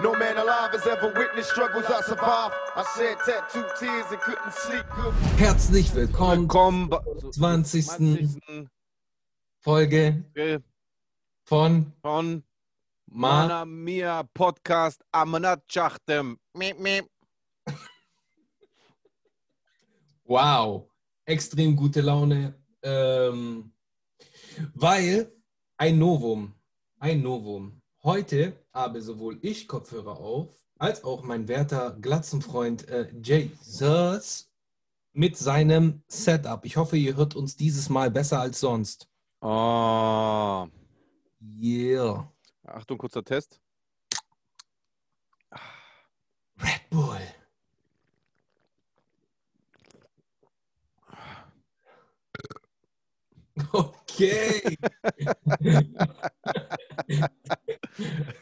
[0.00, 2.54] No man alive has ever witnessed struggles I survived.
[2.76, 5.12] I shed tattooed tears and couldn't sleep good.
[5.38, 7.84] Herzlich willkommen Willkommen zur 20.
[7.84, 8.68] 20.
[9.58, 10.24] Folge
[11.42, 12.44] von von
[13.06, 13.48] Ma.
[13.48, 16.38] Mana Mia Podcast Amanat Schachtem.
[16.54, 17.06] Miep, miep.
[20.24, 20.88] Wow,
[21.24, 23.72] extrem gute Laune, ähm,
[24.74, 25.32] weil
[25.76, 26.54] ein Novum,
[27.00, 27.80] ein Novum.
[28.08, 30.48] Heute habe sowohl ich Kopfhörer auf,
[30.78, 34.50] als auch mein werter Glatzenfreund äh, Jesus
[35.12, 36.64] mit seinem Setup.
[36.64, 39.10] Ich hoffe, ihr hört uns dieses Mal besser als sonst.
[39.42, 40.66] Oh.
[41.60, 42.32] Yeah.
[42.64, 43.60] Achtung, kurzer Test.
[46.62, 47.20] Red Bull.
[54.18, 54.76] Okay.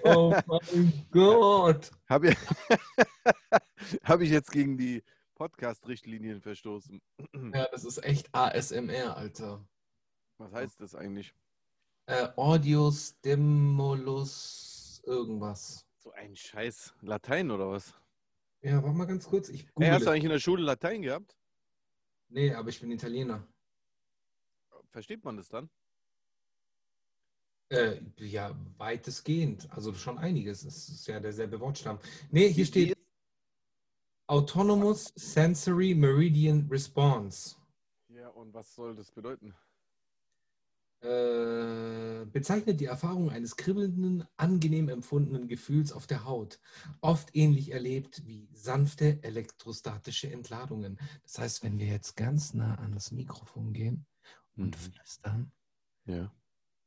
[0.04, 1.90] oh mein Gott.
[2.08, 2.36] Habe ich,
[4.04, 5.02] hab ich jetzt gegen die
[5.34, 7.02] Podcast-Richtlinien verstoßen?
[7.52, 9.68] Ja, das ist echt ASMR, Alter.
[10.38, 11.34] Was heißt das eigentlich?
[12.06, 14.22] Äh, Audio Stimulus
[15.04, 15.84] irgendwas.
[15.98, 17.92] So ein Scheiß Latein oder was?
[18.62, 19.50] Ja, warte mal ganz kurz.
[19.50, 21.36] Ich Hey, hast du eigentlich in der Schule Latein gehabt?
[22.30, 23.46] nee, aber ich bin Italiener.
[24.90, 25.68] Versteht man das dann?
[27.68, 29.68] Äh, ja, weitestgehend.
[29.70, 30.64] Also schon einiges.
[30.64, 31.98] Es ist ja derselbe Wortstamm.
[32.30, 32.96] Nee, hier steht
[34.28, 37.56] Autonomous Sensory Meridian Response.
[38.08, 39.54] Ja, und was soll das bedeuten?
[41.00, 46.58] Äh, bezeichnet die Erfahrung eines kribbelnden, angenehm empfundenen Gefühls auf der Haut,
[47.00, 50.98] oft ähnlich erlebt wie sanfte elektrostatische Entladungen.
[51.22, 54.06] Das heißt, wenn wir jetzt ganz nah an das Mikrofon gehen
[54.56, 54.80] und Mhm.
[54.92, 55.52] flüstern
[56.06, 56.32] Ja.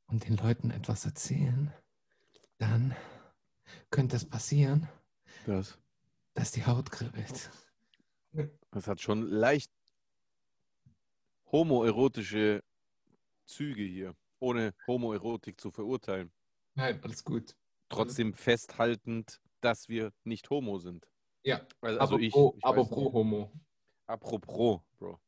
[0.07, 1.73] und den Leuten etwas erzählen,
[2.57, 2.95] dann
[3.91, 4.87] könnte es passieren,
[5.45, 5.79] Das.
[6.33, 7.51] dass die Haut kribbelt.
[8.71, 9.71] Das hat schon leicht
[11.51, 12.63] homoerotische
[13.45, 16.31] Züge hier, ohne Homoerotik zu verurteilen.
[16.75, 17.55] Nein, alles gut.
[17.89, 21.09] Trotzdem festhaltend, dass wir nicht homo sind.
[21.43, 22.31] Ja, Also, also ich.
[22.31, 22.91] pro, ich pro nicht.
[22.91, 23.51] Homo.
[24.05, 25.19] Apropos, Bro.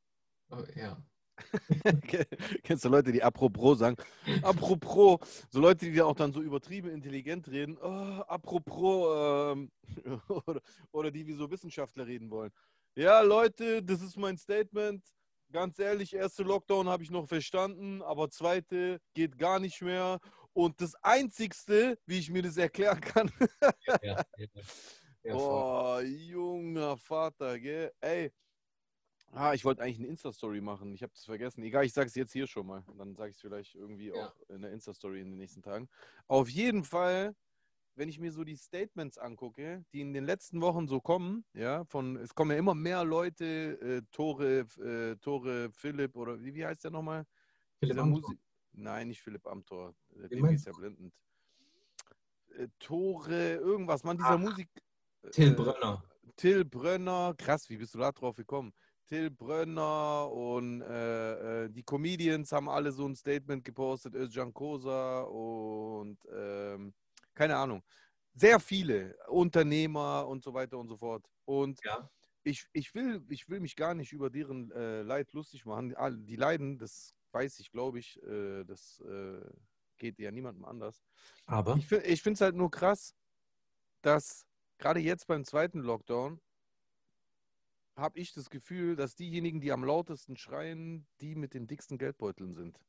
[0.51, 1.01] Oh, ja.
[2.63, 3.97] Kennst du Leute, die apropos sagen?
[4.41, 5.19] Apropos,
[5.49, 7.77] so Leute, die auch dann so übertrieben intelligent reden.
[7.81, 9.71] Oh, apropos, ähm,
[10.29, 12.51] oder, oder die wie so Wissenschaftler reden wollen.
[12.95, 15.03] Ja, Leute, das ist mein Statement.
[15.51, 20.19] Ganz ehrlich, erste Lockdown habe ich noch verstanden, aber zweite geht gar nicht mehr.
[20.53, 23.31] Und das Einzigste, wie ich mir das erklären kann,
[24.01, 24.47] Ja, ja, ja.
[25.33, 27.91] Oh, junger Vater, gell?
[28.01, 28.31] Ey.
[29.33, 30.93] Ah, ich wollte eigentlich eine Insta-Story machen.
[30.93, 31.63] Ich habe das vergessen.
[31.63, 32.83] Egal, ich sage es jetzt hier schon mal.
[32.97, 34.25] Dann sage ich es vielleicht irgendwie Ja.
[34.25, 35.87] auch in der Insta-Story in den nächsten Tagen.
[36.27, 37.33] Auf jeden Fall,
[37.95, 41.85] wenn ich mir so die Statements angucke, die in den letzten Wochen so kommen, ja,
[41.85, 43.45] von, es kommen ja immer mehr Leute,
[43.81, 47.25] äh, Tore, äh, Tore Philipp oder wie, wie heißt der nochmal?
[47.79, 48.33] Philipp Amthor.
[48.73, 49.95] Nein, nicht Philipp Amthor.
[50.09, 51.13] Der meinst ist ja blendend.
[52.57, 54.69] Äh, Tore, irgendwas, Mann, dieser Ah, Musik.
[55.31, 56.03] Till äh, Brönner.
[56.37, 58.73] Till Brönner, krass, wie bist du da drauf gekommen?
[59.11, 65.23] Till Brönner und äh, äh, die Comedians haben alle so ein Statement gepostet, Özcan Kosa
[65.23, 66.93] und ähm,
[67.33, 67.83] keine Ahnung.
[68.33, 71.25] Sehr viele Unternehmer und so weiter und so fort.
[71.43, 72.09] Und Ja.
[72.43, 75.93] ich, ich, will, ich will mich gar nicht über deren äh, Leid lustig machen.
[76.25, 79.41] Die, leiden, das weiß ich, glaube ich, äh, das äh,
[79.97, 81.03] geht ja niemandem anders.
[81.47, 83.13] Aber Ich, ich finde es halt nur krass,
[84.03, 86.39] dass gerade jetzt beim zweiten Lockdown
[87.95, 92.53] habe ich das Gefühl, dass diejenigen, die am lautesten schreien, die mit den dicksten Geldbeuteln
[92.53, 92.79] sind.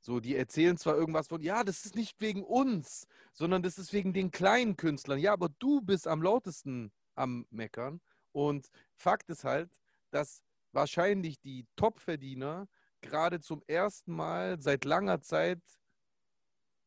[0.00, 3.92] So, die erzählen zwar irgendwas von, ja, das ist nicht wegen uns, sondern das ist
[3.92, 5.18] wegen den kleinen Künstlern.
[5.18, 8.00] Ja, aber du bist am lautesten am Meckern.
[8.32, 9.70] Und Fakt ist halt,
[10.10, 12.68] dass wahrscheinlich die Topverdiener
[13.00, 15.60] gerade zum ersten Mal seit langer Zeit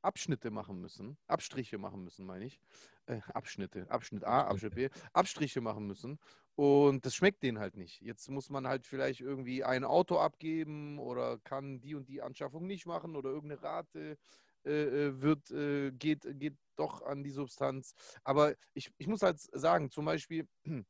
[0.02, 2.60] Abschnitte machen müssen, Abstriche machen müssen, meine ich.
[3.06, 6.20] Äh, Abschnitte, Abschnitt A, Abschnitt B, Abstriche machen müssen.
[6.56, 8.02] Und das schmeckt denen halt nicht.
[8.02, 12.68] Jetzt muss man halt vielleicht irgendwie ein Auto abgeben oder kann die und die Anschaffung
[12.68, 14.18] nicht machen oder irgendeine Rate
[14.64, 17.94] äh, äh, wird, äh, geht, geht doch an die Substanz.
[18.24, 20.48] Aber ich, ich muss halt sagen, zum Beispiel,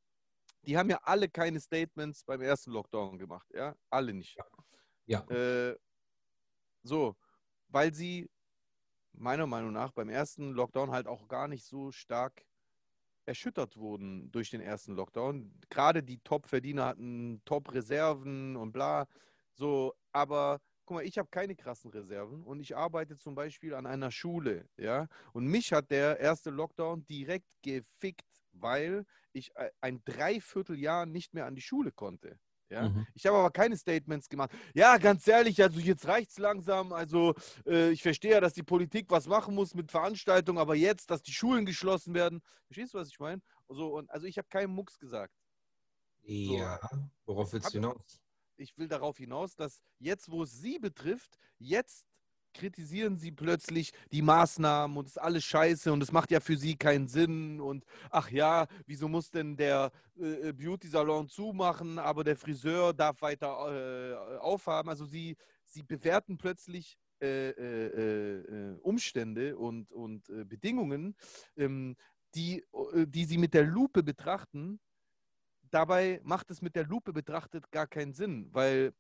[0.64, 3.76] die haben ja alle keine Statements beim ersten Lockdown gemacht, ja?
[3.90, 4.38] Alle nicht.
[5.06, 5.22] ja.
[5.30, 5.78] Äh,
[6.84, 7.16] so,
[7.70, 8.30] weil sie
[9.14, 12.46] meiner Meinung nach beim ersten Lockdown halt auch gar nicht so stark
[13.26, 15.54] erschüttert wurden durch den ersten Lockdown.
[15.70, 19.08] Gerade die Top-Verdiener hatten Top-Reserven und bla.
[19.54, 23.86] So, aber guck mal, ich habe keine krassen Reserven und ich arbeite zum Beispiel an
[23.86, 25.08] einer Schule, ja.
[25.34, 31.46] Und mich hat der erste Lockdown direkt gefickt, weil ich äh, ein Dreivierteljahr nicht mehr
[31.46, 32.40] an die Schule konnte.
[32.72, 32.90] Ja?
[32.90, 33.06] Mhm.
[33.14, 34.52] Ich habe aber keine Statements gemacht.
[34.74, 36.94] Ja, ganz ehrlich, also jetzt reicht es langsam.
[36.94, 37.36] Also
[37.66, 41.22] äh, ich verstehe ja, dass die Politik was machen muss mit Veranstaltungen, aber jetzt, dass
[41.22, 42.42] die Schulen geschlossen werden.
[42.68, 43.42] Verstehst du, was ich meine?
[43.68, 45.34] So, und, also ich habe keinen Mucks gesagt.
[46.24, 46.80] Ja,
[47.26, 48.22] worauf willst du hinaus?
[48.56, 52.06] Ich will darauf hinaus, dass jetzt, wo es Sie betrifft, jetzt
[52.54, 56.58] kritisieren Sie plötzlich die Maßnahmen und es ist alles scheiße und es macht ja für
[56.58, 62.24] Sie keinen Sinn und ach ja, wieso muss denn der äh, äh Beauty-Salon zumachen, aber
[62.24, 64.90] der Friseur darf weiter äh, aufhaben?
[64.90, 71.16] Also Sie, Sie bewerten plötzlich äh, äh, äh Umstände und, und Bedingungen,
[71.56, 71.96] ähm,
[72.36, 72.64] die,
[73.08, 74.80] die Sie mit der Lupe betrachten.
[75.70, 78.94] Dabei macht es mit der Lupe betrachtet gar keinen Sinn, weil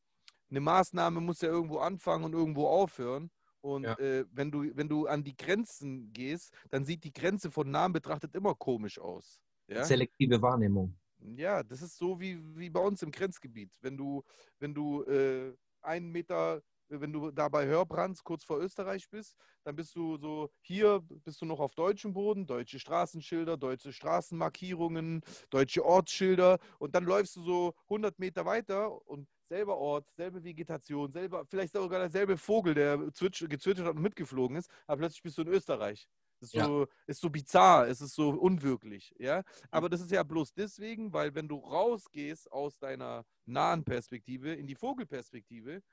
[0.51, 3.31] eine Maßnahme muss ja irgendwo anfangen und irgendwo aufhören.
[3.61, 3.97] Und ja.
[3.99, 7.93] äh, wenn, du, wenn du an die Grenzen gehst, dann sieht die Grenze von Namen
[7.93, 9.39] betrachtet immer komisch aus.
[9.67, 9.85] Ja?
[9.85, 10.95] Selektive Wahrnehmung.
[11.35, 13.77] Ja, das ist so wie, wie bei uns im Grenzgebiet.
[13.81, 14.23] Wenn du,
[14.59, 19.75] wenn du äh, einen Meter, wenn du da bei Hörbrands kurz vor Österreich bist, dann
[19.75, 25.21] bist du so, hier bist du noch auf deutschem Boden, deutsche Straßenschilder, deutsche Straßenmarkierungen,
[25.51, 31.11] deutsche Ortsschilder und dann läufst du so 100 Meter weiter und selber Ort, selbe Vegetation,
[31.11, 35.41] selber, vielleicht sogar derselbe Vogel, der gezwitschert hat und mitgeflogen ist, aber plötzlich bist du
[35.41, 36.07] in Österreich.
[36.39, 36.65] Das ist, ja.
[36.65, 39.43] so, ist so bizarr, es ist so unwirklich, ja.
[39.69, 44.67] Aber das ist ja bloß deswegen, weil wenn du rausgehst aus deiner nahen Perspektive in
[44.67, 45.83] die Vogelperspektive,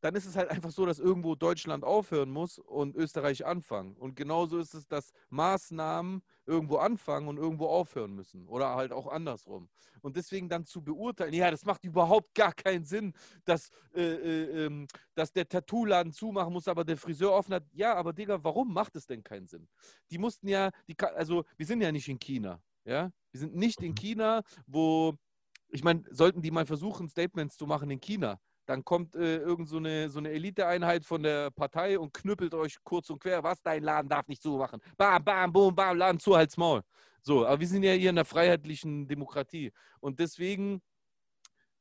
[0.00, 3.96] dann ist es halt einfach so, dass irgendwo Deutschland aufhören muss und Österreich anfangen.
[3.96, 8.46] Und genauso ist es, dass Maßnahmen irgendwo anfangen und irgendwo aufhören müssen.
[8.46, 9.68] Oder halt auch andersrum.
[10.02, 13.12] Und deswegen dann zu beurteilen, ja, das macht überhaupt gar keinen Sinn,
[13.44, 17.64] dass, äh, äh, ähm, dass der Tattoo-Laden zumachen muss, aber der Friseur offen hat.
[17.72, 19.68] Ja, aber Digga, warum macht es denn keinen Sinn?
[20.10, 22.62] Die mussten ja, die, also wir sind ja nicht in China.
[22.84, 23.96] Ja, wir sind nicht in mhm.
[23.96, 25.14] China, wo,
[25.68, 29.68] ich meine, sollten die mal versuchen, Statements zu machen in China, dann kommt äh, irgend
[29.68, 33.42] so eine, so eine Eliteeinheit von der Partei und knüppelt euch kurz und quer.
[33.42, 34.80] Was, dein Laden darf nicht zumachen.
[34.96, 36.82] Bam, bam, boom, bam, Laden zu, halt's Maul.
[37.22, 39.72] So, aber wir sind ja hier in der freiheitlichen Demokratie.
[40.00, 40.82] Und deswegen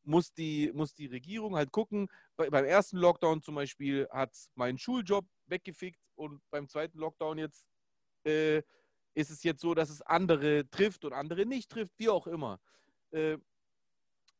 [0.03, 2.07] muss die, muss die Regierung halt gucken.
[2.35, 7.65] Bei, beim ersten Lockdown zum Beispiel hat meinen Schuljob weggefickt und beim zweiten Lockdown jetzt
[8.25, 8.61] äh,
[9.15, 12.59] ist es jetzt so, dass es andere trifft und andere nicht trifft, wie auch immer.
[13.11, 13.37] Äh,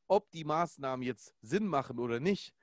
[0.08, 2.54] ob die Maßnahmen jetzt Sinn machen oder nicht,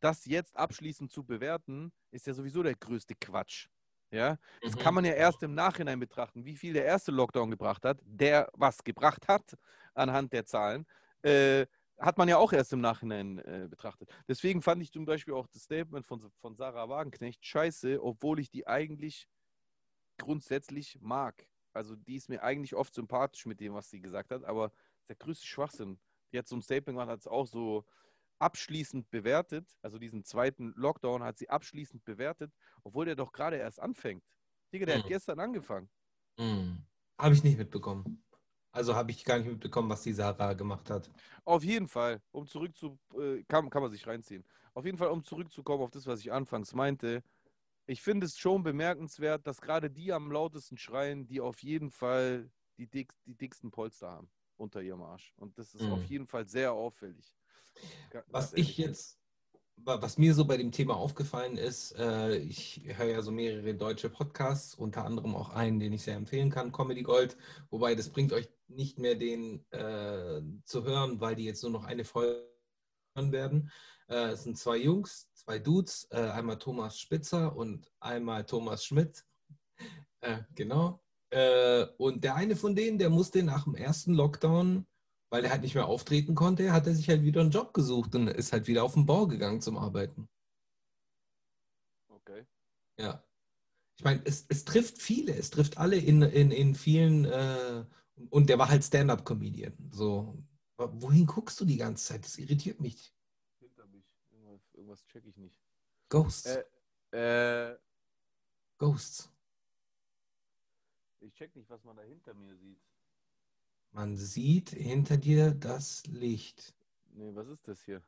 [0.00, 3.68] das jetzt abschließend zu bewerten, ist ja sowieso der größte Quatsch.
[4.12, 4.80] Ja, das mhm.
[4.80, 8.50] kann man ja erst im Nachhinein betrachten, wie viel der erste Lockdown gebracht hat, der
[8.54, 9.56] was gebracht hat
[9.94, 10.84] anhand der Zahlen,
[11.22, 11.66] äh,
[11.96, 14.10] hat man ja auch erst im Nachhinein äh, betrachtet.
[14.26, 18.50] Deswegen fand ich zum Beispiel auch das Statement von, von Sarah Wagenknecht scheiße, obwohl ich
[18.50, 19.28] die eigentlich
[20.18, 21.46] grundsätzlich mag.
[21.72, 24.72] Also die ist mir eigentlich oft sympathisch mit dem, was sie gesagt hat, aber
[25.08, 26.00] der größte Schwachsinn
[26.32, 27.84] jetzt so ein Statement gemacht, hat es auch so
[28.40, 33.80] abschließend bewertet, also diesen zweiten Lockdown hat sie abschließend bewertet, obwohl der doch gerade erst
[33.80, 34.24] anfängt.
[34.72, 35.02] Digga, der mhm.
[35.02, 35.88] hat gestern angefangen.
[36.38, 36.82] Mhm.
[37.18, 38.24] Habe ich nicht mitbekommen.
[38.72, 41.10] Also habe ich gar nicht mitbekommen, was die Sarah gemacht hat.
[41.44, 44.44] Auf jeden Fall, um zurück zu, äh, kann, kann man sich reinziehen.
[44.74, 47.22] Auf jeden Fall, um zurückzukommen auf das, was ich anfangs meinte,
[47.86, 52.48] ich finde es schon bemerkenswert, dass gerade die am lautesten schreien, die auf jeden Fall
[52.78, 55.32] die, dick, die dicksten Polster haben unter ihrem Arsch.
[55.36, 55.92] Und das ist mhm.
[55.92, 57.34] auf jeden Fall sehr auffällig.
[58.28, 59.18] Was ich jetzt,
[59.76, 64.10] was mir so bei dem Thema aufgefallen ist, äh, ich höre ja so mehrere deutsche
[64.10, 67.36] Podcasts, unter anderem auch einen, den ich sehr empfehlen kann, Comedy Gold,
[67.70, 71.84] wobei das bringt euch nicht mehr den äh, zu hören, weil die jetzt nur noch
[71.84, 72.48] eine Folge
[73.14, 73.70] hören werden.
[74.08, 79.24] Äh, es sind zwei Jungs, zwei Dudes, äh, einmal Thomas Spitzer und einmal Thomas Schmidt.
[80.20, 81.02] Äh, genau.
[81.30, 84.86] Äh, und der eine von denen, der musste nach dem ersten Lockdown,
[85.30, 88.14] weil er halt nicht mehr auftreten konnte, hat er sich halt wieder einen Job gesucht
[88.14, 90.28] und ist halt wieder auf den Bau gegangen zum Arbeiten.
[92.08, 92.44] Okay.
[92.98, 93.24] Ja.
[93.96, 97.84] Ich meine, es, es trifft viele, es trifft alle in, in, in vielen, äh,
[98.30, 99.90] und der war halt Stand-up-Comedian.
[99.92, 100.42] So,
[100.76, 102.24] wohin guckst du die ganze Zeit?
[102.24, 103.14] Das irritiert mich.
[103.58, 104.04] Hinter mich.
[104.30, 105.60] Irgendwas, irgendwas check ich nicht.
[106.08, 106.58] Ghosts.
[107.12, 107.78] Äh, äh,
[108.78, 109.29] Ghosts.
[111.20, 112.80] Ich check nicht, was man da hinter mir sieht.
[113.92, 116.74] Man sieht hinter dir das Licht.
[117.12, 118.02] Nee, was ist das hier?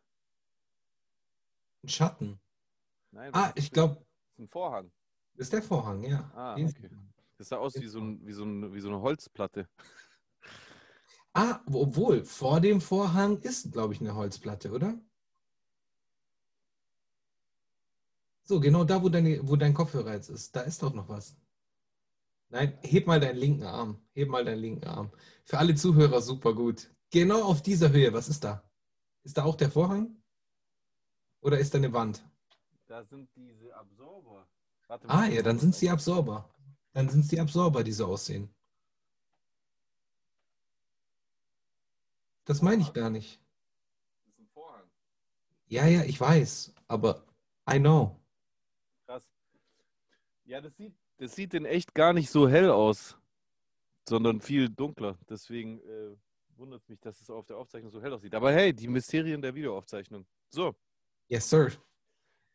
[1.83, 2.40] Ein Schatten.
[3.11, 3.97] Nein, ah, ich glaube.
[3.97, 4.92] Das ist ein Vorhang.
[5.35, 6.31] Das ist der Vorhang, ja.
[6.35, 6.90] Ah, okay.
[7.37, 9.69] Das sah aus wie so, ein, wie, so ein, wie so eine Holzplatte.
[11.35, 14.99] Ah, obwohl, vor dem Vorhang ist, glaube ich, eine Holzplatte, oder?
[18.45, 20.54] So, genau da, wo, deine, wo dein Kopfhörer jetzt ist.
[20.54, 21.37] Da ist doch noch was.
[22.52, 23.99] Nein, heb mal deinen linken Arm.
[24.12, 25.11] Heb mal deinen linken Arm.
[25.42, 26.90] Für alle Zuhörer super gut.
[27.11, 28.12] Genau auf dieser Höhe.
[28.12, 28.62] Was ist da?
[29.23, 30.23] Ist da auch der Vorhang?
[31.40, 32.23] Oder ist da eine Wand?
[32.87, 34.47] Da sind diese Absorber.
[34.87, 36.47] Warte, ah ja, dann sind es die Absorber.
[36.92, 38.54] Dann sind es die Absorber, die so aussehen.
[42.44, 43.40] Das meine ich gar nicht.
[44.25, 44.90] Das ist ein Vorhang.
[45.68, 47.25] Ja, ja, ich weiß, aber
[47.71, 48.21] I know.
[49.06, 49.26] Krass.
[50.44, 53.17] Ja, das sieht, das sieht in echt gar nicht so hell aus,
[54.09, 55.17] sondern viel dunkler.
[55.31, 56.17] Deswegen äh,
[56.57, 58.35] wundert mich, dass es auf der Aufzeichnung so hell aussieht.
[58.35, 60.26] Aber hey, die Mysterien der Videoaufzeichnung.
[60.50, 60.75] So.
[61.29, 61.71] Yes, sir.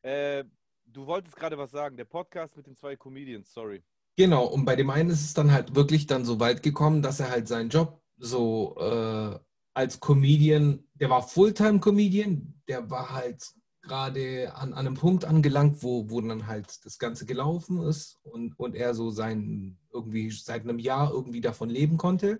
[0.01, 0.43] Äh,
[0.85, 1.95] du wolltest gerade was sagen.
[1.95, 3.81] Der Podcast mit den zwei Comedians, sorry.
[4.17, 7.21] Genau, und bei dem einen ist es dann halt wirklich dann so weit gekommen, dass
[7.21, 9.39] er halt seinen Job so äh,
[9.75, 13.49] als Comedian, der war Fulltime-Comedian, der war halt
[13.87, 18.57] gerade an, an, einem Punkt angelangt, wo, wo dann halt das Ganze gelaufen ist und,
[18.59, 22.39] und er so sein, irgendwie seit einem Jahr irgendwie davon leben konnte.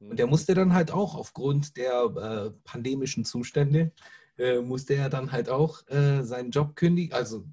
[0.00, 0.30] Und der mhm.
[0.30, 3.92] musste dann halt auch aufgrund der äh, pandemischen Zustände,
[4.38, 7.44] äh, musste er dann halt auch äh, seinen Job kündigen, also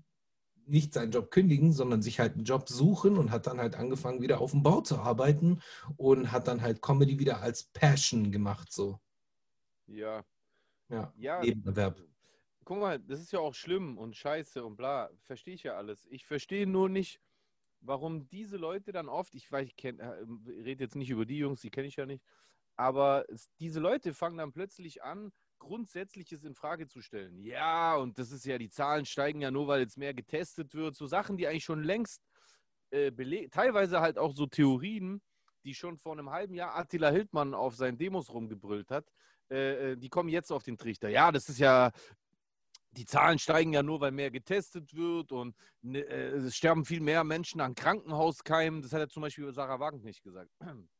[0.66, 4.22] nicht seinen Job kündigen, sondern sich halt einen Job suchen und hat dann halt angefangen,
[4.22, 5.62] wieder auf dem Bau zu arbeiten
[5.98, 9.00] und hat dann halt Comedy wieder als Passion gemacht, so.
[9.88, 10.24] Ja.
[10.90, 12.02] Ja, ja Nebenerwerb.
[12.64, 15.10] Guck mal, das ist ja auch schlimm und scheiße und bla.
[15.22, 16.06] Verstehe ich ja alles.
[16.10, 17.20] Ich verstehe nur nicht,
[17.82, 19.94] warum diese Leute dann oft, ich weiß, ich äh,
[20.48, 22.24] rede jetzt nicht über die Jungs, die kenne ich ja nicht,
[22.76, 27.40] aber es, diese Leute fangen dann plötzlich an, Grundsätzliches in Frage zu stellen.
[27.40, 30.96] Ja, und das ist ja, die Zahlen steigen ja nur, weil jetzt mehr getestet wird.
[30.96, 32.24] So Sachen, die eigentlich schon längst
[32.90, 33.12] äh,
[33.50, 35.22] teilweise halt auch so Theorien,
[35.64, 39.08] die schon vor einem halben Jahr Attila Hildmann auf seinen Demos rumgebrüllt hat,
[39.52, 41.10] äh, äh, die kommen jetzt auf den Trichter.
[41.10, 41.92] Ja, das ist ja,
[42.92, 47.00] die Zahlen steigen ja nur, weil mehr getestet wird und ne, äh, es sterben viel
[47.00, 48.82] mehr Menschen an Krankenhauskeimen.
[48.82, 50.52] Das hat ja zum Beispiel Sarah Wagen nicht gesagt.
[50.60, 50.90] Mhm.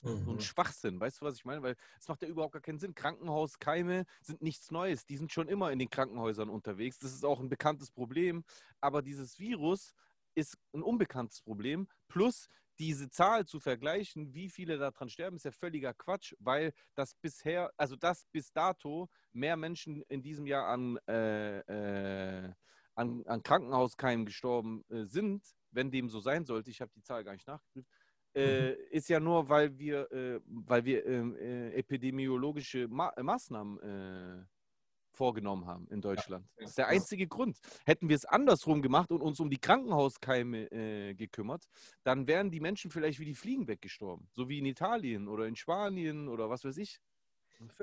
[0.00, 0.40] So ein mhm.
[0.40, 1.60] Schwachsinn, weißt du, was ich meine?
[1.60, 2.94] Weil es macht ja überhaupt gar keinen Sinn.
[2.94, 5.04] Krankenhauskeime sind nichts Neues.
[5.06, 7.00] Die sind schon immer in den Krankenhäusern unterwegs.
[7.00, 8.44] Das ist auch ein bekanntes Problem.
[8.80, 9.94] Aber dieses Virus
[10.36, 11.88] ist ein unbekanntes Problem.
[12.06, 17.14] Plus diese Zahl zu vergleichen, wie viele daran sterben, ist ja völliger Quatsch, weil das
[17.14, 22.52] bisher, also das bis dato mehr Menschen in diesem Jahr an, äh, äh,
[22.94, 26.70] an, an Krankenhauskeimen gestorben äh, sind, wenn dem so sein sollte.
[26.70, 27.88] Ich habe die Zahl gar nicht nachgeprüft.
[28.34, 28.76] Äh, mhm.
[28.90, 34.46] ist ja nur, weil wir, äh, weil wir ähm, äh, epidemiologische Ma Maßnahmen
[35.18, 36.46] vorgenommen haben in Deutschland.
[36.56, 37.26] Das ist der einzige.
[37.26, 37.58] Grund.
[37.84, 41.64] Hätten wir es andersrum gemacht und uns um die Krankenhauskeime äh, gekümmert,
[42.04, 44.28] dann wären die Menschen vielleicht wie die Fliegen weggestorben.
[44.32, 47.00] So wie in Italien oder in Spanien oder was weiß ich.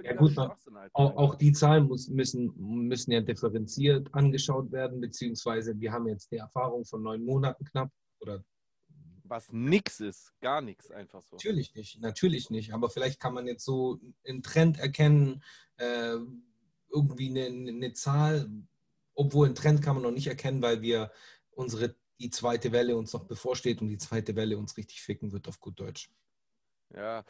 [0.02, 5.92] Ja gut, auch, auch, die Zahlen muss, müssen, müssen ja differenziert angeschaut werden, beziehungsweise wir
[5.92, 8.42] haben jetzt die Erfahrung von neun Monaten knapp oder
[9.28, 11.36] was nix ist, gar nichts einfach so.
[11.36, 12.74] Natürlich nicht, natürlich nicht.
[12.74, 15.44] Aber vielleicht kann man jetzt so einen Trend erkennen,
[15.78, 16.18] äh,
[16.96, 18.50] irgendwie eine, eine Zahl,
[19.14, 21.12] obwohl ein Trend kann man noch nicht erkennen, weil wir
[21.52, 25.48] unsere, die zweite Welle uns noch bevorsteht und die zweite Welle uns richtig ficken wird
[25.48, 26.10] auf gut Deutsch.
[26.94, 27.26] Ja.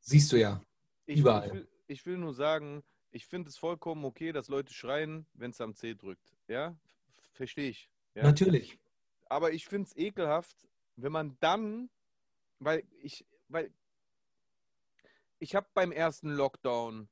[0.00, 0.60] Siehst du ja.
[1.06, 1.46] Ich, überall.
[1.46, 5.52] Ich will, ich will nur sagen, ich finde es vollkommen okay, dass Leute schreien, wenn
[5.52, 6.34] es am C drückt.
[6.48, 6.76] Ja,
[7.32, 7.88] verstehe ich.
[8.14, 8.24] Ja?
[8.24, 8.78] Natürlich.
[9.26, 11.90] Aber ich finde es ekelhaft, wenn man dann,
[12.58, 13.72] weil ich, weil
[15.38, 17.08] ich habe beim ersten Lockdown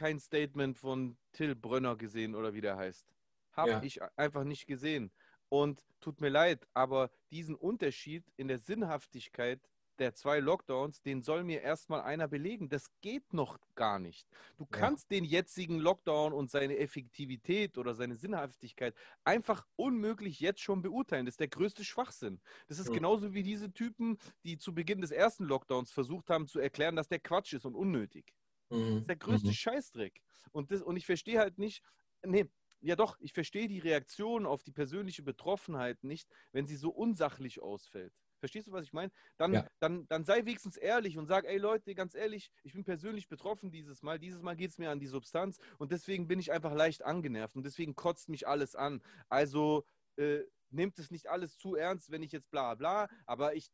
[0.00, 3.06] kein Statement von Till Brönner gesehen oder wie der heißt.
[3.52, 3.82] Habe ja.
[3.82, 5.10] ich einfach nicht gesehen.
[5.50, 9.60] Und tut mir leid, aber diesen Unterschied in der Sinnhaftigkeit
[9.98, 12.70] der zwei Lockdowns, den soll mir erstmal einer belegen.
[12.70, 14.26] Das geht noch gar nicht.
[14.56, 15.18] Du kannst ja.
[15.18, 21.26] den jetzigen Lockdown und seine Effektivität oder seine Sinnhaftigkeit einfach unmöglich jetzt schon beurteilen.
[21.26, 22.40] Das ist der größte Schwachsinn.
[22.68, 22.94] Das ist ja.
[22.94, 27.08] genauso wie diese Typen, die zu Beginn des ersten Lockdowns versucht haben zu erklären, dass
[27.08, 28.32] der Quatsch ist und unnötig.
[28.70, 28.90] Mhm.
[28.90, 29.52] Das ist der größte mhm.
[29.52, 30.20] Scheißdreck.
[30.52, 31.82] Und, das, und ich verstehe halt nicht,
[32.24, 32.46] nee,
[32.80, 37.60] ja doch, ich verstehe die Reaktion auf die persönliche Betroffenheit nicht, wenn sie so unsachlich
[37.60, 38.12] ausfällt.
[38.38, 39.12] Verstehst du, was ich meine?
[39.36, 39.66] Dann, ja.
[39.80, 43.70] dann, dann sei wenigstens ehrlich und sag, ey Leute, ganz ehrlich, ich bin persönlich betroffen
[43.70, 44.18] dieses Mal.
[44.18, 47.54] Dieses Mal geht es mir an die Substanz und deswegen bin ich einfach leicht angenervt
[47.54, 49.02] und deswegen kotzt mich alles an.
[49.28, 49.84] Also
[50.16, 53.70] äh, nehmt es nicht alles zu ernst, wenn ich jetzt bla bla, aber ich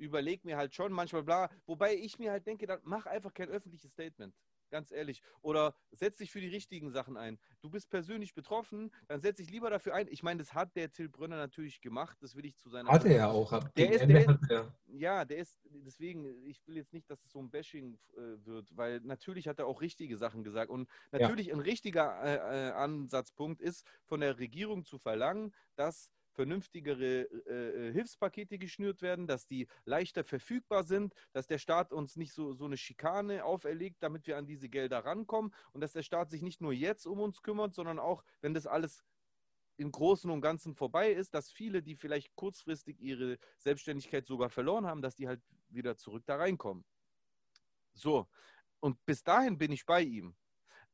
[0.00, 3.48] überlege mir halt schon manchmal bla, wobei ich mir halt denke, dann mach einfach kein
[3.48, 4.34] öffentliches Statement.
[4.70, 5.20] Ganz ehrlich.
[5.42, 7.40] Oder setz dich für die richtigen Sachen ein.
[7.60, 10.06] Du bist persönlich betroffen, dann setz dich lieber dafür ein.
[10.06, 12.16] Ich meine, das hat der Till Brönner natürlich gemacht.
[12.20, 12.88] Das will ich zu seiner.
[12.88, 13.52] Hat er ja auch.
[13.52, 17.24] Ab Der ist- der ist- er- Ja, der ist, deswegen, ich will jetzt nicht, dass
[17.24, 20.70] es so ein Bashing äh, wird, weil natürlich hat er auch richtige Sachen gesagt.
[20.70, 27.28] Und natürlich ein richtiger äh, äh, Ansatzpunkt ist, von der Regierung zu verlangen, dass vernünftigere
[27.48, 32.32] äh, äh, Hilfspakete geschnürt werden, dass die leichter verfügbar sind, dass der Staat uns nicht
[32.32, 36.30] so, so eine Schikane auferlegt, damit wir an diese Gelder rankommen und dass der Staat
[36.30, 39.04] sich nicht nur jetzt um uns kümmert, sondern auch, wenn das alles
[39.76, 44.86] im Großen und Ganzen vorbei ist, dass viele, die vielleicht kurzfristig ihre Selbstständigkeit sogar verloren
[44.86, 46.86] haben, dass die halt wieder zurück da reinkommen.
[47.92, 48.26] So,
[48.80, 50.34] und bis dahin bin ich bei ihm.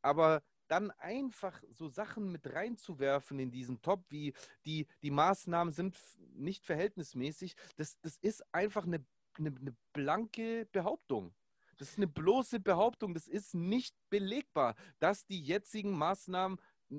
[0.02, 5.98] Aber dann einfach so Sachen mit reinzuwerfen in diesen Top, wie die, die Maßnahmen sind
[6.34, 9.04] nicht verhältnismäßig, das, das ist einfach eine,
[9.38, 11.34] eine, eine blanke Behauptung.
[11.78, 16.58] Das ist eine bloße Behauptung, das ist nicht belegbar, dass die jetzigen Maßnahmen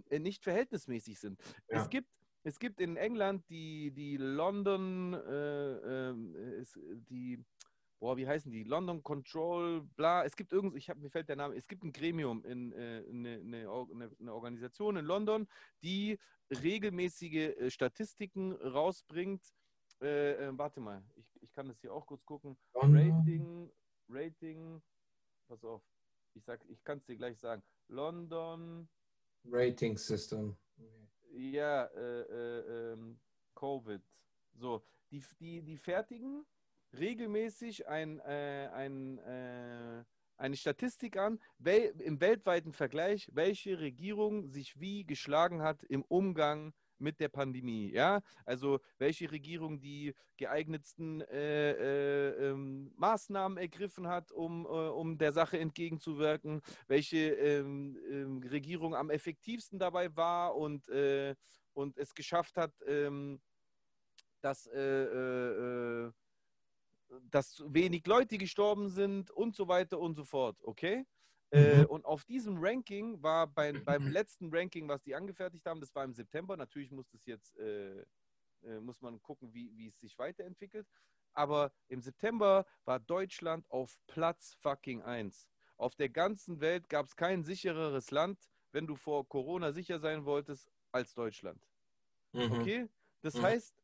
[0.10, 1.42] äh, nicht verhältnismäßig sind.
[1.70, 1.82] Ja.
[1.82, 2.10] Es, gibt,
[2.44, 6.12] es gibt in England die, die London, äh,
[6.60, 7.44] es, die,
[8.00, 8.64] boah, wie heißen die?
[8.64, 10.24] London Control, bla.
[10.24, 13.04] Es gibt irgend, ich hab, mir fällt der Name, es gibt ein Gremium, in, äh,
[13.10, 15.48] eine, eine, eine, eine Organisation in London,
[15.84, 19.54] die regelmäßige äh, Statistiken rausbringt.
[20.02, 22.58] Äh, äh, warte mal, ich, ich kann das hier auch kurz gucken.
[22.74, 23.72] Rating,
[24.10, 24.82] Rating,
[25.48, 25.82] pass auf,
[26.34, 27.64] ich sag, ich kann es dir gleich sagen.
[27.88, 28.88] London,
[29.46, 30.56] Rating System.
[31.32, 33.20] ja, äh, äh, ähm,
[33.56, 34.02] Covid.
[34.54, 36.46] So, die, die, die fertigen
[37.00, 40.04] regelmäßig ein, äh, ein, äh,
[40.38, 46.74] eine Statistik an, wel, im weltweiten Vergleich, welche Regierung sich wie geschlagen hat im Umgang
[47.00, 47.92] mit der Pandemie.
[47.92, 55.18] Ja, also welche Regierung die geeignetsten äh, äh, ähm, Maßnahmen ergriffen hat, um, äh, um
[55.18, 61.36] der Sache entgegenzuwirken, welche ähm, ähm, Regierung am effektivsten dabei war und, äh,
[61.74, 63.40] und es geschafft hat, ähm,
[64.42, 66.12] dass, äh, äh,
[67.30, 70.58] dass wenig Leute gestorben sind und so weiter und so fort.
[70.64, 71.06] Okay?
[71.50, 71.86] Äh, Mhm.
[71.86, 76.04] und auf diesem Ranking war bei, beim letzten Ranking, was die angefertigt haben, das war
[76.04, 76.58] im September.
[76.58, 78.06] Natürlich muss das jetzt äh,
[78.64, 80.88] äh, muss man gucken, wie, wie es sich weiterentwickelt.
[81.34, 85.48] Aber im September war Deutschland auf Platz fucking 1.
[85.78, 90.26] Auf der ganzen Welt gab es kein sichereres Land, wenn du vor Corona sicher sein
[90.26, 91.62] wolltest, als Deutschland.
[92.34, 92.52] Mhm.
[92.52, 92.90] Okay?
[93.22, 93.42] Das Mhm.
[93.44, 93.84] heißt,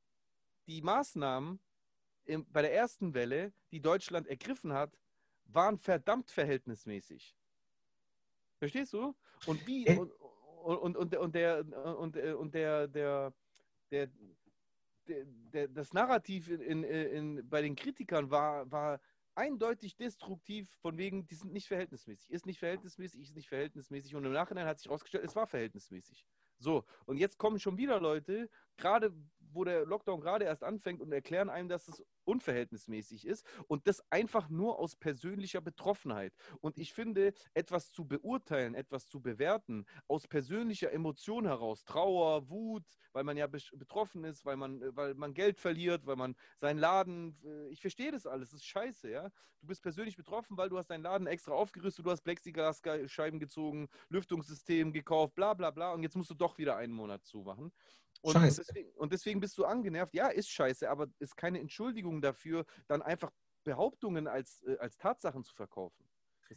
[0.68, 1.60] die Maßnahmen
[2.26, 4.98] im, bei der ersten Welle, die Deutschland ergriffen hat,
[5.46, 7.36] waren verdammt verhältnismäßig.
[8.58, 9.16] Verstehst du?
[9.46, 9.98] Und wie Äh.
[9.98, 11.66] und, und, und, und der
[11.98, 13.34] und, und der, der,
[13.92, 14.08] der,
[15.08, 19.02] der, der das Narrativ in, in, in, bei den Kritikern war, war
[19.36, 22.32] eindeutig destruktiv, von wegen, die sind nicht verhältnismäßig.
[22.32, 24.16] Ist nicht verhältnismäßig, ist nicht verhältnismäßig.
[24.16, 26.26] Und im Nachhinein hat sich herausgestellt, es war verhältnismäßig.
[26.60, 29.14] So, und jetzt kommen schon wieder Leute, gerade
[29.54, 34.04] wo der Lockdown gerade erst anfängt und erklären einem, dass es unverhältnismäßig ist und das
[34.10, 36.34] einfach nur aus persönlicher Betroffenheit.
[36.62, 42.84] Und ich finde, etwas zu beurteilen, etwas zu bewerten, aus persönlicher Emotion heraus, Trauer, Wut,
[43.12, 46.36] weil man ja be- betroffen ist, weil man, äh, weil man Geld verliert, weil man
[46.60, 49.30] seinen Laden, äh, ich verstehe das alles, das ist scheiße, ja.
[49.62, 53.88] Du bist persönlich betroffen, weil du hast deinen Laden extra aufgerüstet, du hast Plexiglasscheiben gezogen,
[54.10, 57.72] Lüftungssystem gekauft, bla bla bla und jetzt musst du doch wieder einen Monat zumachen.
[58.24, 60.14] Und, deswegen, und deswegen bist du angenervt.
[60.14, 63.32] Ja, ist scheiße, aber ist keine Entschuldigung dafür, dann einfach
[63.66, 66.10] Behauptungen als, äh, als Tatsachen zu verkaufen.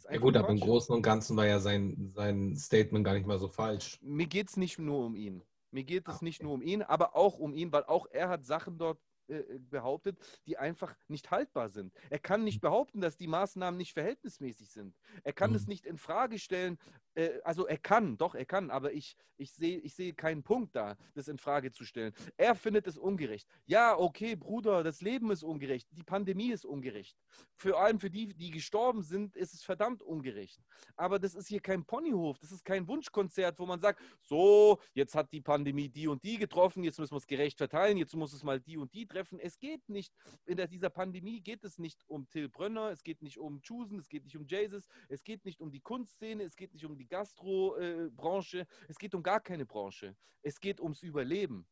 [0.09, 0.59] Ja gut, aber im.
[0.59, 3.97] Großen und Ganzen war ja sein, sein Statement gar nicht mal so falsch.
[4.01, 5.43] Mir geht es nicht nur um ihn.
[5.71, 6.45] Mir geht es Ah, nicht okay.
[6.45, 10.17] nur um ihn, aber auch um ihn, weil auch er hat Sachen dort äh, behauptet,
[10.45, 11.93] die einfach nicht haltbar sind.
[12.09, 14.95] Er kann nicht behaupten, dass die Maßnahmen nicht verhältnismäßig sind.
[15.23, 15.69] Er kann es Mhm.
[15.69, 16.77] nicht in Frage stellen.
[17.17, 20.75] Äh, also er kann, doch, er kann, aber ich, ich sehe ich sehe keinen Punkt
[20.75, 22.13] da, das in Frage zu stellen.
[22.37, 23.47] Er findet es ungerecht.
[23.65, 25.87] Ja, okay, Bruder, das Leben ist ungerecht.
[25.91, 27.17] Die Pandemie ist ungerecht.
[27.55, 30.61] Vor allem für die, die gestorben sind, ist es verdammt ungerecht.
[30.95, 35.15] Aber das ist hier kein Ponyhof, das ist kein Wunschkonzert, wo man sagt, so, jetzt
[35.15, 38.33] hat die Pandemie die und die getroffen, jetzt müssen wir es gerecht verteilen, jetzt muss
[38.33, 39.39] es mal die und die treffen.
[39.39, 40.13] Es geht nicht,
[40.45, 44.07] in dieser Pandemie geht es nicht um Till Brönner, es geht nicht um Chusen, es
[44.07, 47.06] geht nicht um Jesus, es geht nicht um die Kunstszene, es geht nicht um die
[47.09, 50.15] Gastro-Branche, es geht um gar keine Branche.
[50.41, 51.67] Es geht ums Überleben.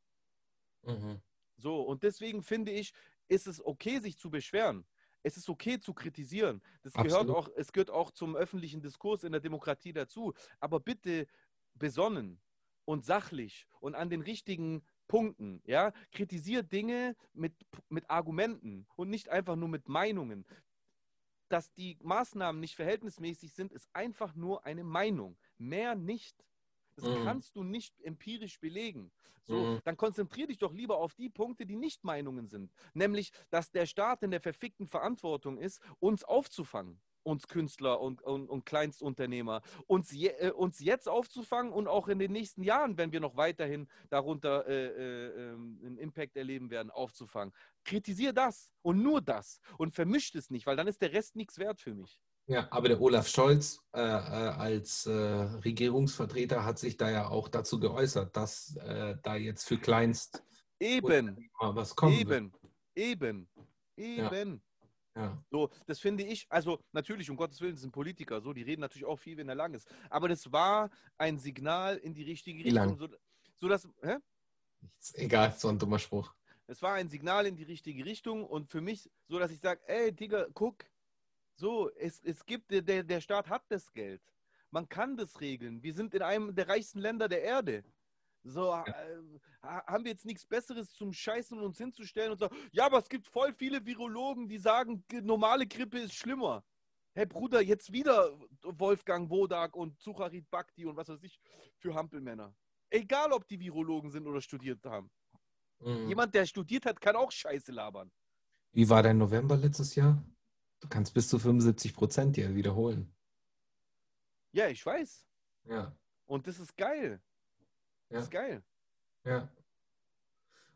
[0.84, 1.22] Mhm.
[1.58, 2.94] So, und deswegen finde ich,
[3.28, 4.86] ist es okay, sich zu beschweren.
[5.24, 6.62] Es ist okay zu kritisieren.
[6.84, 10.34] Das gehört auch, es gehört auch zum öffentlichen Diskurs in der Demokratie dazu.
[10.60, 11.26] Aber bitte
[11.74, 12.40] besonnen
[12.86, 15.62] und sachlich und an den richtigen Punkten.
[15.66, 15.94] Ja?
[16.12, 17.56] Kritisiert Dinge mit,
[17.90, 20.46] mit Argumenten und nicht einfach nur mit Meinungen.
[21.50, 25.38] Dass die Maßnahmen nicht verhältnismäßig sind, ist einfach nur eine Meinung.
[25.58, 26.46] Mehr nicht.
[26.96, 27.18] Das Mhm.
[27.20, 29.12] kannst du nicht empirisch belegen.
[29.44, 29.82] So, Mhm.
[29.84, 32.74] dann konzentrier dich doch lieber auf die Punkte, die nicht Meinungen sind.
[32.94, 37.02] Nämlich, dass der Staat in der verfickten Verantwortung ist, uns aufzufangen.
[37.26, 39.62] Uns Künstler und, und, und Kleinstunternehmer.
[39.88, 43.36] Uns, je, äh, uns jetzt aufzufangen und auch in den nächsten Jahren, wenn wir noch
[43.36, 47.54] weiterhin darunter äh, äh, ähm, einen Impact erleben werden, aufzufangen.
[47.84, 51.58] Kritisier das und nur das und vermischt es nicht, weil dann ist der Rest nichts
[51.58, 52.20] wert für mich.
[52.48, 57.48] Ja, aber der Olaf Scholz äh, äh, als äh, Regierungsvertreter hat sich da ja auch
[57.48, 60.44] dazu geäußert, dass äh, da jetzt für Kleinst
[60.80, 62.12] Eben, was wird.
[62.14, 62.54] eben,
[62.96, 63.50] eben,
[63.96, 64.62] eben.
[65.16, 65.42] Ja.
[65.50, 69.06] So, das finde ich, also natürlich, um Gottes Willen, sind Politiker, so, die reden natürlich
[69.06, 69.90] auch viel, wenn er lang ist.
[70.10, 72.90] Aber das war ein Signal in die richtige Wie lang?
[72.90, 73.10] Richtung.
[73.10, 73.18] So,
[73.56, 74.18] so dass, hä?
[75.00, 76.34] Ist egal, so ein dummer Spruch.
[76.68, 79.82] Es war ein Signal in die richtige Richtung und für mich so, dass ich sage,
[79.88, 80.84] ey, Digga, guck,
[81.56, 84.22] so, es, es gibt, der, der Staat hat das Geld.
[84.72, 85.82] Man kann das regeln.
[85.82, 87.86] Wir sind in einem der reichsten Länder der Erde.
[88.48, 89.18] So, äh,
[89.64, 93.00] ha- haben wir jetzt nichts Besseres zum Scheißen und uns hinzustellen und sagen, ja, aber
[93.00, 96.64] es gibt voll viele Virologen, die sagen, normale Grippe ist schlimmer.
[97.14, 101.40] Hey Bruder, jetzt wieder Wolfgang Wodak und Zucharit Bhakti und was weiß ich
[101.80, 102.54] für Hampelmänner.
[102.92, 105.10] Egal, ob die Virologen sind oder studiert haben.
[105.80, 106.08] Mhm.
[106.10, 108.12] Jemand, der studiert hat, kann auch Scheiße labern.
[108.74, 110.24] Wie war dein November letztes Jahr?
[110.82, 113.12] Du kannst bis zu 75 Prozent dir wiederholen.
[114.52, 115.26] Ja, ich weiß.
[115.64, 117.22] Ja, Und das ist geil.
[118.10, 118.20] Das Ja.
[118.24, 118.64] ist geil.
[119.26, 119.50] ja.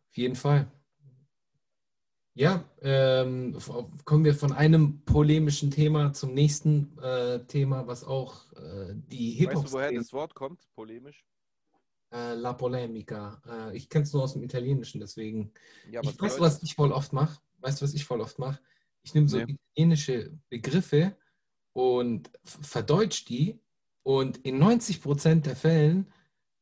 [0.09, 0.71] Auf jeden Fall.
[2.33, 3.57] Ja, ähm,
[4.05, 9.65] kommen wir von einem polemischen Thema zum nächsten äh, Thema, was auch äh, die Weißt
[9.65, 10.67] du, woher das Wort kommt?
[10.73, 11.25] Polemisch?
[12.11, 13.41] Äh, La Polemica.
[13.45, 15.53] Äh, ich kenne es nur aus dem Italienischen, deswegen.
[15.91, 17.39] Ja, ich weiß, was ich voll oft mache.
[17.57, 18.59] Weißt du, was ich voll oft mache?
[19.03, 19.57] Ich nehme so Nee.
[19.75, 21.17] italienische Begriffe
[21.73, 23.59] und verdeutsche die
[24.03, 26.11] und in 90% der Fällen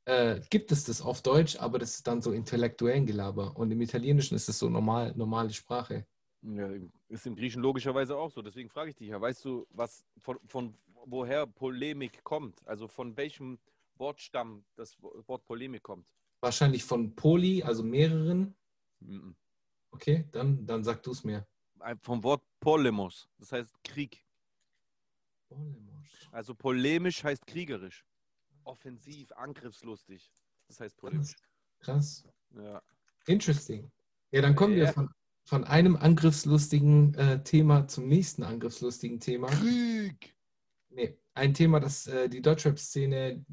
[0.08, 3.82] äh, gibt es das auf Deutsch, aber das ist dann so intellektuellen Gelaber und im
[3.82, 6.08] Italienischen ist es so normal, normale Sprache.
[6.44, 6.70] Ja,
[7.10, 8.42] ist im Griechen logischerweise auch so.
[8.42, 10.74] Deswegen frage ich dich ja, weißt du, was von, von
[11.06, 12.66] woher Polemik kommt?
[12.66, 13.60] Also von welchem
[13.98, 16.08] Wortstamm das Wort Polemik kommt?
[16.40, 18.56] Wahrscheinlich von Poli, also mehreren.
[19.02, 19.36] Mhm.
[19.92, 21.46] Okay, dann, dann sag du es mir.
[22.02, 24.24] Vom Wort Polemos, das heißt Krieg.
[25.50, 26.30] Polemos.
[26.32, 28.06] Also polemisch heißt kriegerisch.
[28.68, 30.30] Offensiv, angriffslustig.
[30.68, 31.36] Das heißt polemisch.
[31.80, 32.24] Krass.
[32.56, 32.82] Ja.
[33.26, 33.90] Interesting.
[34.32, 34.92] Ja, dann kommen wir Ja.
[34.94, 35.10] von,
[35.46, 39.48] von einem angriffslustigen äh, Thema zum nächsten angriffslustigen Thema.
[39.48, 40.36] Krieg!
[40.90, 43.46] Nee, ein Thema, das äh, die Deutschrap-Szene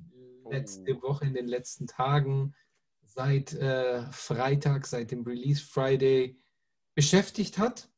[0.50, 1.03] letzte Oh.
[1.03, 2.55] Woche in den letzten Tagen
[3.03, 6.37] seit äh, Freitag, seit dem Release Friday
[6.94, 7.88] beschäftigt hat.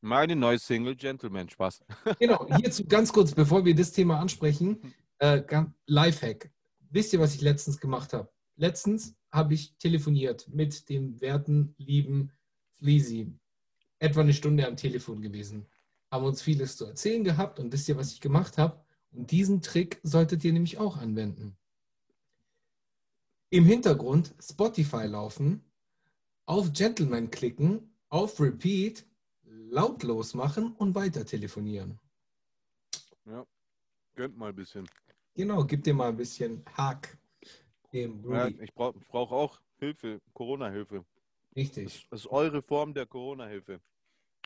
[0.00, 1.84] Meine neue Single Gentleman, Spaß.
[2.18, 4.80] Genau, hierzu ganz kurz, bevor wir das Thema ansprechen,
[5.22, 6.50] äh, Lifehack.
[6.90, 8.28] Wisst ihr, was ich letztens gemacht habe?
[8.56, 12.32] Letztens habe ich telefoniert mit dem werten, lieben
[12.78, 13.32] Fleasy.
[14.00, 15.66] Etwa eine Stunde am Telefon gewesen.
[16.10, 18.84] Haben uns vieles zu erzählen gehabt und wisst ihr, was ich gemacht habe?
[19.12, 21.56] Und diesen Trick solltet ihr nämlich auch anwenden.
[23.50, 25.62] Im Hintergrund Spotify laufen,
[26.46, 29.06] auf Gentleman klicken, auf Repeat,
[29.44, 32.00] lautlos machen und weiter telefonieren.
[33.24, 33.46] Ja.
[34.14, 34.86] Gönnt mal ein bisschen.
[35.34, 37.16] Genau, gib dir mal ein bisschen Hack
[37.92, 38.58] dem Ja, Rudy.
[38.62, 41.04] ich brauche brauch auch Hilfe, Corona-Hilfe.
[41.56, 42.06] Richtig.
[42.10, 43.80] Das ist eure Form der Corona-Hilfe.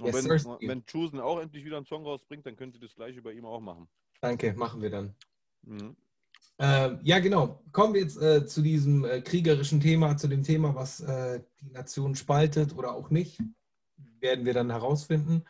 [0.00, 0.58] Und Yes, wenn, sir.
[0.60, 3.44] wenn Chusen auch endlich wieder einen Song rausbringt, dann könnt ihr das gleiche bei ihm
[3.44, 3.88] auch machen.
[4.20, 5.14] Danke, machen wir dann.
[5.62, 5.96] Mhm.
[6.58, 7.62] Ähm, ja, genau.
[7.72, 11.70] Kommen wir jetzt äh, zu diesem äh, kriegerischen Thema, zu dem Thema, was äh, die
[11.70, 13.40] Nation spaltet oder auch nicht.
[14.20, 15.44] Werden wir dann herausfinden.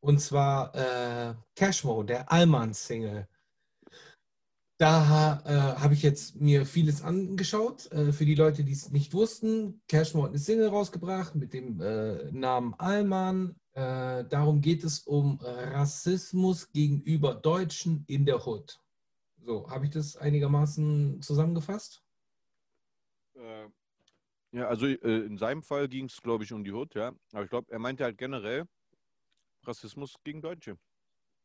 [0.00, 3.26] Und zwar äh, Cashmo, der Allmann-Single.
[4.80, 7.92] Da äh, habe ich jetzt mir vieles angeschaut.
[7.92, 11.82] Äh, für die Leute, die es nicht wussten, Cashmo hat eine Single rausgebracht mit dem
[11.82, 13.56] äh, Namen Allmann.
[13.72, 18.80] Äh, darum geht es um Rassismus gegenüber Deutschen in der Hood.
[19.44, 22.02] So, habe ich das einigermaßen zusammengefasst?
[23.34, 23.68] Äh,
[24.52, 27.12] ja, also äh, in seinem Fall ging es, glaube ich, um die Hood, ja.
[27.32, 28.64] Aber ich glaube, er meinte halt generell
[29.62, 30.78] Rassismus gegen Deutsche.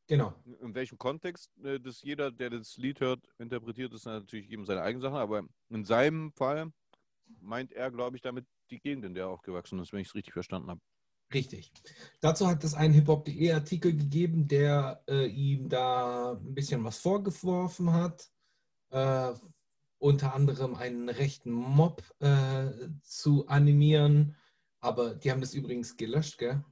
[0.08, 0.34] Genau.
[0.62, 4.82] In welchem Kontext äh, das jeder, der das Lied hört, interpretiert, ist natürlich jedem seine
[4.82, 5.18] eigene Sache.
[5.18, 6.72] Aber in seinem Fall
[7.42, 10.16] meint er, glaube ich, damit die Gegend, in der er aufgewachsen ist, wenn ich es
[10.16, 10.82] richtig verstanden habe.
[11.34, 11.72] Richtig.
[12.22, 17.92] Dazu hat es einen hiphop.de Artikel gegeben, der äh, ihm da ein bisschen was vorgeworfen
[17.94, 18.30] hat.
[18.92, 19.34] Äh,
[19.98, 22.70] unter anderem einen rechten Mob äh,
[23.02, 24.36] zu animieren.
[24.80, 26.64] Aber die haben das übrigens gelöscht, gell?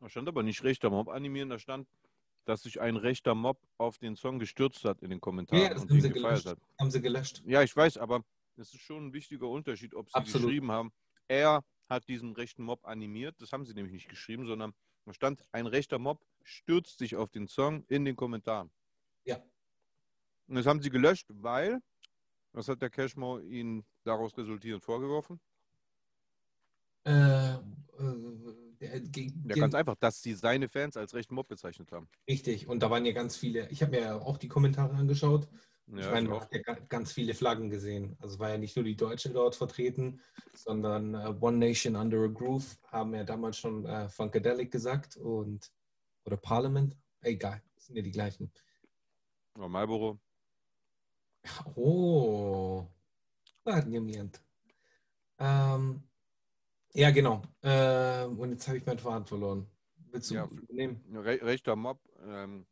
[0.00, 1.86] Da stand aber nicht rechter Mob animieren, da stand
[2.46, 5.82] dass sich ein rechter Mob auf den Song gestürzt hat in den Kommentaren Ja, das
[5.82, 6.46] und haben den gefeiert gelöscht.
[6.46, 6.58] hat.
[6.80, 7.42] Haben sie gelöscht.
[7.44, 8.24] Ja, ich weiß, aber
[8.56, 10.48] es ist schon ein wichtiger Unterschied, ob sie Absolut.
[10.48, 10.92] geschrieben haben,
[11.28, 13.34] er hat diesen rechten Mob animiert.
[13.40, 14.72] Das haben sie nämlich nicht geschrieben, sondern
[15.04, 18.70] da stand, ein rechter Mob stürzt sich auf den Song in den Kommentaren.
[19.24, 19.36] Ja.
[20.48, 21.80] Und das haben sie gelöscht, weil,
[22.52, 25.40] was hat der Cashmo ihnen daraus resultierend vorgeworfen?
[27.04, 27.58] Äh,
[28.92, 32.08] äh, Ja, ganz einfach, dass sie seine Fans als rechten Mob bezeichnet haben.
[32.28, 35.48] Richtig, und da waren ja ganz viele, ich habe mir ja auch die Kommentare angeschaut.
[35.94, 36.42] ich Ja, meine, ich man auch.
[36.42, 38.16] hat ja ganz viele Flaggen gesehen.
[38.20, 40.20] Also war ja nicht nur die Deutsche dort vertreten,
[40.54, 45.70] sondern äh, One Nation Under a Groove haben ja damals schon äh, Funkadelic gesagt und
[46.24, 46.96] oder Parliament.
[47.20, 48.52] Egal, das sind ja die gleichen.
[49.58, 50.20] Ja, Marlboro.
[51.76, 52.86] Oh,
[53.86, 54.42] niemand.
[55.38, 56.05] Ähm,
[56.92, 57.42] ja, genau.
[57.62, 59.66] Ähm, und jetzt habe ich meinen Faden verloren.
[60.10, 60.48] Willst du Ja.
[60.68, 61.02] nehmen?
[61.14, 62.66] Re rechter Mob, ähm,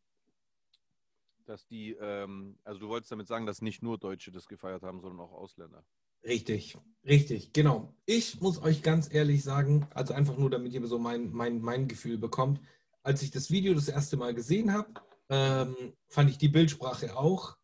[1.46, 5.00] dass die, ähm, also du wolltest damit sagen, dass nicht nur Deutsche das gefeiert haben,
[5.00, 5.84] sondern auch Ausländer.
[6.24, 7.94] Richtig, richtig, genau.
[8.06, 11.86] Ich muss euch ganz ehrlich sagen, also einfach nur, damit ihr so mein, mein, mein
[11.86, 12.60] Gefühl bekommt,
[13.02, 14.94] als ich das Video das erste Mal gesehen habe,
[15.28, 17.58] ähm, fand ich die Bildsprache auch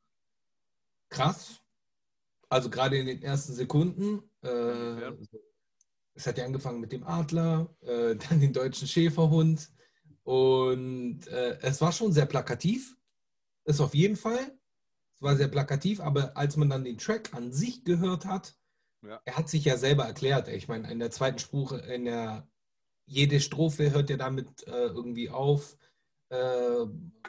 [1.08, 1.62] krass.
[2.50, 4.22] Also gerade in den ersten Sekunden.
[4.42, 5.28] Äh, Inwiefern?
[6.14, 9.70] Es hat ja angefangen mit dem Adler, äh, dann den deutschen Schäferhund
[10.24, 12.96] und äh, es war schon sehr plakativ.
[13.64, 14.58] Das auf jeden Fall.
[15.16, 18.56] Es war sehr plakativ, aber als man dann den Track an sich gehört hat,
[19.02, 19.20] Ja.
[19.24, 20.48] er hat sich ja selber erklärt.
[20.48, 22.48] Ich meine, in der zweiten Spruche, in der
[23.06, 25.76] jede Strophe hört ja damit äh, irgendwie auf.
[26.28, 26.86] Äh,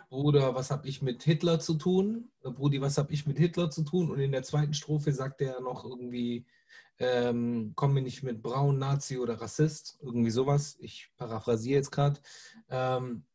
[0.09, 2.29] Bruder, was habe ich mit Hitler zu tun?
[2.43, 4.11] Äh, Brudi, was habe ich mit Hitler zu tun?
[4.11, 6.45] Und in der zweiten Strophe sagt er noch irgendwie,
[6.99, 10.77] ähm, komm mir nicht mit Braun, Nazi oder Rassist, irgendwie sowas.
[10.79, 12.19] Ich paraphrasiere jetzt gerade.
[12.69, 13.25] Ähm,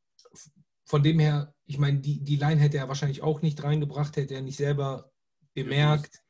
[0.84, 4.34] von dem her, ich meine, die, die Line hätte er wahrscheinlich auch nicht reingebracht, hätte
[4.34, 5.10] er nicht selber
[5.52, 6.22] bemerkt.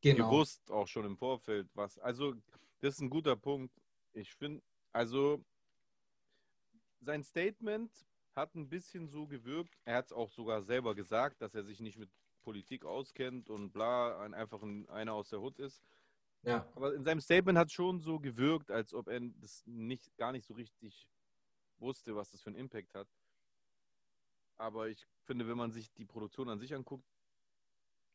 [0.00, 0.30] Genau.
[0.30, 1.98] Gewusst auch schon im Vorfeld, was.
[1.98, 2.34] Also,
[2.80, 3.72] das ist ein guter Punkt.
[4.12, 4.60] Ich finde,
[4.92, 5.44] also,
[7.00, 7.92] sein Statement
[8.34, 9.78] hat ein bisschen so gewirkt.
[9.84, 12.10] Er hat es auch sogar selber gesagt, dass er sich nicht mit
[12.42, 15.80] Politik auskennt und bla, ein, einfach ein, einer aus der Hut ist.
[16.44, 20.16] Ja, Aber in seinem Statement hat es schon so gewirkt, als ob er das nicht,
[20.16, 21.08] gar nicht so richtig
[21.78, 23.08] wusste, was das für einen Impact hat.
[24.58, 27.06] Aber ich finde, wenn man sich die Produktion an sich anguckt,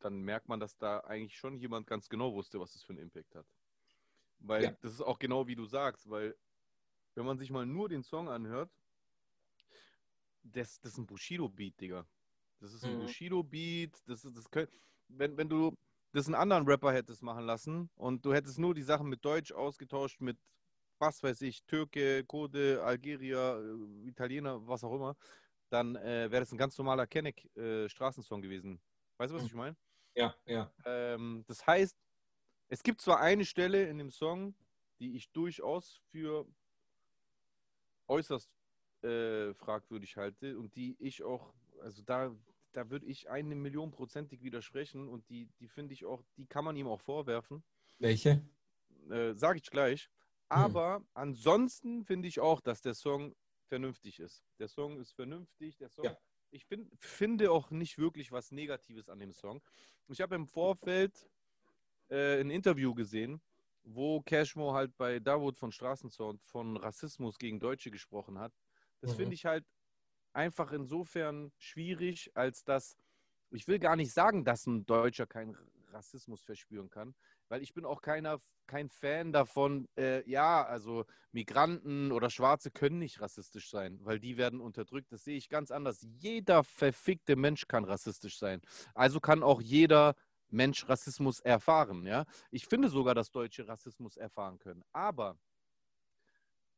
[0.00, 3.02] dann merkt man, dass da eigentlich schon jemand ganz genau wusste, was das für einen
[3.02, 3.46] Impact hat.
[4.40, 4.76] Weil Ja.
[4.80, 6.36] das ist auch genau wie du sagst, weil
[7.14, 8.70] wenn man sich mal nur den Song anhört,
[10.42, 12.06] das, das ist ein Bushido-Beat, Digga.
[12.60, 13.00] Das ist ein Mhm.
[13.00, 14.70] Bushido-Beat, das ist, das könnt,
[15.08, 15.74] wenn, wenn du
[16.12, 19.52] das einen anderen Rapper hättest machen lassen und du hättest nur die Sachen mit Deutsch
[19.52, 20.38] ausgetauscht mit,
[20.98, 23.62] was weiß ich, Türke, Kurde, Algerier,
[24.04, 25.16] äh, Italiener, was auch immer,
[25.70, 28.82] dann äh, wäre das ein ganz normaler Kenneck-Straßensong gewesen.
[29.18, 29.46] Weißt du, was Mhm.
[29.46, 29.76] ich meine?
[30.14, 30.72] ja, ja.
[30.84, 31.96] Ähm, das heißt,
[32.68, 34.56] es gibt zwar eine Stelle in dem Song,
[35.00, 36.46] die ich durchaus für
[38.08, 38.50] äußerst
[39.02, 42.34] äh, fragwürdig halte und die ich auch, also da,
[42.72, 46.64] da würde ich eine Million prozentig widersprechen und die, die finde ich auch, die kann
[46.64, 47.64] man ihm auch vorwerfen,
[47.98, 48.42] Welche?
[49.10, 50.08] äh, sage ich gleich.
[50.48, 53.34] Aber ansonsten finde ich auch, dass der Song
[53.66, 54.44] vernünftig ist.
[54.58, 56.06] Der Song ist vernünftig, der Song.
[56.06, 56.16] Ja.
[56.50, 59.62] Ich find, finde auch nicht wirklich was Negatives an dem Song.
[60.08, 61.28] Ich habe im Vorfeld
[62.08, 63.42] äh, ein Interview gesehen,
[63.82, 68.54] wo Cashmo halt bei Dawood von Straßensound von Rassismus gegen Deutsche gesprochen hat.
[69.00, 69.16] Das Mhm.
[69.16, 69.66] finde ich halt
[70.38, 72.96] einfach insofern schwierig, als dass
[73.50, 75.56] ich will gar nicht sagen, dass ein Deutscher keinen
[75.90, 77.14] Rassismus verspüren kann,
[77.48, 82.98] weil ich bin auch keiner, kein Fan davon, äh, ja, also Migranten oder Schwarze können
[82.98, 85.10] nicht rassistisch sein, weil die werden unterdrückt.
[85.10, 86.02] Das sehe ich ganz anders.
[86.02, 88.60] Jeder verfickte Mensch kann rassistisch sein.
[88.94, 90.14] Also kann auch jeder
[90.50, 92.26] Mensch Rassismus erfahren, ja.
[92.50, 94.84] Ich finde sogar, dass Deutsche Rassismus erfahren können.
[94.92, 95.36] Aber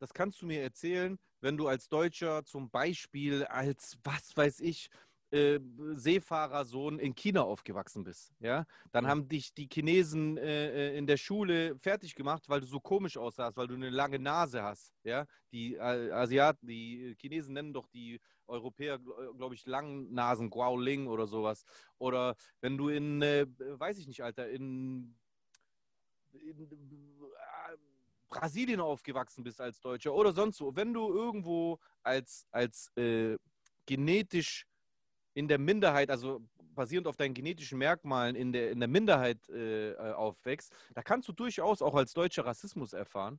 [0.00, 4.88] das kannst du mir erzählen, wenn du als Deutscher zum Beispiel als, was weiß ich,
[5.30, 5.60] äh,
[5.92, 11.18] Seefahrersohn in China aufgewachsen bist, ja, dann haben dich die Chinesen äh, äh, in der
[11.18, 15.26] Schule fertig gemacht, weil du so komisch aussahst, weil du eine lange Nase hast, ja.
[15.52, 18.98] Die äh, Asiaten, die Chinesen nennen doch die Europäer,
[19.36, 21.64] glaube ich, langen Nasen, Guaoling oder sowas.
[21.98, 25.16] Oder wenn du in, äh, weiß ich nicht, Alter, in,
[26.32, 27.39] in äh,
[28.30, 33.36] Brasilien aufgewachsen bist als Deutscher oder sonst wo, wenn du irgendwo als, als äh,
[33.86, 34.66] genetisch
[35.34, 39.92] in der Minderheit, also basierend auf deinen genetischen Merkmalen in der, in der Minderheit äh,
[39.92, 43.38] äh, aufwächst, da kannst du durchaus auch als Deutscher Rassismus erfahren.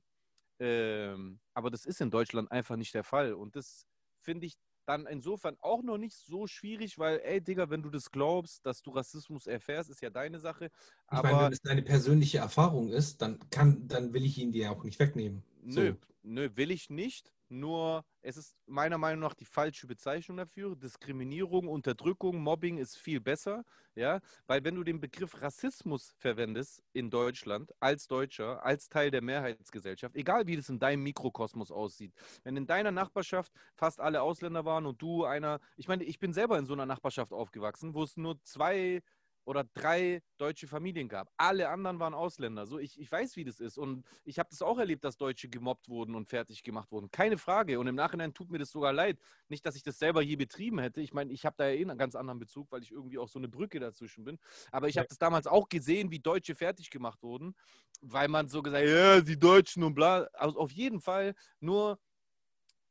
[0.59, 3.33] Ähm, aber das ist in Deutschland einfach nicht der Fall.
[3.33, 3.87] Und das
[4.21, 8.11] finde ich dann insofern auch noch nicht so schwierig, weil, ey, Digga, wenn du das
[8.11, 10.65] glaubst, dass du Rassismus erfährst, ist ja deine Sache.
[10.65, 10.71] Ich
[11.07, 14.71] Aber meine, wenn es deine persönliche Erfahrung ist, dann kann, dann will ich ihn dir
[14.71, 15.43] auch nicht wegnehmen.
[15.63, 17.33] Nö, nö, will ich nicht.
[17.51, 20.73] Nur es ist meiner Meinung nach die falsche Bezeichnung dafür.
[20.73, 27.09] Diskriminierung, Unterdrückung, Mobbing ist viel besser, ja, weil wenn du den Begriff Rassismus verwendest in
[27.09, 32.13] Deutschland als Deutscher, als Teil der Mehrheitsgesellschaft, egal wie das in deinem Mikrokosmos aussieht,
[32.45, 36.31] wenn in deiner Nachbarschaft fast alle Ausländer waren und du einer, ich meine, ich bin
[36.31, 39.01] selber in so einer Nachbarschaft aufgewachsen, wo es nur zwei
[39.45, 41.31] oder drei deutsche Familien gab.
[41.37, 42.65] Alle anderen waren Ausländer.
[42.65, 43.77] So, ich, ich weiß, wie das ist.
[43.77, 47.09] Und ich habe das auch erlebt, dass Deutsche gemobbt wurden und fertig gemacht wurden.
[47.11, 47.79] Keine Frage.
[47.79, 49.19] Und im Nachhinein tut mir das sogar leid.
[49.47, 51.01] Nicht, dass ich das selber je betrieben hätte.
[51.01, 53.29] Ich meine, ich habe da ja eh einen ganz anderen Bezug, weil ich irgendwie auch
[53.29, 54.37] so eine Brücke dazwischen bin.
[54.71, 57.55] Aber ich habe das damals auch gesehen, wie Deutsche fertig gemacht wurden,
[58.01, 60.27] weil man so gesagt, ja, die Deutschen und bla.
[60.33, 61.99] Also auf jeden Fall nur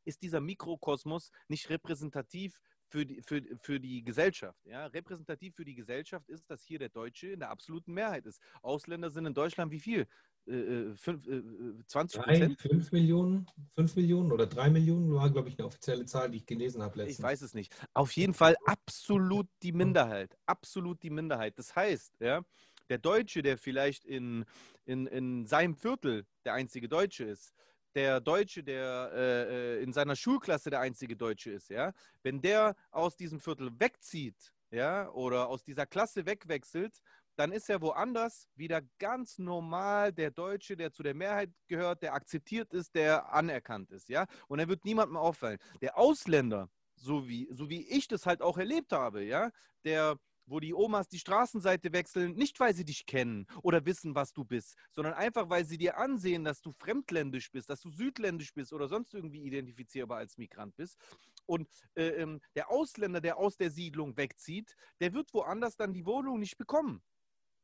[0.04, 2.60] ist dieser Mikrokosmos nicht repräsentativ
[2.90, 4.66] für die, für, für die Gesellschaft.
[4.66, 4.86] Ja?
[4.86, 8.40] Repräsentativ für die Gesellschaft ist, dass hier der Deutsche in der absoluten Mehrheit ist.
[8.62, 10.06] Ausländer sind in Deutschland wie viel?
[10.46, 11.42] Äh, äh fünf, äh,
[11.86, 12.60] 20 Prozent?
[12.60, 16.46] 5 Millionen, 5 Millionen oder 3 Millionen war, glaube ich, eine offizielle Zahl, die ich
[16.46, 17.18] gelesen habe letztens.
[17.18, 17.74] Ich weiß es nicht.
[17.94, 20.36] Auf jeden Fall absolut die Minderheit.
[20.46, 21.58] Absolut die Minderheit.
[21.58, 22.42] Das heißt, ja,
[22.88, 24.44] der Deutsche, der vielleicht in,
[24.84, 27.54] in, in seinem Viertel der einzige Deutsche ist,
[27.94, 32.76] der Deutsche, der äh, äh, in seiner Schulklasse der einzige Deutsche ist, ja, wenn der
[32.90, 37.00] aus diesem Viertel wegzieht, ja, oder aus dieser Klasse wegwechselt,
[37.36, 42.14] dann ist er woanders wieder ganz normal der Deutsche, der zu der Mehrheit gehört, der
[42.14, 45.58] akzeptiert ist, der anerkannt ist, ja, und er wird niemandem auffallen.
[45.80, 49.50] Der Ausländer, so wie, so wie ich das halt auch erlebt habe, ja,
[49.84, 50.18] der
[50.50, 54.44] wo die Omas die Straßenseite wechseln, nicht weil sie dich kennen oder wissen, was du
[54.44, 58.72] bist, sondern einfach, weil sie dir ansehen, dass du fremdländisch bist, dass du südländisch bist
[58.72, 60.98] oder sonst irgendwie identifizierbar als Migrant bist.
[61.46, 66.04] Und äh, ähm, der Ausländer, der aus der Siedlung wegzieht, der wird woanders dann die
[66.04, 67.02] Wohnung nicht bekommen.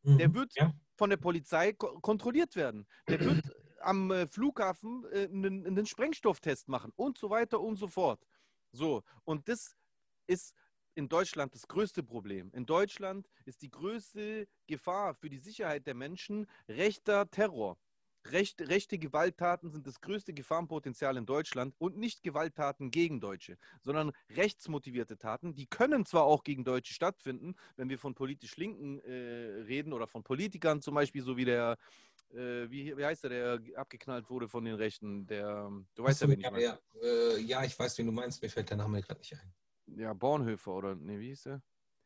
[0.02, 0.72] Mhm, der wird ja.
[0.96, 2.86] von der Polizei ko kontrolliert werden.
[3.08, 3.44] Der wird
[3.80, 8.24] am äh, Flughafen äh, einen, einen Sprengstofftest machen und so weiter und so fort.
[8.72, 9.76] So, und das
[10.26, 10.54] ist
[10.96, 12.50] in Deutschland das größte Problem.
[12.52, 17.78] In Deutschland ist die größte Gefahr für die Sicherheit der Menschen rechter Terror.
[18.32, 24.10] Recht, rechte Gewalttaten sind das größte Gefahrenpotenzial in Deutschland und nicht Gewalttaten gegen Deutsche, sondern
[24.30, 25.54] rechtsmotivierte Taten.
[25.54, 30.08] Die können zwar auch gegen Deutsche stattfinden, wenn wir von politisch Linken äh, reden oder
[30.08, 31.76] von Politikern zum Beispiel, so wie der,
[32.32, 36.24] äh, wie, wie heißt der, der abgeknallt wurde von den Rechten, der, du weißt Achso,
[36.24, 36.64] ja, wen ich meine.
[36.64, 39.54] Ja, äh, ja, ich weiß, wen du meinst, mir fällt der Name gerade nicht ein
[39.86, 41.62] ja, Bornhöfer oder, ne, wie hieß er?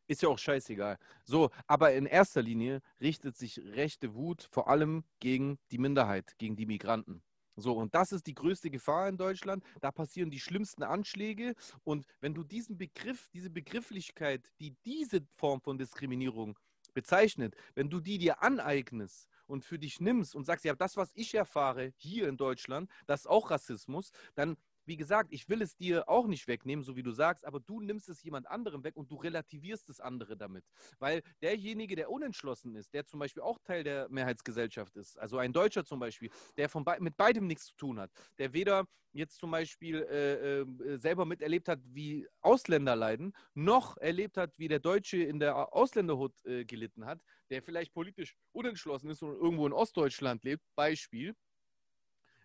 [0.06, 0.98] Ist ja auch scheißegal.
[1.24, 6.56] So, aber in erster Linie richtet sich rechte Wut vor allem gegen die Minderheit, gegen
[6.56, 7.22] die Migranten.
[7.56, 9.62] So, und das ist die größte Gefahr in Deutschland.
[9.80, 11.54] Da passieren die schlimmsten Anschläge.
[11.84, 16.58] Und wenn du diesen Begriff, diese Begrifflichkeit, die diese Form von Diskriminierung
[16.94, 21.12] bezeichnet, wenn du die dir aneignest und für dich nimmst und sagst, ja, das, was
[21.14, 25.76] ich erfahre hier in Deutschland, das ist auch Rassismus, dann wie gesagt, ich will es
[25.76, 28.96] dir auch nicht wegnehmen, so wie du sagst, aber du nimmst es jemand anderem weg
[28.96, 30.64] und du relativierst das andere damit.
[30.98, 35.52] Weil derjenige, der unentschlossen ist, der zum Beispiel auch Teil der Mehrheitsgesellschaft ist, also ein
[35.52, 39.38] Deutscher zum Beispiel, der von be mit beidem nichts zu tun hat, der weder jetzt
[39.38, 44.80] zum Beispiel äh, äh, selber miterlebt hat, wie Ausländer leiden, noch erlebt hat, wie der
[44.80, 49.72] Deutsche in der Ausländerhut äh, gelitten hat, der vielleicht politisch unentschlossen ist und irgendwo in
[49.72, 51.34] Ostdeutschland lebt, Beispiel,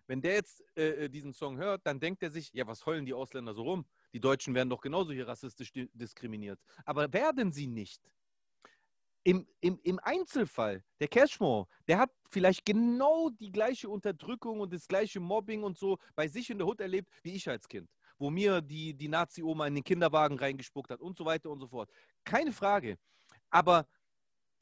[0.06, 3.04] wenn der jetzt äh, äh, diesen Song hört, dann denkt er sich, ja, was heulen
[3.04, 3.86] die Ausländer so rum?
[4.12, 6.60] Die Deutschen werden doch genauso hier rassistisch diskriminiert.
[6.84, 8.00] Aber werden sie nicht.
[9.24, 14.86] Im, im, Im Einzelfall, der Cashmore, der hat vielleicht genau die gleiche Unterdrückung und das
[14.86, 17.90] gleiche Mobbing und so bei sich in der Hut erlebt, wie ich als Kind.
[18.18, 21.66] Wo mir die, die Nazi-Oma in den Kinderwagen reingespuckt hat und so weiter und so
[21.66, 21.90] fort.
[22.24, 22.98] Keine Frage.
[23.50, 23.88] Aber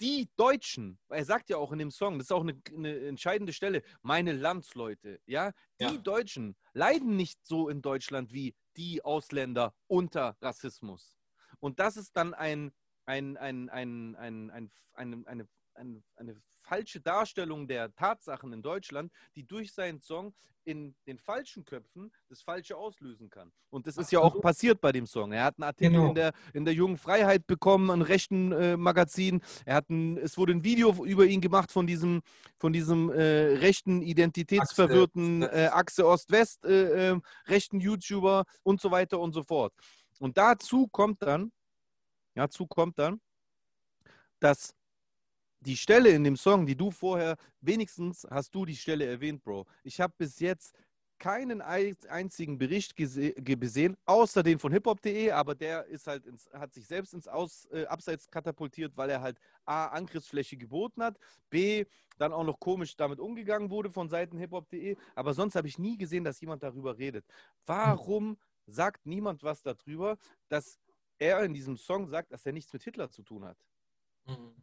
[0.01, 3.53] die Deutschen, er sagt ja auch in dem Song, das ist auch eine, eine entscheidende
[3.53, 5.97] Stelle, meine Landsleute, ja, die ja.
[5.99, 11.17] Deutschen leiden nicht so in Deutschland wie die Ausländer unter Rassismus.
[11.61, 12.73] Und das ist dann ein,
[13.07, 19.13] ein, ein, ein, ein, ein, eine, eine, eine, eine falsche Darstellung der Tatsachen in Deutschland,
[19.37, 23.53] die durch seinen Song in den falschen Köpfen das Falsche auslösen kann.
[23.71, 25.33] Und das ist ja auch passiert bei dem Song.
[25.33, 26.09] Er hat einen Artikel genau.
[26.09, 29.43] in, der, in der Jungen Freiheit bekommen, ein rechten äh, Magazin.
[29.67, 32.23] Er hat ein, es wurde ein Video über ihn gemacht von diesem,
[32.57, 39.21] von diesem äh, rechten, identitätsverwirrten äh, Achse Ost-West, äh, ähm, rechten YouTuber und so weiter
[39.21, 39.73] und so fort.
[40.19, 41.53] Und dazu kommt dann,
[42.35, 43.21] dazu kommt dann,
[44.41, 44.75] dass
[45.65, 49.67] die Stelle in dem Song, die du vorher, wenigstens hast du die Stelle erwähnt, Bro.
[49.83, 50.75] Ich habe bis jetzt
[51.19, 56.27] keinen ei- einzigen Bericht gese- ge- gesehen, außer den von hiphop.de, aber der ist halt
[56.27, 61.03] ins, hat sich selbst ins Aus, äh, Abseits katapultiert, weil er halt A, Angriffsfläche geboten
[61.03, 61.19] hat,
[61.51, 61.85] B,
[62.19, 65.97] dann auch noch komisch damit umgegangen wurde von Seiten hiphop.de, aber sonst habe ich nie
[65.97, 67.25] gesehen, dass jemand darüber redet.
[67.65, 68.37] Warum
[68.67, 70.79] sagt niemand was darüber, dass
[71.19, 73.57] er in diesem Song sagt, dass er nichts mit Hitler zu tun hat?
[74.27, 74.55] Mhm.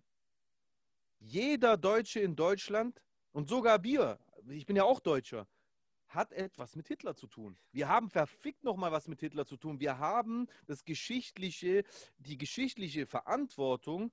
[1.21, 2.99] Jeder Deutsche in Deutschland
[3.31, 4.19] und sogar wir,
[4.49, 5.47] ich bin ja auch Deutscher,
[6.07, 7.57] hat etwas mit Hitler zu tun.
[7.71, 9.79] Wir haben verfickt nochmal was mit Hitler zu tun.
[9.79, 11.83] Wir haben das geschichtliche,
[12.17, 14.11] die geschichtliche Verantwortung,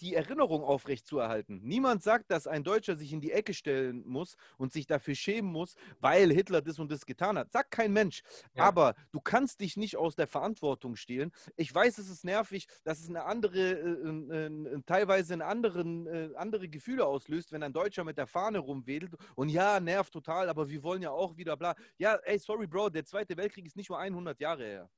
[0.00, 1.60] die Erinnerung aufrechtzuerhalten.
[1.62, 5.50] Niemand sagt, dass ein Deutscher sich in die Ecke stellen muss und sich dafür schämen
[5.50, 7.52] muss, weil Hitler das und das getan hat.
[7.52, 8.22] Sagt kein Mensch.
[8.54, 8.64] Ja.
[8.64, 11.32] Aber du kannst dich nicht aus der Verantwortung stehlen.
[11.56, 16.06] Ich weiß, es ist nervig, dass es eine andere, äh, äh, äh, teilweise in anderen,
[16.06, 19.14] äh, andere Gefühle auslöst, wenn ein Deutscher mit der Fahne rumwedelt.
[19.34, 21.74] Und ja, nervt total, aber wir wollen ja auch wieder bla.
[21.98, 24.90] Ja, ey, sorry, Bro, der Zweite Weltkrieg ist nicht nur 100 Jahre her.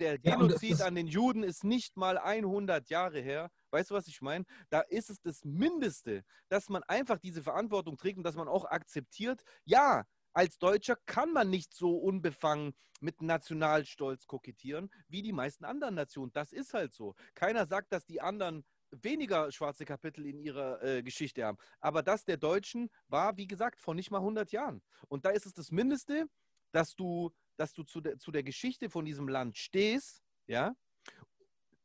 [0.00, 3.50] Der Ja, Genozid ist- an den Juden ist nicht mal 100 Jahre her.
[3.70, 4.44] Weißt du, was ich meine?
[4.70, 8.64] Da ist es das Mindeste, dass man einfach diese Verantwortung trägt und dass man auch
[8.64, 15.64] akzeptiert, ja, als Deutscher kann man nicht so unbefangen mit Nationalstolz kokettieren wie die meisten
[15.64, 16.32] anderen Nationen.
[16.32, 17.14] Das ist halt so.
[17.34, 21.58] Keiner sagt, dass die anderen weniger schwarze Kapitel in ihrer äh, Geschichte haben.
[21.80, 24.82] Aber das der Deutschen war, wie gesagt, vor nicht mal 100 Jahren.
[25.08, 26.26] Und da ist es das Mindeste,
[26.72, 30.74] dass du, dass du zu, der, zu der Geschichte von diesem Land stehst, ja,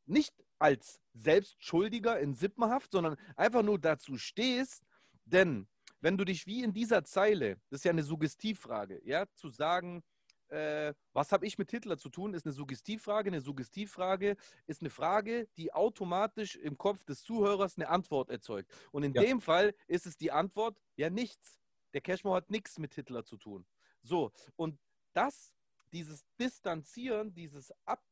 [0.05, 4.83] nicht als Selbstschuldiger in Sippenhaft, sondern einfach nur dazu stehst,
[5.25, 5.67] denn
[6.01, 10.03] wenn du dich wie in dieser Zeile, das ist ja eine Suggestivfrage, ja, zu sagen,
[10.49, 13.29] äh, was habe ich mit Hitler zu tun, ist eine Suggestivfrage.
[13.29, 18.71] Eine Suggestivfrage ist eine Frage, die automatisch im Kopf des Zuhörers eine Antwort erzeugt.
[18.91, 19.21] Und in Ja.
[19.21, 21.59] dem Fall ist es die Antwort, ja, nichts.
[21.93, 23.65] Der Cashmore hat nichts mit Hitler zu tun.
[24.01, 24.79] So, und
[25.13, 25.53] das,
[25.91, 28.03] dieses Distanzieren, dieses Ab,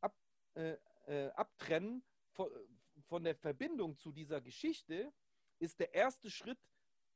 [0.00, 0.16] Ab,
[0.54, 0.76] äh,
[1.06, 2.48] äh, Abtrennen von,
[3.08, 5.12] von der Verbindung zu dieser Geschichte,
[5.58, 6.58] ist der erste Schritt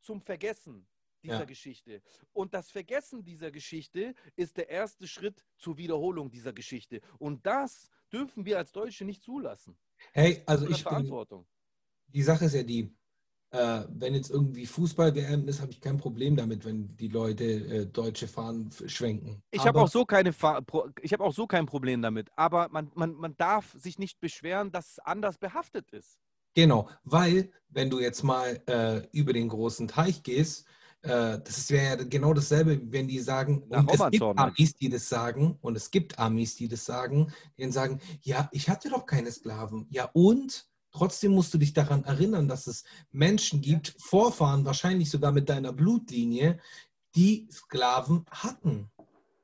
[0.01, 0.87] zum Vergessen
[1.23, 1.45] dieser Ja.
[1.45, 2.03] Geschichte.
[2.33, 7.01] Und das Vergessen dieser Geschichte ist der erste Schritt zur Wiederholung dieser Geschichte.
[7.19, 9.77] Und das dürfen wir als Deutsche nicht zulassen.
[10.13, 11.47] Hey, also ich bin, Verantwortung.
[12.07, 12.97] die Sache ist ja die,
[13.51, 17.87] äh, wenn jetzt irgendwie Fußball-WM ist, habe ich kein Problem damit, wenn die Leute äh,
[17.87, 19.43] deutsche Fahnen schwenken.
[19.51, 22.31] Ich habe auch so keine Fa- Pro- ich habe auch so kein Problem damit.
[22.37, 26.19] Aber man, man, man darf sich nicht beschweren, dass es anders behaftet ist.
[26.55, 30.67] Genau, weil wenn du jetzt mal äh, über den großen Teich gehst,
[31.03, 34.37] äh, das wäre ja genau dasselbe, wenn die sagen, Nach und es gibt ne?
[34.37, 38.69] Amis, die das sagen, und es gibt Amis, die das sagen, die sagen, ja, ich
[38.69, 39.87] hatte doch keine Sklaven.
[39.91, 45.33] Ja, und trotzdem musst du dich daran erinnern, dass es Menschen gibt, Vorfahren, wahrscheinlich sogar
[45.33, 46.59] mit deiner Blutlinie,
[47.15, 48.91] die Sklaven hatten.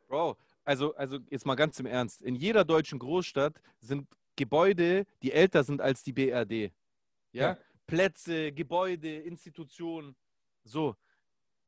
[0.08, 2.22] Bro, also, also jetzt mal ganz im Ernst.
[2.22, 6.72] In jeder deutschen Großstadt sind Gebäude, die älter sind als die BRD.
[7.32, 7.50] Ja?
[7.50, 7.58] Ja.
[7.86, 10.16] Plätze, Gebäude, Institutionen.
[10.64, 10.96] So.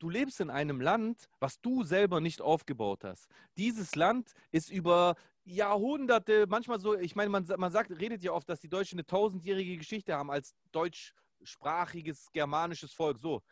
[0.01, 3.29] Du lebst in einem Land, was du selber nicht aufgebaut hast.
[3.57, 5.17] Dieses Land ist über
[5.49, 9.07] Jahrhunderte, manchmal so, ich meine, man, man sagt, redet ja oft, dass die Deutschen eine
[9.07, 13.19] tausendjährige Geschichte haben als deutschsprachiges germanisches Volk.
[13.19, 13.43] So.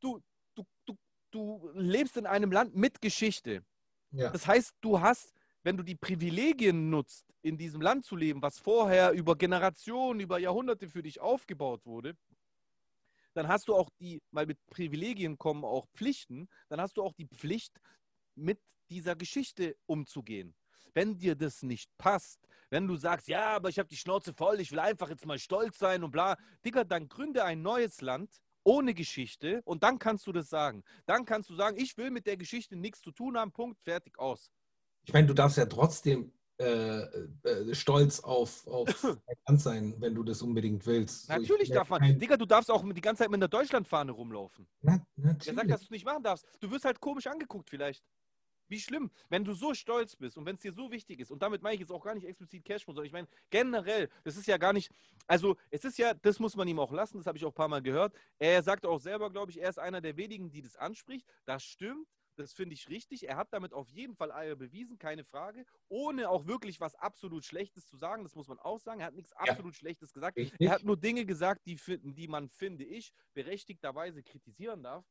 [0.00, 0.20] Du,
[0.54, 0.96] du, du,
[1.30, 3.64] du lebst in einem Land mit Geschichte.
[4.10, 4.30] Ja.
[4.30, 5.32] Das heißt, du hast,
[5.62, 10.38] wenn du die Privilegien nutzt, in diesem Land zu leben, was vorher über Generationen, über
[10.38, 12.16] Jahrhunderte für dich aufgebaut wurde,
[13.34, 17.14] dann hast du auch die, weil mit Privilegien kommen auch Pflichten, dann hast du auch
[17.14, 17.80] die Pflicht,
[18.34, 18.60] mit
[18.90, 20.54] dieser Geschichte umzugehen.
[20.92, 24.60] Wenn dir das nicht passt, wenn du sagst, ja, aber ich habe die Schnauze voll,
[24.60, 28.40] ich will einfach jetzt mal stolz sein und bla, Digga, dann gründe ein neues Land
[28.64, 30.82] ohne Geschichte und dann kannst du das sagen.
[31.06, 34.18] Dann kannst du sagen, ich will mit der Geschichte nichts zu tun haben, Punkt, fertig,
[34.18, 34.50] aus.
[35.04, 40.14] Ich meine, du darfst ja trotzdem äh, äh, stolz auf, auf dein Land sein, wenn
[40.14, 41.26] du das unbedingt willst.
[41.28, 42.00] So, ich Natürlich ja darf man.
[42.00, 44.68] kein- Digga, du darfst auch die ganze Zeit mit einer Deutschlandfahne rumlaufen.
[44.82, 45.68] Na, Wer sagt, natürlich.
[45.70, 46.46] dass du es nicht machen darfst?
[46.60, 48.04] Du wirst halt komisch angeguckt vielleicht.
[48.70, 51.42] Wie schlimm, wenn du so stolz bist und wenn es dir so wichtig ist, und
[51.42, 54.46] damit meine ich jetzt auch gar nicht explizit Cashflow, sondern ich meine generell, das ist
[54.46, 54.90] ja gar nicht,
[55.26, 57.54] also es ist ja, das muss man ihm auch lassen, das habe ich auch ein
[57.54, 58.14] paar Mal gehört.
[58.38, 61.26] Er sagt auch selber, glaube ich, er ist einer der wenigen, die das anspricht.
[61.46, 62.06] Das stimmt,
[62.36, 63.28] das finde ich richtig.
[63.28, 67.44] Er hat damit auf jeden Fall Eier bewiesen, keine Frage, ohne auch wirklich was absolut
[67.44, 69.00] Schlechtes zu sagen, das muss man auch sagen.
[69.00, 70.36] Er hat nichts absolut Schlechtes gesagt.
[70.36, 70.60] Richtig.
[70.60, 75.04] Er hat nur Dinge gesagt, die, die man, finde ich, berechtigterweise kritisieren darf.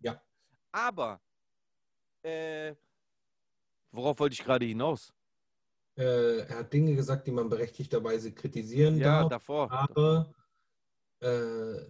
[0.00, 0.22] Ja.
[0.70, 1.22] Aber,
[2.22, 2.74] äh,
[3.92, 5.12] worauf wollte ich gerade hinaus?
[5.96, 9.70] Äh, er hat Dinge gesagt, die man berechtigterweise kritisieren Ja, darf, davor.
[9.70, 10.32] aber
[11.20, 11.86] äh,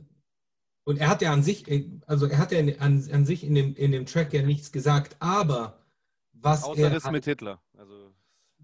[0.84, 3.54] Und er hat ja an sich, äh, also er hat ja an, an sich in
[3.54, 5.84] dem, in dem Track ja nichts gesagt, aber
[6.32, 7.60] was Außer er das hat, mit Hitler.
[7.76, 8.14] Also,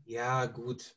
[0.04, 0.96] ja gut.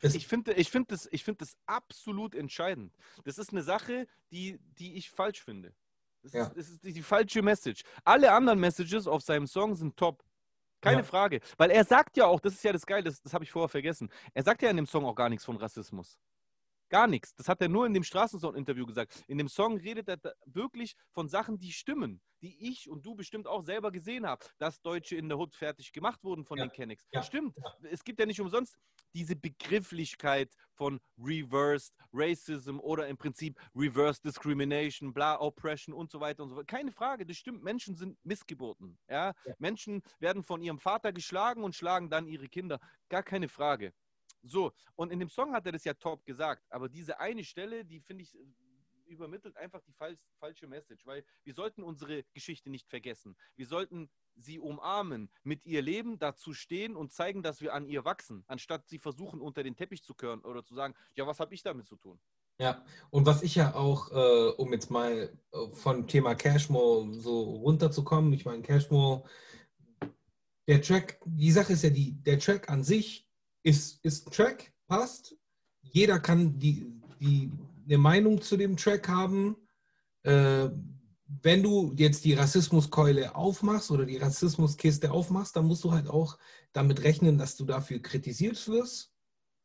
[0.00, 2.96] Das, ich finde ich find das, ich find das absolut entscheidend.
[3.24, 5.74] Das ist eine Sache, die, die ich falsch finde.
[6.22, 6.44] Das, Ja.
[6.46, 7.82] ist, das ist die, die falsche Message.
[8.04, 10.24] Alle anderen Messages auf seinem Song sind top.
[10.82, 11.04] Keine Ja.
[11.04, 11.40] Frage.
[11.56, 13.68] Weil er sagt ja auch, das ist ja das Geile, das, das habe ich vorher
[13.70, 14.10] vergessen.
[14.34, 16.18] Er sagt ja in dem Song auch gar nichts von Rassismus.
[16.92, 17.34] Gar nichts.
[17.34, 19.24] Das hat er nur in dem Straßensound-Interview gesagt.
[19.26, 23.46] In dem Song redet er wirklich von Sachen, die stimmen, die ich und du bestimmt
[23.46, 26.66] auch selber gesehen haben, dass Deutsche in der Hood fertig gemacht wurden von Ja.
[26.66, 27.06] den Kennex.
[27.10, 27.22] Ja.
[27.22, 27.56] Stimmt.
[27.90, 28.76] Es gibt ja nicht umsonst
[29.14, 36.42] diese Begrifflichkeit von Reversed Racism oder im Prinzip Reverse Discrimination, bla, Oppression und so weiter
[36.42, 36.68] und so fort.
[36.68, 37.62] Keine Frage, das stimmt.
[37.62, 38.98] Menschen sind Missgeburten.
[39.08, 39.32] Ja?
[39.46, 39.54] Ja.
[39.58, 42.80] Menschen werden von ihrem Vater geschlagen und schlagen dann ihre Kinder.
[43.08, 43.94] Gar keine Frage.
[44.42, 47.84] So, und in dem Song hat er das ja top gesagt, aber diese eine Stelle,
[47.84, 48.44] die finde ich, äh,
[49.06, 53.36] übermittelt einfach die fal falsche Message, weil wir sollten unsere Geschichte nicht vergessen.
[53.56, 58.04] Wir sollten sie umarmen, mit ihr leben, dazu stehen und zeigen, dass wir an ihr
[58.04, 61.54] wachsen, anstatt sie versuchen, unter den Teppich zu kehren oder zu sagen, ja, was habe
[61.54, 62.18] ich damit zu tun?
[62.58, 67.42] Ja, und was ich ja auch, äh, um jetzt mal äh, von Thema Cashmo so
[67.42, 69.26] runterzukommen, ich meine, Cashmo,
[70.68, 73.28] der Track, die Sache ist ja die, der Track an sich
[73.62, 75.36] ist, ist ein Track, passt.
[75.82, 76.86] Jeder kann die,
[77.20, 77.50] die,
[77.86, 79.56] eine Meinung zu dem Track haben.
[80.22, 80.70] Äh,
[81.42, 86.38] wenn du jetzt die Rassismuskeule aufmachst oder die Rassismuskiste aufmachst, dann musst du halt auch
[86.72, 89.12] damit rechnen, dass du dafür kritisiert wirst.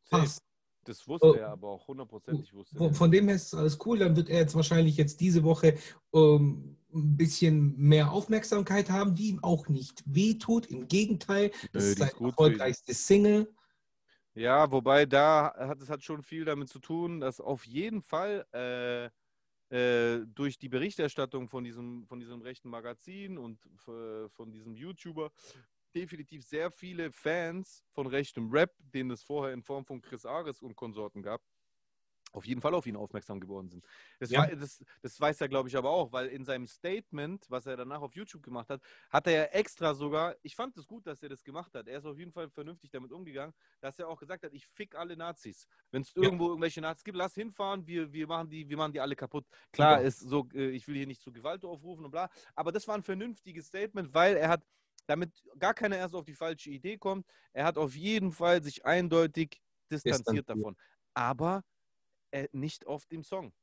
[0.10, 0.42] Passt.
[0.86, 1.34] Das wusste Oh.
[1.34, 4.00] er aber auch hundertprozentig wusste Von, von dem her ist alles cool.
[4.00, 5.78] Dann wird er jetzt wahrscheinlich jetzt diese Woche
[6.14, 10.68] ähm, ein bisschen mehr Aufmerksamkeit haben, die ihm auch nicht wehtut.
[10.68, 13.54] Im Gegenteil, das Nö, ist sein erfolgreichste Single.
[14.38, 18.46] Ja, wobei da hat es hat schon viel damit zu tun, dass auf jeden Fall
[18.54, 19.06] äh,
[19.76, 23.58] äh, durch die Berichterstattung von diesem, von diesem rechten Magazin und
[23.88, 25.32] äh, von diesem YouTuber
[25.96, 30.62] definitiv sehr viele Fans von rechtem Rap, denen es vorher in Form von Chris Ares
[30.62, 31.42] und Konsorten gab,
[32.38, 33.86] auf jeden Fall auf ihn aufmerksam geworden sind.
[34.20, 34.36] Das, Ja.
[34.36, 37.78] wei- das, das weiß er, glaube ich, aber auch, weil in seinem Statement, was er
[37.78, 41.22] danach auf YouTube gemacht hat, hat er ja extra sogar, ich fand es gut, dass
[41.24, 41.88] er das gemacht hat.
[41.88, 44.96] Er ist auf jeden Fall vernünftig damit umgegangen, dass er auch gesagt hat, ich fick
[44.96, 45.66] alle Nazis.
[45.92, 46.30] Wenn es Ja.
[46.30, 49.46] irgendwo irgendwelche Nazis gibt, lass hinfahren, wir, wir, machen die, wir machen die alle kaputt.
[49.72, 50.02] Klar, Super.
[50.02, 52.96] ist so, äh, ich will hier nicht zu Gewalt aufrufen und bla, aber das war
[52.96, 54.64] ein vernünftiges Statement, weil er hat,
[55.08, 58.86] damit gar keiner erst auf die falsche Idee kommt, er hat auf jeden Fall sich
[58.86, 59.62] eindeutig
[59.92, 60.50] distanziert Distanziert.
[60.50, 60.76] davon.
[61.14, 61.64] Aber
[62.32, 63.54] äh, nicht auf dem Song.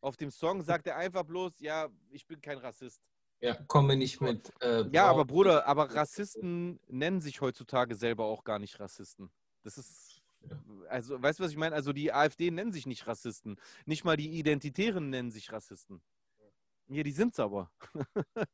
[0.00, 3.00] Auf dem Song sagt er einfach bloß, ja, ich bin kein Rassist.
[3.40, 4.52] Ja, komme nicht mit.
[4.60, 9.30] Äh, Ja, aber Bruder, aber Rassisten nennen sich heutzutage selber auch gar nicht Rassisten.
[9.62, 10.22] Das ist,
[10.88, 11.74] also, weißt du, was ich meine?
[11.74, 13.56] Also die AfD nennen sich nicht Rassisten.
[13.86, 16.02] Nicht mal die Identitären nennen sich Rassisten.
[16.88, 17.70] Ja, die sind's aber.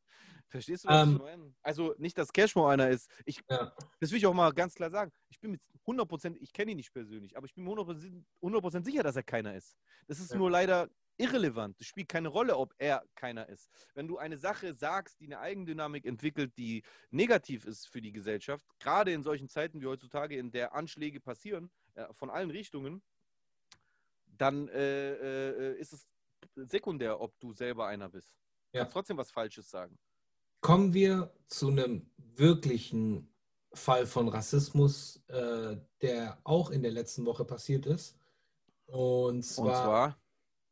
[0.48, 1.54] Verstehst du, was Ähm, ich meine?
[1.62, 3.10] Also nicht, dass Cashmo einer ist.
[3.24, 3.72] Ich, Ja.
[4.00, 5.12] Das will ich auch mal ganz klar sagen.
[5.28, 8.84] Ich bin mit 100%, ich kenne ihn nicht persönlich, aber ich bin mir 100%, 100
[8.84, 9.76] sicher, dass er keiner ist.
[10.06, 10.38] Das ist Ja.
[10.38, 11.76] nur leider irrelevant.
[11.80, 13.70] Es spielt keine Rolle, ob er keiner ist.
[13.94, 18.66] Wenn du eine Sache sagst, die eine Eigendynamik entwickelt, die negativ ist für die Gesellschaft,
[18.78, 23.02] gerade in solchen Zeiten wie heutzutage, in der Anschläge passieren, äh, von allen Richtungen,
[24.26, 26.08] dann äh, äh, ist es
[26.56, 28.32] sekundär, ob du selber einer bist.
[28.72, 28.84] Du Ja.
[28.84, 29.98] kannst trotzdem was Falsches sagen.
[30.60, 33.32] Kommen wir zu einem wirklichen
[33.72, 38.16] Fall von Rassismus, äh, der auch in der letzten Woche passiert ist.
[38.86, 40.20] Und zwar, Und zwar,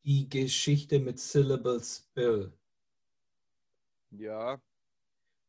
[0.04, 2.52] die Geschichte mit Syllables Bill.
[4.10, 4.60] ja,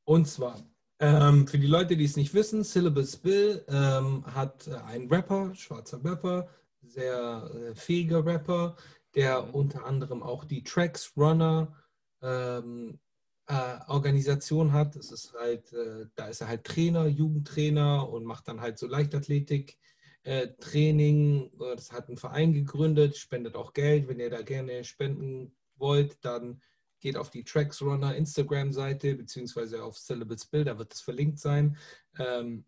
[0.05, 0.61] Und zwar,
[0.99, 5.53] ähm, für die Leute, die es nicht wissen, Syllables Bill ähm, hat äh, einen Rapper,
[5.55, 6.49] schwarzer Rapper,
[6.82, 8.76] sehr äh, fähiger Rapper,
[9.16, 9.49] der Mhm.
[9.51, 11.76] unter anderem auch die Tracks Runner
[12.22, 12.99] ähm,
[13.47, 14.95] äh, Organisation hat.
[14.95, 18.88] Das ist halt, äh, da ist er halt Trainer, Jugendtrainer und macht dann halt so
[18.88, 19.78] Leichtathletik.
[20.24, 24.07] Äh, Training, äh, das hat einen Verein gegründet, spendet auch Geld.
[24.07, 26.62] Wenn ihr da gerne spenden wollt, dann
[26.99, 31.78] geht auf die Tracks Runner Instagram-Seite beziehungsweise auf Syllables Bill, da wird es verlinkt sein.
[32.18, 32.66] Ähm,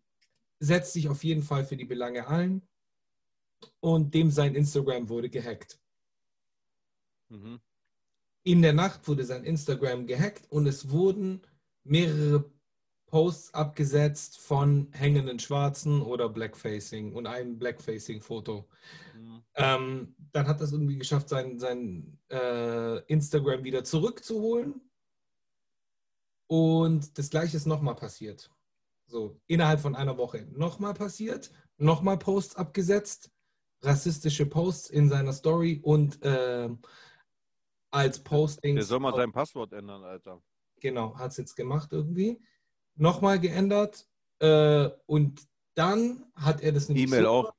[0.58, 2.66] setzt sich auf jeden Fall für die Belange ein
[3.80, 5.81] und dem sein Instagram wurde gehackt.
[7.32, 7.60] Mhm.
[8.44, 11.42] In der Nacht wurde sein Instagram gehackt und es wurden
[11.84, 12.50] mehrere
[13.06, 18.68] Posts abgesetzt von hängenden Schwarzen oder Blackfacing und einem Blackfacing-Foto.
[19.14, 19.42] Mhm.
[19.54, 24.80] Ähm, dann hat es irgendwie geschafft, sein, sein äh, Instagram wieder zurückzuholen.
[26.46, 28.50] Und das gleiche ist nochmal passiert.
[29.06, 33.30] So, innerhalb von einer Woche nochmal passiert, nochmal Posts abgesetzt,
[33.82, 36.78] rassistische Posts in seiner Story und ähm,
[37.92, 38.74] als Postings.
[38.74, 40.42] Der soll mal sein Passwort ändern, Alter.
[40.80, 42.40] Genau, hat es jetzt gemacht irgendwie.
[42.96, 44.08] Nochmal geändert.
[44.40, 47.52] Äh, und dann hat er das nämlich E-Mail auch.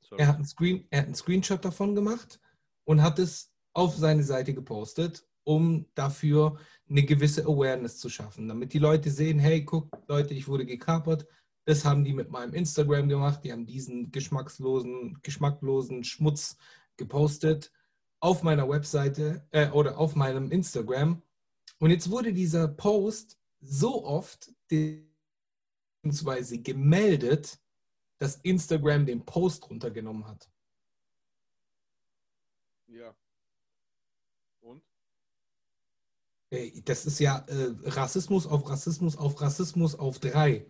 [0.00, 0.20] Sorry.
[0.20, 2.40] Er hat, einen Screen, er hat einen Screenshot davon gemacht
[2.84, 6.58] und hat es auf seine Seite gepostet, um dafür
[6.88, 11.26] eine gewisse Awareness zu schaffen, damit die Leute sehen, hey, guck, Leute, ich wurde gekapert.
[11.66, 13.44] Das haben die mit meinem Instagram gemacht.
[13.44, 16.56] Die haben diesen geschmackslosen, geschmacklosen Schmutz
[16.96, 17.70] gepostet
[18.20, 21.22] auf meiner Webseite äh, oder auf meinem Instagram.
[21.78, 27.58] Und jetzt wurde dieser Post so oft beziehungsweise gemeldet,
[28.18, 30.50] dass Instagram den Post runtergenommen hat.
[32.88, 33.14] Ja.
[34.60, 34.82] Und?
[36.84, 40.66] Das ist ja äh, Rassismus auf Rassismus auf Rassismus auf drei.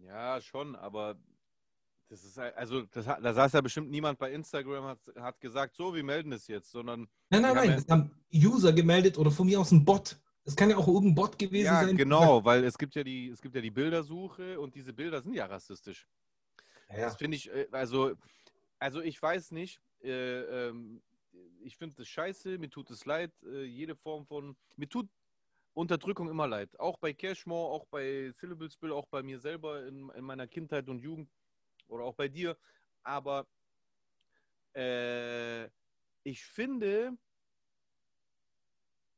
[0.00, 1.16] Ja, schon, aber
[2.08, 5.94] das ist also das, da saß ja bestimmt niemand bei Instagram hat, hat gesagt, so,
[5.94, 9.60] wir melden es jetzt, sondern Nein, nein, nein, das haben User gemeldet oder von mir
[9.60, 10.18] aus ein Bot.
[10.44, 11.96] Das kann ja auch irgendein Bot gewesen ja, sein.
[11.96, 15.34] genau, weil es gibt ja die es gibt ja die Bildersuche und diese Bilder sind
[15.34, 16.08] ja rassistisch.
[16.88, 18.12] Ja, Das finde ich, äh, also,
[18.78, 21.02] also ich weiß nicht, äh, ähm,
[21.62, 25.08] ich finde das scheiße, mir tut es leid, äh, jede Form von, mir tut
[25.74, 26.78] Unterdrückung immer leid.
[26.80, 30.88] Auch bei Cashmore, auch bei Syllable Spill, auch bei mir selber in, in meiner Kindheit
[30.88, 31.28] und Jugend
[31.88, 32.56] oder auch bei dir.
[33.02, 33.46] Aber
[34.74, 35.64] äh,
[36.22, 37.16] ich finde,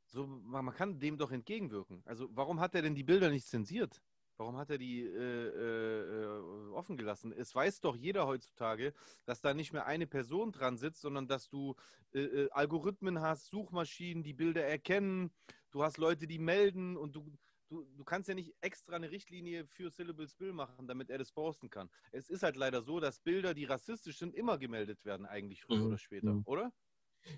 [0.06, 2.02] so, man, kann dem doch entgegenwirken.
[2.04, 4.02] Also warum hat er denn die Bilder nicht zensiert?
[4.36, 7.30] Warum hat er die äh, äh, äh, offen gelassen?
[7.30, 8.94] Es weiß doch jeder heutzutage,
[9.26, 11.76] dass da nicht mehr eine Person dran sitzt, sondern dass du
[12.14, 15.30] äh, äh, Algorithmen hast, Suchmaschinen, die Bilder erkennen.
[15.70, 17.30] Du hast Leute, die melden und du,
[17.70, 21.32] du, du kannst ja nicht extra eine Richtlinie für Syllable Spill machen, damit er das
[21.32, 21.90] posten kann.
[22.12, 25.80] Es ist halt leider so, dass Bilder, die rassistisch sind, immer gemeldet werden, eigentlich früher
[25.80, 25.86] Mhm.
[25.86, 26.42] oder später, Mhm.
[26.44, 26.72] oder?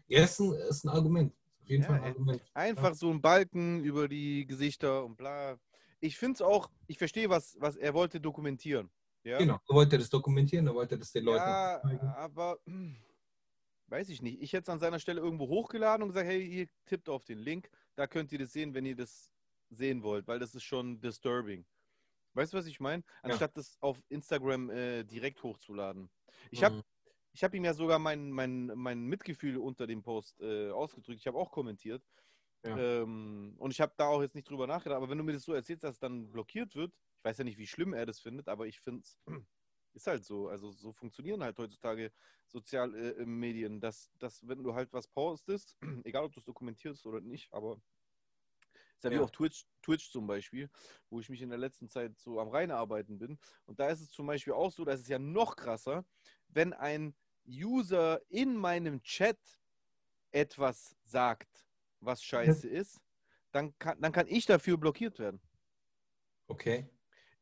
[0.08, 1.34] ja ist, ein, ist ein Argument.
[1.60, 2.04] Auf jeden Ja, Fall ein.
[2.04, 2.42] Argument.
[2.54, 5.58] Einfach so ein Balken über die Gesichter und bla.
[6.00, 8.90] Ich finde es auch, ich verstehe, was, was er wollte dokumentieren.
[9.24, 9.38] Ja?
[9.38, 12.00] Genau, er wollte das dokumentieren, er wollte das den Leuten Ja, zeigen.
[12.16, 12.58] aber
[13.86, 14.40] weiß ich nicht.
[14.42, 17.38] Ich hätte es an seiner Stelle irgendwo hochgeladen und gesagt, hey, ihr tippt auf den
[17.38, 19.30] Link, da könnt ihr das sehen, wenn ihr das
[19.74, 21.66] sehen wollt, weil das ist schon disturbing.
[22.34, 23.04] Weißt du, was ich meine?
[23.22, 26.10] Anstatt das auf Instagram äh, direkt hochzuladen.
[26.50, 26.82] Ich habe Mhm.
[27.34, 31.18] ich habe ihm ja sogar mein, mein, mein Mitgefühl unter dem Post äh, ausgedrückt.
[31.20, 32.04] Ich habe auch kommentiert.
[32.64, 32.76] Ja.
[32.76, 34.96] Ähm, und ich habe da auch jetzt nicht drüber nachgedacht.
[34.96, 37.44] Aber wenn du mir das so erzählst, dass es dann blockiert wird, ich weiß ja
[37.44, 39.18] nicht, wie schlimm er das findet, aber ich finde es
[39.94, 40.48] ist halt so.
[40.48, 42.12] Also so funktionieren halt heutzutage
[42.46, 47.20] soziale äh, dass, dass wenn du halt was postest, egal ob du es dokumentierst oder
[47.20, 47.80] nicht, aber
[49.02, 49.22] ist ja wie Ja.
[49.22, 50.70] auf Twitch, Twitch zum Beispiel,
[51.10, 53.38] wo ich mich in der letzten Zeit so am Reinarbeiten bin.
[53.66, 56.04] Und da ist es zum Beispiel auch so, dass es ja noch krasser,
[56.48, 57.14] wenn ein
[57.46, 59.38] User in meinem Chat
[60.30, 61.66] etwas sagt,
[62.00, 63.00] was scheiße ist,
[63.50, 65.40] dann kann, dann kann ich dafür blockiert werden.
[66.48, 66.88] Okay.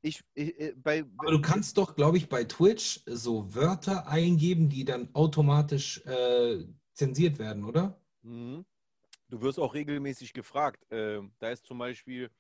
[0.03, 4.71] Ich, ich äh, bei, Aber du kannst doch, glaube ich, bei Twitch so Wörter eingeben,
[4.71, 8.01] die dann automatisch äh, zensiert werden, oder?
[8.23, 8.65] Mhm.
[9.31, 10.85] Du wirst auch regelmäßig gefragt.
[10.91, 12.31] Ähm, da ist zum Beispiel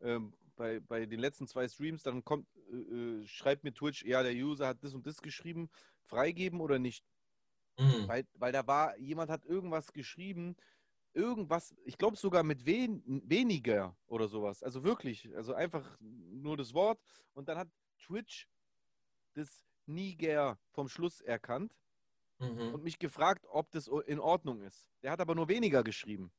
[0.00, 4.22] ähm, bei, bei den letzten zwei Streams, dann kommt, äh, äh, schreibt mir Twitch, ja,
[4.22, 5.68] der User hat das und das geschrieben,
[6.06, 7.04] freigeben oder nicht.
[7.78, 8.08] Mhm.
[8.08, 10.56] Weil, weil da war, jemand hat irgendwas geschrieben,
[11.12, 14.62] irgendwas, ich glaube sogar mit wen, weniger oder sowas.
[14.62, 17.00] Also wirklich, also einfach nur das Wort.
[17.34, 17.68] Und dann hat
[17.98, 18.48] Twitch
[19.34, 21.74] das Niger vom Schluss erkannt
[22.40, 22.74] Mhm.
[22.74, 24.88] und mich gefragt, ob das in Ordnung ist.
[25.02, 26.32] Der hat aber nur weniger geschrieben.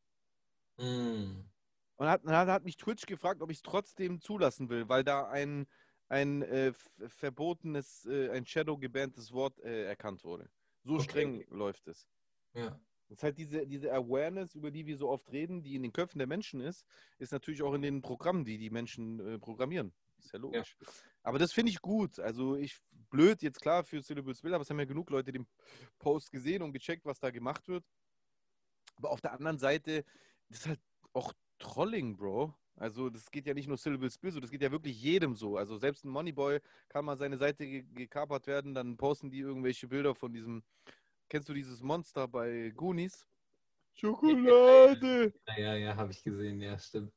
[0.77, 1.49] Mhm.
[1.97, 5.29] Und hat, dann hat mich Twitch gefragt, ob ich es trotzdem zulassen will, weil da
[5.29, 5.67] ein,
[6.09, 6.73] ein äh,
[7.07, 10.49] verbotenes, äh, ein Shadow gebanntes Wort äh, erkannt wurde.
[10.83, 11.03] So Okay.
[11.03, 12.07] streng läuft es.
[12.55, 12.79] Ja.
[13.07, 15.93] Das ist halt diese, diese Awareness, über die wir so oft reden, die in den
[15.93, 16.85] Köpfen der Menschen ist,
[17.19, 19.93] ist natürlich auch in den Programmen, die die Menschen äh, programmieren.
[20.24, 20.78] Ist ja logisch.
[21.24, 22.19] Aber das finde ich gut.
[22.19, 25.47] Also ich, blöd jetzt klar für Syllable Spill, aber es haben ja genug Leute den
[25.99, 27.84] Post gesehen und gecheckt, was da gemacht wird.
[28.95, 30.03] Aber auf der anderen Seite,
[30.49, 30.82] das ist halt
[31.13, 32.55] auch Trolling, Bro.
[32.76, 35.57] Also das geht ja nicht nur Syllable Spill so, das geht ja wirklich jedem so.
[35.57, 36.59] Also selbst ein Moneyboy
[36.89, 40.63] kann mal seine Seite ge gekapert werden, dann posten die irgendwelche Bilder von diesem,
[41.30, 43.28] kennst du dieses Monster bei Goonies?
[43.93, 45.34] Schokolade!
[45.47, 47.13] Ja, ja, ja habe ich gesehen, ja, stimmt.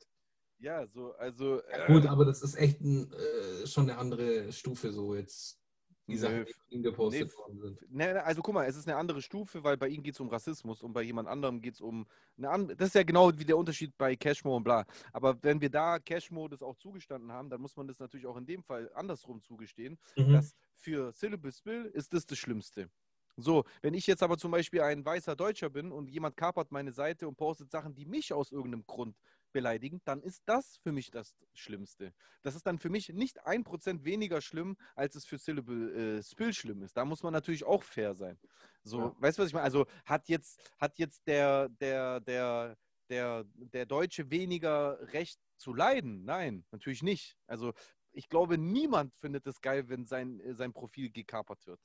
[0.65, 1.61] Ja, so, also.
[1.71, 5.61] Ja, gut, aber das ist echt ein, äh, schon eine andere Stufe, so jetzt,
[6.07, 7.93] die Sachen, die gepostet nee, worden sind.
[7.93, 10.21] Ne, ne, also guck mal, es ist eine andere Stufe, weil bei ihm geht es
[10.21, 12.07] um Rassismus und bei jemand anderem geht es um
[12.39, 12.77] eine andere.
[12.79, 14.87] Das ist ja genau wie der Unterschied bei Cashmo und bla.
[15.12, 18.39] Aber wenn wir da Cashmo das auch zugestanden haben, dann muss man das natürlich auch
[18.39, 20.33] in dem Fall andersrum zugestehen, Mhm.
[20.33, 22.89] dass für Syllable Spill ist das das Schlimmste.
[23.37, 26.93] So, wenn ich jetzt aber zum Beispiel ein weißer Deutscher bin und jemand kapert meine
[26.93, 29.17] Seite und postet Sachen, die mich aus irgendeinem Grund
[29.55, 32.13] beleidigen, dann ist das für mich das Schlimmste.
[32.43, 36.23] Das ist dann für mich nicht ein Prozent weniger schlimm, als es für Syllable äh,
[36.23, 36.97] Spill schlimm ist.
[36.97, 38.39] Da muss man natürlich auch fair sein.
[38.83, 39.17] So, Ja.
[39.21, 39.65] weißt du, was ich meine?
[39.65, 42.77] Also hat jetzt, hat jetzt der, der, der,
[43.09, 46.25] der, der Deutsche weniger Recht zu leiden?
[46.25, 47.39] Nein, natürlich nicht.
[47.47, 47.73] Also
[48.13, 51.81] ich glaube, niemand findet es geil, wenn sein, äh, sein Profil gekapert wird.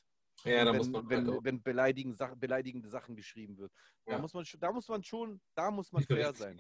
[0.46, 3.74] Ja, da wenn, muss man wenn, halt auch wenn beleidigende, Sachen, beleidigende Sachen geschrieben wird.
[4.06, 4.18] Da, Ja.
[4.20, 6.58] muss man, schon- da muss man schon, da muss man fair sein.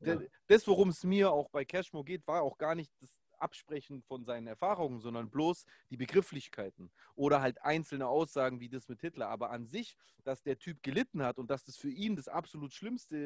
[0.00, 0.20] Ja.
[0.46, 4.24] Das, worum es mir auch bei Cashmo geht, war auch gar nicht das Absprechen von
[4.24, 9.28] seinen Erfahrungen, sondern bloß die Begrifflichkeiten oder halt einzelne Aussagen wie das mit Hitler.
[9.28, 12.72] Aber an sich, dass der Typ gelitten hat und dass das für ihn das absolut
[12.74, 13.16] Schlimmste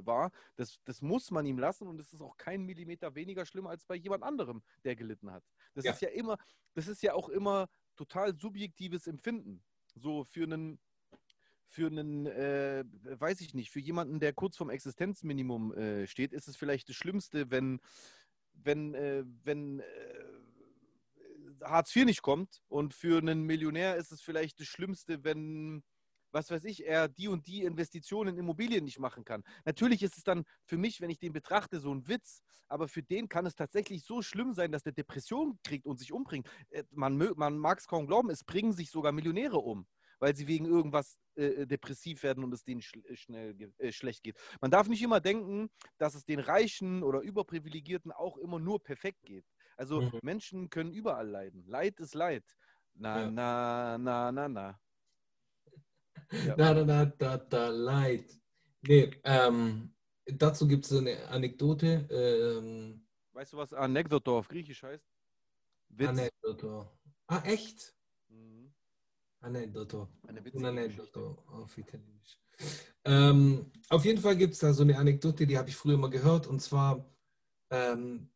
[0.00, 3.44] äh, war, das, das muss man ihm lassen und es ist auch kein Millimeter weniger
[3.44, 5.44] schlimm als bei jemand anderem, der gelitten hat.
[5.74, 5.92] Das Ja.
[5.92, 6.38] ist ja immer,
[6.74, 9.64] das ist ja auch immer total subjektives Empfinden.
[9.96, 10.80] So für einen
[11.74, 16.46] für einen, äh, weiß ich nicht, für jemanden, der kurz vorm Existenzminimum äh, steht, ist
[16.46, 17.80] es vielleicht das Schlimmste, wenn,
[18.52, 19.84] wenn, äh, wenn äh,
[21.62, 22.62] Hartz IV nicht kommt.
[22.68, 25.82] Und für einen Millionär ist es vielleicht das Schlimmste, wenn,
[26.30, 29.42] was weiß ich, er die und die Investitionen in Immobilien nicht machen kann.
[29.64, 33.02] Natürlich ist es dann für mich, wenn ich den betrachte, so ein Witz, aber für
[33.02, 36.48] den kann es tatsächlich so schlimm sein, dass der Depression kriegt und sich umbringt.
[36.70, 39.88] Äh, Man, man mag es kaum glauben, es bringen sich sogar Millionäre um
[40.20, 43.92] weil sie wegen irgendwas äh, depressiv werden und es denen schl äh, schnell ge- äh,
[43.92, 44.36] schlecht geht.
[44.60, 49.22] Man darf nicht immer denken, dass es den Reichen oder Überprivilegierten auch immer nur perfekt
[49.22, 49.44] geht.
[49.76, 50.20] Also Mhm.
[50.22, 51.64] Menschen können überall leiden.
[51.66, 52.44] Leid ist Leid.
[52.94, 53.30] Na, Ja.
[53.30, 54.80] na, na, na, na.
[56.32, 56.56] Ja.
[56.56, 58.40] Da, da, da, da, da, leid.
[58.82, 59.94] Nee, ähm,
[60.26, 62.06] dazu gibt es eine Anekdote.
[62.10, 65.06] Ähm, Weißt du, was Anekdote auf Griechisch heißt?
[65.88, 66.08] Witz.
[66.08, 66.88] Anekdote.
[67.26, 67.93] Ah, echt?
[69.44, 70.08] Anekdote.
[70.22, 71.18] Eine Eine witzige Geschichte.
[71.20, 72.38] Anekdote auf Italienisch.
[73.04, 76.10] Ähm, auf jeden Fall gibt es da so eine Anekdote, die habe ich früher mal
[76.10, 76.46] gehört.
[76.46, 77.04] Und zwar,
[77.70, 78.30] ähm,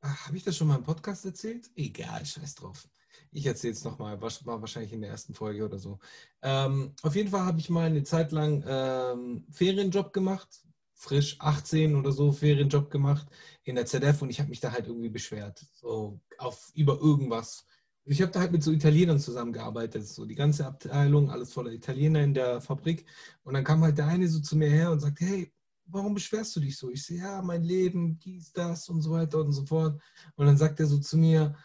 [0.00, 1.70] ach, habe ich das schon mal im Podcast erzählt?
[1.76, 2.88] Egal, scheiß drauf.
[3.30, 5.98] Ich erzähle es nochmal, war war wahrscheinlich in der ersten Folge oder so.
[6.42, 10.48] Ähm, auf jeden Fall habe ich mal eine Zeit lang ähm, Ferienjob gemacht,
[10.94, 13.26] frisch 18 oder so, Ferienjob gemacht
[13.64, 17.66] in der ZF und ich habe mich da halt irgendwie beschwert, so auf über irgendwas.
[18.08, 22.22] Ich habe da halt mit so Italienern zusammengearbeitet, so die ganze Abteilung, alles voller Italiener
[22.22, 23.04] in der Fabrik.
[23.42, 25.52] Und dann kam halt der eine so zu mir her und sagte, hey,
[25.86, 26.88] warum beschwerst du dich so?
[26.90, 30.00] Ich sehe, ja, mein Leben, dies, das und so weiter und so fort.
[30.36, 31.56] Und dann sagt er so zu mir,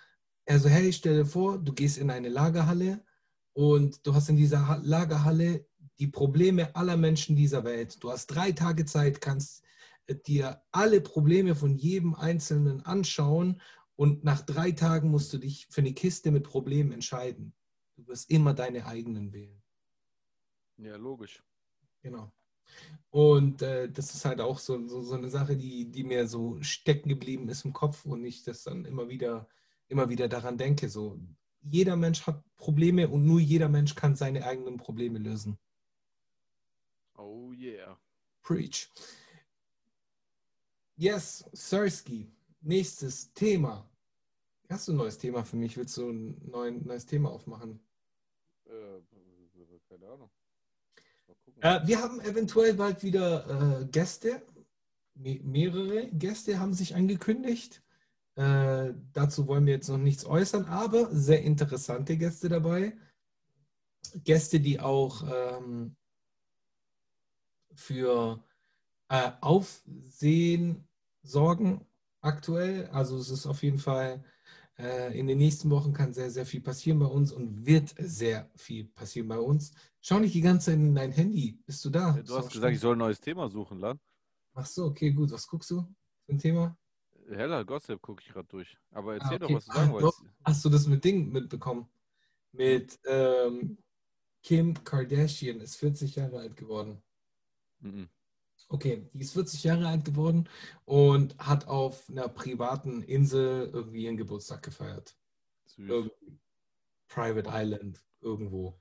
[0.45, 3.03] er so, hey, stell dir vor, du gehst in eine Lagerhalle
[3.53, 5.67] und du hast in dieser Ha- Lagerhalle
[5.99, 8.03] die Probleme aller Menschen dieser Welt.
[8.03, 9.63] Du hast drei Tage Zeit, kannst
[10.07, 13.61] äh, dir alle Probleme von jedem Einzelnen anschauen
[13.95, 17.53] und nach drei Tagen musst du dich für eine Kiste mit Problemen entscheiden.
[17.95, 19.61] Du wirst immer deine eigenen wählen.
[20.77, 21.43] Ja, logisch.
[22.01, 22.31] Genau.
[23.09, 26.61] Und äh, das ist halt auch so, so, so eine Sache, die, die mir so
[26.61, 29.47] stecken geblieben ist im Kopf und ich das dann immer wieder,
[29.87, 30.89] immer wieder daran denke.
[30.89, 31.19] So,
[31.61, 35.57] jeder Mensch hat Probleme und nur jeder Mensch kann seine eigenen Probleme lösen.
[37.17, 37.99] Oh yeah.
[38.41, 38.89] Preach.
[40.95, 42.31] Yes, Sersky.
[42.61, 43.89] Nächstes Thema.
[44.69, 45.75] Hast du ein neues Thema für mich?
[45.77, 47.79] Willst du ein neuen, neues Thema aufmachen?
[48.65, 49.01] Äh,
[49.89, 50.29] keine Ahnung.
[51.59, 54.45] Äh, wir haben eventuell bald wieder äh, Gäste.
[55.15, 57.83] Me mehrere Gäste haben sich angekündigt.
[58.35, 62.95] Äh, dazu wollen wir jetzt noch nichts äußern, aber sehr interessante Gäste dabei.
[64.23, 65.95] Gäste, die auch ähm,
[67.73, 68.43] für
[69.09, 70.87] äh, Aufsehen
[71.23, 71.85] sorgen
[72.21, 72.87] aktuell.
[72.87, 74.23] Also es ist auf jeden Fall
[74.77, 78.49] äh, in den nächsten Wochen kann sehr, sehr viel passieren bei uns und wird sehr
[78.55, 79.73] viel passieren bei uns.
[80.01, 81.59] Schau nicht die ganze Zeit in dein Handy.
[81.65, 82.15] Bist du da?
[82.15, 83.99] Ja, du hast gesagt, ich soll ein neues Thema suchen, Lan.
[84.53, 85.31] Ach so, okay, gut.
[85.31, 85.81] Was guckst du
[86.25, 86.77] für ein Thema?
[87.29, 88.77] Heller Gossip gucke ich gerade durch.
[88.91, 89.55] Aber erzähl Ah, doch, okay.
[89.55, 90.23] was du sagen Ah, wolltest.
[90.43, 91.87] Hast du das mit Ding mitbekommen?
[92.51, 93.77] Mit ähm,
[94.43, 97.01] Kim Kardashian ist 40 Jahre alt geworden.
[97.79, 98.09] Mhm.
[98.71, 100.47] Okay, die ist 40 Jahre alt geworden
[100.85, 105.17] und hat auf einer privaten Insel irgendwie ihren Geburtstag gefeiert.
[105.65, 105.89] Süß.
[105.89, 106.39] Irgendwie.
[107.09, 108.79] Private Island, irgendwo.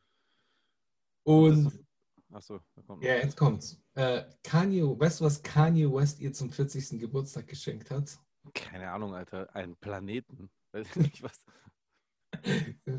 [1.24, 1.84] Und
[2.30, 3.82] Achso, da kommt ja, jetzt kommt's.
[3.94, 7.00] Äh, Kanye, weißt du, was Kanye West ihr zum 40.
[7.00, 8.16] Geburtstag geschenkt hat?
[8.54, 9.52] Keine Ahnung, Alter.
[9.56, 10.50] Einen Planeten.
[10.72, 11.44] Weiß ich nicht was.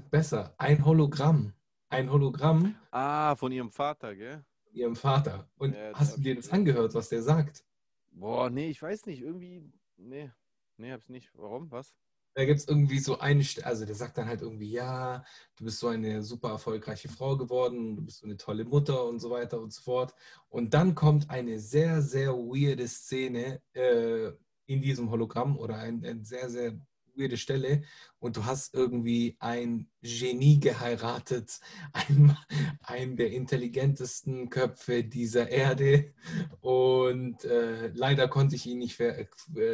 [0.10, 1.54] Besser, ein Hologramm.
[1.88, 4.44] Ein Hologramm Ah, von ihrem Vater, gell?
[4.74, 5.50] Ihrem Vater.
[5.58, 7.64] Und Ja, hast du dir das angehört, was der sagt?
[8.12, 9.22] Boah, nee, ich weiß nicht.
[9.22, 9.72] Irgendwie.
[9.98, 10.32] Nee.
[10.78, 11.32] Nee, hab's nicht.
[11.34, 11.72] Warum?
[11.72, 11.96] Was?
[12.34, 15.24] Da gibt es irgendwie so eine, also der sagt dann halt irgendwie, ja,
[15.58, 19.20] du bist so eine super erfolgreiche Frau geworden, du bist so eine tolle Mutter und
[19.20, 20.14] so weiter und so fort.
[20.48, 24.32] Und dann kommt eine sehr, sehr weirde Szene äh,
[24.66, 26.80] in diesem Hologramm oder ein- eine sehr, sehr
[27.16, 27.84] weirde Stelle
[28.20, 31.60] und du hast irgendwie ein Genie geheiratet,
[31.94, 32.38] ein,
[32.82, 36.14] einen der intelligentesten Köpfe dieser Erde
[36.62, 39.28] und äh, leider konnte ich ihn nicht äh,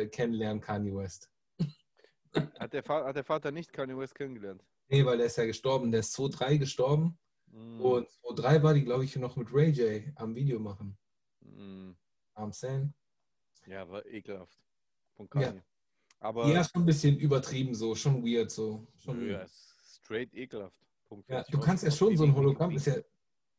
[0.08, 1.30] kennenlernen, Kanye West.
[2.60, 4.64] Hat der, hat der Vater nicht Kanye West kennengelernt?
[4.90, 5.92] Nee, weil der ist ja gestorben.
[5.92, 7.18] Der ist 2-3 gestorben.
[7.48, 10.98] Mm, Und 2-3 war die, glaube ich, noch mit Ray J am Video machen.
[11.42, 11.92] mm.
[12.36, 12.94] Am Sam.
[13.66, 14.58] Ja, war ekelhaft.
[15.16, 15.54] Von Ja.
[16.20, 18.88] Aber Ja, schon ein bisschen übertrieben so, schon weird so.
[18.96, 19.50] Schon ja, weird.
[19.50, 20.76] straight ekelhaft.
[21.08, 21.30] Punkt.
[21.30, 22.96] Ja, du kannst ja schon so ein Hologramm, ist ja,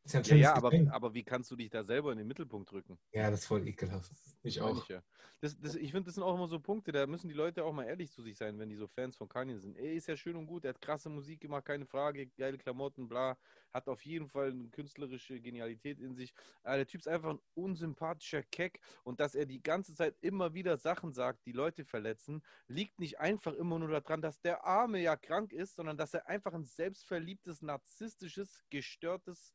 [0.08, 2.26] ist ja ein Ja, ja, aber, aber wie kannst du dich da selber in den
[2.26, 2.98] Mittelpunkt rücken?
[3.12, 4.10] Ja, das ist voll ekelhaft.
[4.42, 4.82] Ich auch.
[4.82, 5.02] Ich, ja.
[5.40, 7.72] das, das, ich finde, das sind auch immer so Punkte, da müssen die Leute auch
[7.72, 9.76] mal ehrlich zu sich sein, wenn die so Fans von Kanye sind.
[9.76, 13.08] Ey, ist ja schön und gut, er hat krasse Musik gemacht, keine Frage, geile Klamotten,
[13.08, 13.36] bla.
[13.72, 16.32] Hat auf jeden Fall eine künstlerische Genialität in sich.
[16.62, 20.54] Aber der Typ ist einfach ein unsympathischer Keck und dass er die ganze Zeit immer
[20.54, 25.00] wieder Sachen sagt, die Leute verletzen, liegt nicht einfach immer nur daran, dass der Arme
[25.00, 29.52] ja krank ist, sondern dass er einfach ein selbstverliebtes, narzisstisches, gestörtes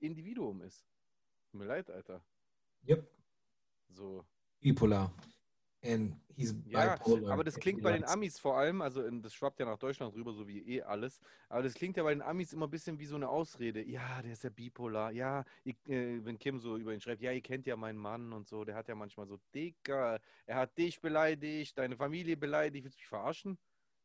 [0.00, 0.86] Individuum ist.
[1.50, 2.22] Tut mir leid, Alter.
[2.88, 3.08] Yep.
[3.88, 4.24] So.
[4.60, 5.12] Bipolar.
[5.82, 7.32] And he's Ja, bipolar.
[7.32, 10.14] aber das klingt bei den Amis vor allem, also in, das schwappt ja nach Deutschland
[10.14, 12.98] rüber, so wie eh alles, aber das klingt ja bei den Amis immer ein bisschen
[12.98, 13.82] wie so eine Ausrede.
[13.84, 15.12] Ja, der ist ja bipolar.
[15.12, 18.32] Ja, ich, äh, wenn Kim so über ihn schreibt, ja, ihr kennt ja meinen Mann
[18.32, 22.84] und so, der hat ja manchmal so, Dicker, er hat dich beleidigt, deine Familie beleidigt,
[22.84, 23.58] willst du mich verarschen?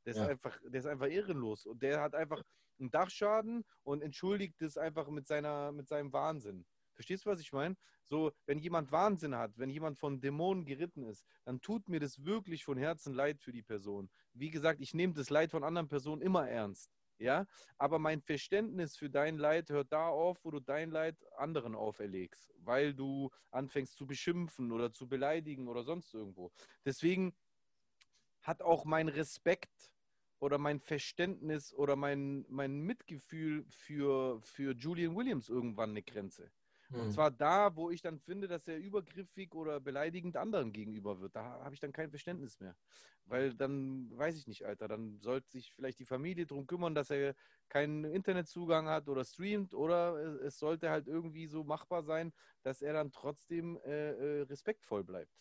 [0.06, 0.28] Der ist, Ja.
[0.28, 2.44] einfach, der ist einfach ehrenlos und der hat einfach
[2.80, 6.66] einen Dachschaden und entschuldigt es einfach mit, seiner, mit seinem Wahnsinn.
[6.94, 7.76] Verstehst du, was ich meine?
[8.04, 12.26] So, wenn jemand Wahnsinn hat, wenn jemand von Dämonen geritten ist, dann tut mir das
[12.26, 14.10] wirklich von Herzen leid für die Person.
[14.34, 16.92] Wie gesagt, ich nehme das Leid von anderen Personen immer ernst.
[17.18, 17.46] Ja,
[17.78, 22.52] aber mein Verständnis für dein Leid hört da auf, wo du dein Leid anderen auferlegst,
[22.58, 26.52] weil du anfängst zu beschimpfen oder zu beleidigen oder sonst irgendwo.
[26.84, 27.36] Deswegen
[28.42, 29.91] hat auch mein Respekt
[30.42, 36.52] oder mein Verständnis oder mein, mein Mitgefühl für, für Julian Williams irgendwann eine Grenze.
[36.96, 37.12] Und Hm.
[37.12, 41.36] zwar da, wo ich dann finde, dass er übergriffig oder beleidigend anderen gegenüber wird.
[41.36, 42.76] Da habe ich dann kein Verständnis mehr.
[43.26, 47.12] Weil dann, weiß ich nicht, Alter, dann sollte sich vielleicht die Familie darum kümmern, dass
[47.12, 47.36] er
[47.70, 52.34] keinen Internetzugang hat oder streamt oder es- es sollte halt irgendwie so machbar sein,
[52.64, 55.32] dass er dann trotzdem äh, äh, respektvoll bleibt.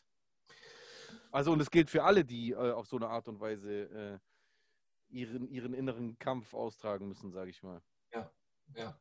[1.30, 4.18] Also und es gilt für alle, die äh, auf so eine Art und Weise äh,
[5.10, 7.82] ihren, ihren inneren Kampf austragen müssen, sage ich mal.
[8.74, 8.98] Ja.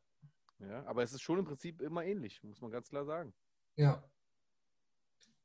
[0.58, 3.32] Ja, aber es ist schon im Prinzip immer ähnlich, muss man ganz klar sagen.
[3.76, 4.04] Ja.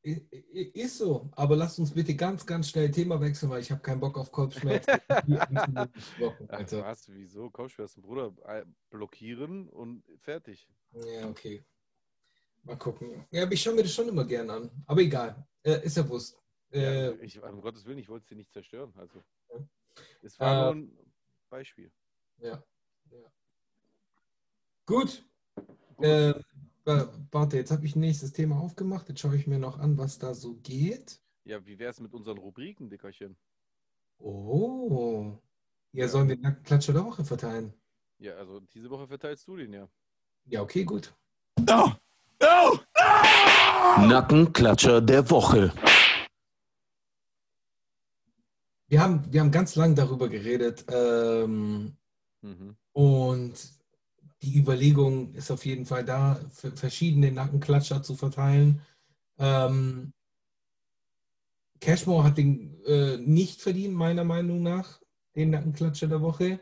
[0.02, 4.00] Ist so, aber lasst uns bitte ganz, ganz schnell Thema wechseln, weil ich habe keinen
[4.00, 5.00] Bock auf Kopfschmerzen.
[6.48, 6.84] Alter.
[6.84, 7.10] was?
[7.12, 7.50] Wieso?
[7.50, 8.32] Kopfschmerzen, Bruder.
[8.46, 10.68] Äh, Blockieren und fertig.
[10.92, 11.66] Ja, okay.
[12.64, 13.26] Mal gucken.
[13.32, 14.70] Ja, aber ich schaue mir das schon immer gern an.
[14.86, 15.48] Aber egal.
[15.64, 16.40] Äh, ist ja Wurst.
[16.72, 18.94] Äh, ja, ich, um Gottes Willen, ich wollte es dir nicht zerstören.
[18.98, 19.24] Also, Ja.
[20.22, 20.98] Es war Äh, nur ein
[21.50, 21.92] Beispiel.
[22.40, 22.64] ja.
[23.12, 23.18] ja.
[24.86, 25.26] Gut.
[26.02, 26.34] Äh,
[26.84, 29.08] wa- warte, jetzt habe ich ein nächstes Thema aufgemacht.
[29.10, 31.20] Jetzt schaue ich mir noch an, was da so geht.
[31.44, 33.36] Ja, wie wäre es mit unseren Rubriken, Dickerchen?
[34.20, 35.38] Oh.
[35.92, 36.08] Ja, Ja.
[36.08, 37.74] sollen wir den Klatscher der Woche verteilen?
[38.20, 39.88] Ja, also diese Woche verteilst du den ja.
[40.46, 41.14] Ja, okay, gut.
[43.98, 45.74] Nackenklatscher der Woche.
[48.88, 50.86] Wir haben, wir haben ganz lang darüber geredet.
[50.90, 51.98] Ähm,
[52.46, 52.78] Mhm.
[52.94, 53.54] Und
[54.42, 58.82] die Überlegung ist auf jeden Fall da, für verschiedene Nackenklatscher zu verteilen.
[59.40, 60.14] Ähm,
[61.82, 65.02] Cashmore hat den äh, nicht verdient, meiner Meinung nach,
[65.36, 66.60] den Nackenklatscher der Woche.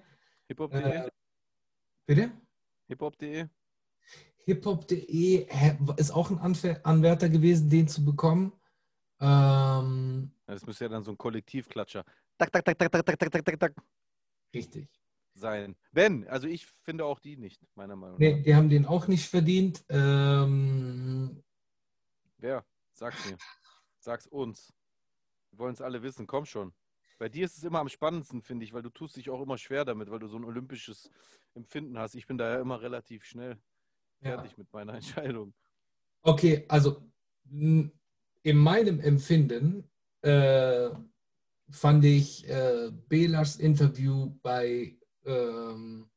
[0.47, 0.81] Hiphop.de?
[0.81, 1.09] Äh,
[2.05, 2.31] bitte?
[2.87, 3.47] Hiphop.de?
[4.45, 5.47] Hiphop.de
[5.97, 8.53] ist auch ein Anwärter gewesen, den zu bekommen.
[9.23, 12.03] Ähm, Ja, Das müsste ja dann so ein Kollektivklatscher.
[12.37, 13.73] Tak, tak, tak, tak, tak, tak, tak, tak, tak, tak
[14.53, 14.89] richtig.
[15.33, 15.75] sein.
[15.91, 18.19] Wenn, also ich finde auch die nicht, meiner Meinung nach.
[18.19, 19.83] Nee, die haben den auch nicht verdient.
[19.89, 21.41] Ähm,
[22.37, 22.65] Wer?
[22.91, 23.37] Sag's mir.
[23.99, 24.73] Sag's uns.
[25.51, 26.27] Wir wollen es alle wissen.
[26.27, 26.73] Komm schon.
[27.17, 29.57] Bei dir ist es immer am spannendsten, finde ich, weil du tust dich auch immer
[29.57, 31.09] schwer damit, weil du so ein olympisches
[31.53, 32.15] Empfinden hast.
[32.15, 33.57] Ich bin da ja immer relativ schnell
[34.21, 34.31] ja.
[34.31, 35.53] fertig mit meiner Entscheidung.
[36.23, 37.01] Okay, also
[38.43, 39.89] in meinem Empfinden
[40.21, 40.89] äh,
[41.69, 46.09] fand ich äh, Belas Interview bei, ähm,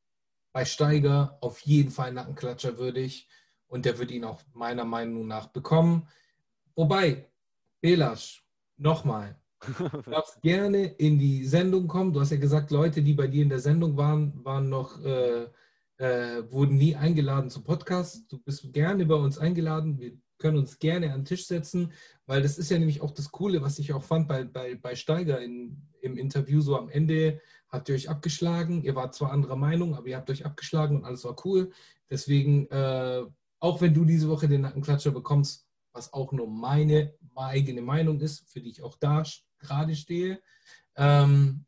[0.53, 3.29] bei Steiger auf jeden Fall Nackenklatscher würdig
[3.69, 6.09] und der wird ihn auch meiner Meinung nach bekommen.
[6.75, 7.31] Wobei,
[7.81, 8.43] Belas,
[8.77, 9.41] nochmal,
[10.05, 12.13] Du darfst gerne in die Sendung kommen.
[12.13, 15.47] Du hast ja gesagt, Leute, die bei dir in der Sendung waren, waren noch, äh,
[15.99, 18.31] äh, wurden nie eingeladen zum Podcast.
[18.31, 19.99] Du bist gerne bei uns eingeladen.
[19.99, 21.93] Wir können uns gerne an den Tisch setzen,
[22.27, 24.95] weil das ist ja nämlich auch das Coole, was ich auch fand bei, bei, bei
[24.95, 26.61] Steiger in, im Interview.
[26.61, 28.83] So am Ende habt ihr euch abgeschlagen.
[28.83, 31.71] Ihr wart zwar anderer Meinung, aber ihr habt euch abgeschlagen und alles war cool.
[32.11, 33.25] Deswegen, äh,
[33.61, 38.49] auch wenn du diese Woche den Nackenklatscher bekommst, was auch nur meine eigene Meinung ist,
[38.51, 39.23] für die ich auch da
[39.59, 40.41] gerade stehe,
[40.97, 41.65] ähm,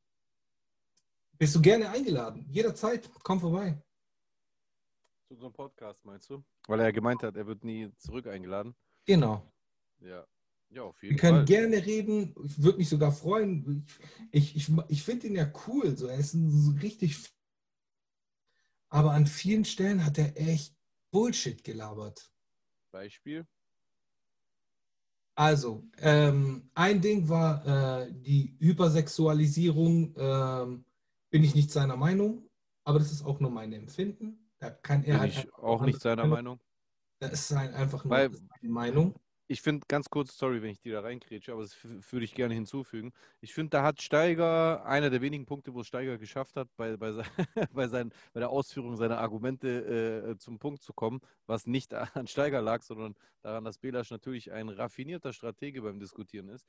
[1.38, 2.46] bist du gerne eingeladen.
[2.50, 3.80] Jederzeit, komm vorbei.
[5.28, 6.42] Zu unserem Podcast, meinst du?
[6.68, 8.74] Weil er ja gemeint hat, er wird nie zurück eingeladen.
[9.04, 9.52] Genau.
[10.00, 10.26] Ja.
[10.70, 11.44] Ja, auf jeden Wir können Fall.
[11.44, 12.34] gerne reden.
[12.46, 13.86] Ich würde mich sogar freuen.
[14.30, 15.94] Ich, ich, ich finde ihn ja cool.
[15.98, 16.06] So.
[16.06, 17.18] Er ist ein, so richtig.
[18.88, 20.74] Aber an vielen Stellen hat er echt
[21.10, 22.32] Bullshit gelabert.
[22.90, 23.46] Beispiel.
[25.34, 27.66] Also, ähm, ein Ding war
[28.06, 30.14] äh, die Hypersexualisierung.
[30.16, 30.84] Ähm,
[31.28, 32.48] bin ich nicht seiner Meinung,
[32.84, 34.47] aber das ist auch nur mein Empfinden.
[34.59, 36.61] Da kann er Bin halt ich auch nicht seiner Meinung.
[37.20, 39.14] Das ist sein, einfach nur Weil- seine Meinung.
[39.50, 41.74] Ich finde, ganz kurz, sorry, wenn ich dir da reinkrätsche, aber das
[42.12, 43.14] würde ich gerne hinzufügen.
[43.40, 47.12] Ich finde, da hat Steiger, einer der wenigen Punkte, wo Steiger geschafft hat, bei, bei,
[47.12, 47.22] se-
[47.72, 52.26] bei, sein, bei der Ausführung seiner Argumente äh, zum Punkt zu kommen, was nicht an
[52.26, 56.66] Steiger lag, sondern daran, dass Belasch natürlich ein raffinierter Stratege beim Diskutieren ist.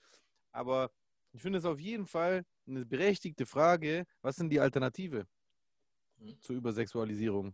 [0.53, 0.89] Aber
[1.33, 5.27] ich finde es auf jeden Fall eine berechtigte Frage, was sind die Alternative
[6.17, 6.39] Mhm.
[6.41, 7.53] zur Übersexualisierung?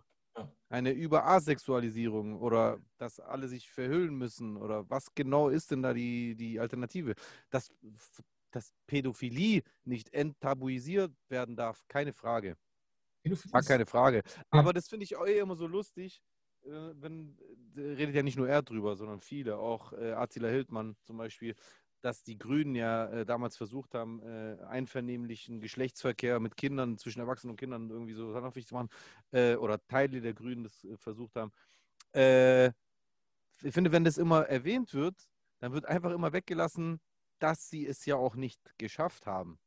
[0.69, 6.35] Eine Überasexualisierung oder dass alle sich verhüllen müssen oder was genau ist denn da die,
[6.35, 7.13] die Alternative?
[7.49, 7.71] Dass,
[8.51, 12.57] dass Pädophilie nicht enttabuisiert werden darf, keine Frage.
[13.51, 14.23] Gar keine Frage.
[14.49, 16.21] Aber das finde ich auch immer so lustig,
[16.63, 17.37] äh, wenn,
[17.75, 21.55] äh, redet ja nicht nur er drüber, sondern viele, auch äh, Attila Hildmann zum Beispiel,
[22.05, 27.51] dass die Grünen ja äh, damals versucht haben, äh, einvernehmlichen Geschlechtsverkehr mit Kindern, zwischen Erwachsenen
[27.51, 28.89] und Kindern irgendwie so handhaftlich zu machen,
[29.31, 31.51] äh, oder Teile der Grünen das äh, versucht haben.
[32.13, 35.15] Äh, ich finde, wenn das immer erwähnt wird,
[35.59, 37.01] dann wird einfach immer weggelassen,
[37.39, 39.57] dass sie es ja auch nicht geschafft haben.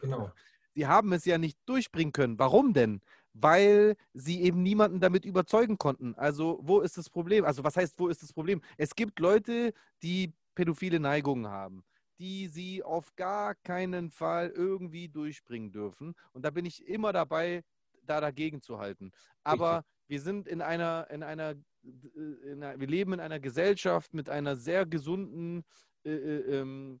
[0.00, 0.32] Genau.
[0.76, 2.36] Sie haben es ja nicht durchbringen können.
[2.36, 3.00] Warum denn?
[3.32, 6.16] Weil sie eben niemanden damit überzeugen konnten.
[6.16, 7.44] Also, wo ist das Problem?
[7.44, 8.60] Also, was heißt, wo ist das Problem?
[8.76, 9.72] Es gibt Leute,
[10.02, 11.84] die pädophile Neigungen haben,
[12.18, 16.14] die sie auf gar keinen Fall irgendwie durchbringen dürfen.
[16.32, 17.62] Und da bin ich immer dabei,
[18.02, 19.12] da dagegen zu halten.
[19.42, 21.50] Aber wir sind in einer, in einer,
[21.82, 25.64] äh, in einer, wir leben in einer Gesellschaft mit einer sehr gesunden
[26.04, 27.00] äh, äh, ähm,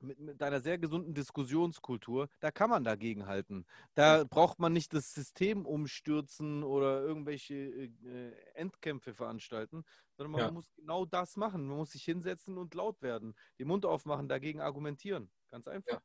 [0.00, 3.64] mit, mit einer sehr gesunden Diskussionskultur, da kann man dagegen halten.
[3.94, 9.84] Da braucht man nicht das System umstürzen oder irgendwelche äh, Endkämpfe veranstalten,
[10.16, 10.52] sondern man Ja.
[10.54, 11.66] muss genau das machen.
[11.66, 15.30] Man muss sich hinsetzen und laut werden, den Mund aufmachen, dagegen argumentieren.
[15.48, 16.00] Ganz einfach.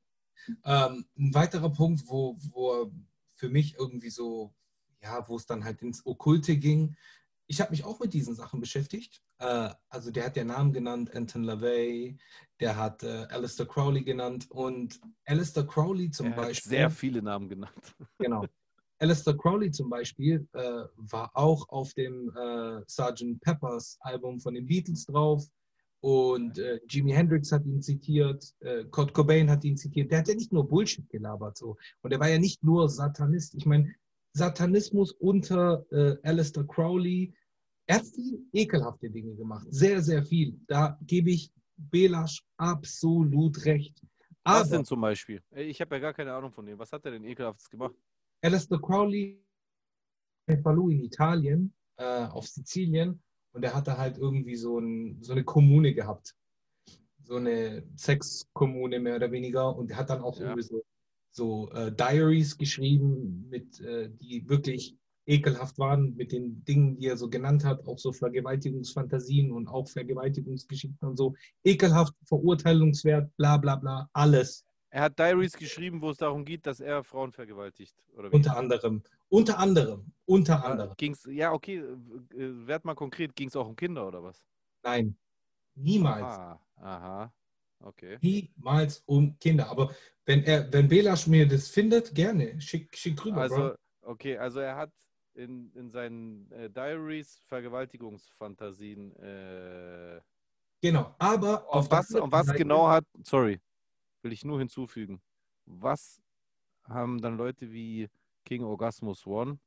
[0.65, 2.91] Ähm, ein weiterer Punkt, wo, wo
[3.35, 4.53] für mich irgendwie so,
[5.01, 6.95] ja, wo es dann halt ins Okkulte ging.
[7.51, 9.21] Ich habe mich auch mit diesen Sachen beschäftigt.
[9.39, 12.17] Äh, also der hat ja Namen genannt, Anton LaVey,
[12.61, 16.69] der hat äh, Alistair Crowley genannt und Alistair Crowley zum er hat Beispiel.
[16.69, 17.73] sehr viele Namen genannt.
[18.19, 18.45] Genau.
[18.99, 23.41] Alistair Crowley zum Beispiel äh, war auch auf dem äh, Sgt.
[23.41, 25.43] Peppers Album von den Beatles drauf.
[25.99, 30.09] Und äh, Jimi Hendrix hat ihn zitiert, äh, Kurt Cobain hat ihn zitiert.
[30.09, 31.75] Der hat ja nicht nur Bullshit gelabert so.
[32.01, 33.55] Und er war ja nicht nur Satanist.
[33.55, 33.93] Ich meine,
[34.33, 37.33] Satanismus unter äh, Alistair Crowley,
[37.87, 39.67] er hat viel ekelhafte Dinge gemacht.
[39.69, 40.59] Sehr, sehr viel.
[40.67, 44.01] Da gebe ich Belasch absolut recht.
[44.43, 45.41] Was Aber denn zum Beispiel?
[45.55, 46.77] Ich habe ja gar keine Ahnung von dem.
[46.79, 47.95] Was hat er denn ekelhaftes gemacht?
[48.41, 49.43] Alistair Crowley
[50.47, 53.21] in Italien, äh, auf Sizilien,
[53.53, 56.35] und er hatte halt irgendwie so, ein, so eine Kommune gehabt.
[57.23, 59.75] So eine Sexkommune mehr oder weniger.
[59.75, 60.45] Und er hat dann auch Ja.
[60.47, 60.83] irgendwie so,
[61.31, 67.17] so äh, Diaries geschrieben, mit, äh, die wirklich ekelhaft waren, mit den Dingen, die er
[67.17, 71.35] so genannt hat, auch so Vergewaltigungsfantasien und auch Vergewaltigungsgeschichten und so.
[71.63, 74.65] Ekelhaft, verurteilungswert, bla bla bla, alles.
[74.93, 77.95] Er hat Diaries geschrieben, wo es darum geht, dass er Frauen vergewaltigt.
[78.31, 79.01] Unter anderem.
[79.29, 80.11] Unter anderem.
[80.25, 80.93] Unter anderem.
[80.97, 84.45] Ging's, ja, okay, äh, werd mal konkret, ging es auch um Kinder oder was?
[84.83, 85.15] Nein,
[85.75, 86.23] niemals.
[86.23, 87.33] Ah, aha,
[87.79, 88.17] okay.
[88.21, 89.69] Niemals um Kinder.
[89.69, 89.95] Aber
[90.25, 92.59] wenn er, wenn Belasch mir das findet, gerne.
[92.59, 93.75] Schick, schick drüber, Also, Bro.
[94.01, 94.91] okay, also er hat
[95.33, 99.15] in, in seinen äh, Diaries Vergewaltigungsfantasien.
[99.17, 100.21] Äh,
[100.83, 101.13] Genau.
[101.19, 103.61] Aber auf was, auf was Seite- genau hat, sorry,
[104.23, 105.21] will ich nur hinzufügen.
[105.65, 106.19] Was
[106.85, 108.09] haben dann Leute wie
[108.45, 109.59] King Orgasmus One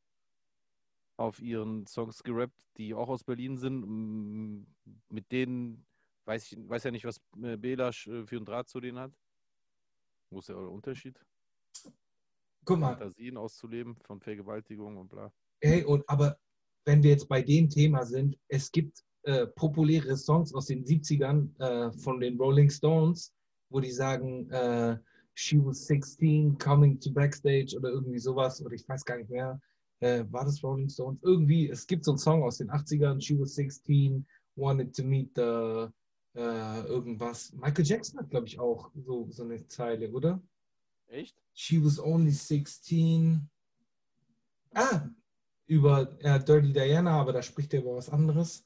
[1.17, 4.67] auf ihren Songs gerappt, die auch aus Berlin sind,
[5.09, 5.87] mit denen,
[6.25, 9.13] weiß ich weiß ja nicht, was äh, Belasch äh, für einen Draht zu denen hat.
[10.31, 11.25] Wo ist der Unterschied?
[12.65, 15.33] Guck mal, Fantasien auszuleben von Vergewaltigung und bla.
[15.65, 16.37] Hey, und aber
[16.85, 21.59] wenn wir jetzt bei dem Thema sind, es gibt äh, populäre Songs aus den 70ern
[21.59, 23.33] äh, von den Rolling Stones,
[23.71, 24.99] wo die sagen, äh,
[25.33, 29.59] She was 16, coming to backstage oder irgendwie sowas, oder ich weiß gar nicht mehr,
[30.01, 31.19] äh, war das Rolling Stones?
[31.23, 35.31] Irgendwie, es gibt so einen Song aus den 80ern, She was 16, wanted to meet
[35.35, 35.87] the
[36.39, 37.55] äh, irgendwas.
[37.55, 40.43] Michael Jackson hat, glaube ich, auch so, so eine Zeile, oder?
[41.07, 41.35] Echt?
[41.55, 43.49] She was only 16.
[44.75, 45.09] Ah,
[45.67, 48.65] über ja, Dirty Diana, aber da spricht er über was anderes.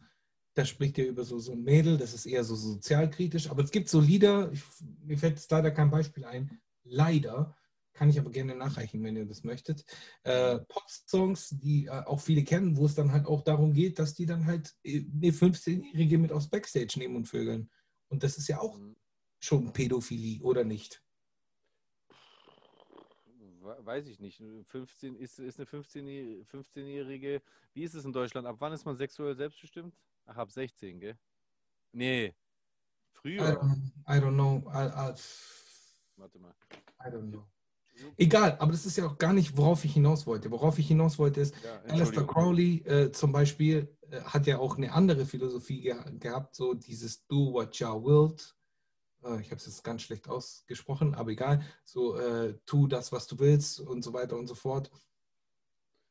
[0.55, 3.49] Da spricht er über so, so ein Mädel, das ist eher so sozialkritisch.
[3.51, 4.63] Aber es gibt so Lieder, ich,
[5.05, 7.57] mir fällt jetzt leider kein Beispiel ein, leider,
[7.93, 9.85] kann ich aber gerne nachreichen, wenn ihr das möchtet.
[10.23, 14.15] Äh, Pop-Songs, die äh, auch viele kennen, wo es dann halt auch darum geht, dass
[14.15, 17.71] die dann halt äh, eine 15-Jährige mit aufs Backstage nehmen und vögeln.
[18.09, 18.97] Und das ist ja auch Mhm.
[19.41, 21.03] schon Pädophilie, oder nicht?
[23.89, 24.43] We- Weiß ich nicht.
[24.67, 28.47] 15, ist, ist eine 15-Jährige, 15-Jährige, wie ist es in Deutschland?
[28.47, 29.95] Ab wann ist man sexuell selbstbestimmt?
[30.27, 31.19] Ach, ab 16, gell?
[31.93, 32.27] Nee.
[32.27, 32.35] I
[33.13, 33.61] Früher.
[33.61, 34.63] don't, I don't know.
[34.73, 35.15] I, I,
[36.17, 36.55] Warte mal.
[37.01, 37.47] I don't know.
[38.17, 40.51] Egal, aber das ist ja auch gar nicht, worauf ich hinaus wollte.
[40.51, 42.27] Worauf ich hinaus wollte, ist, Ja, Alistair.
[42.27, 47.27] Crowley äh, zum Beispiel äh, hat ja auch eine andere Philosophie ge gehabt, so dieses
[47.27, 48.55] Do what you wilt.
[49.25, 51.63] Äh, ich habe es jetzt ganz schlecht ausgesprochen, aber egal.
[51.85, 54.91] So, äh, tu das, was du willst und so weiter und so fort.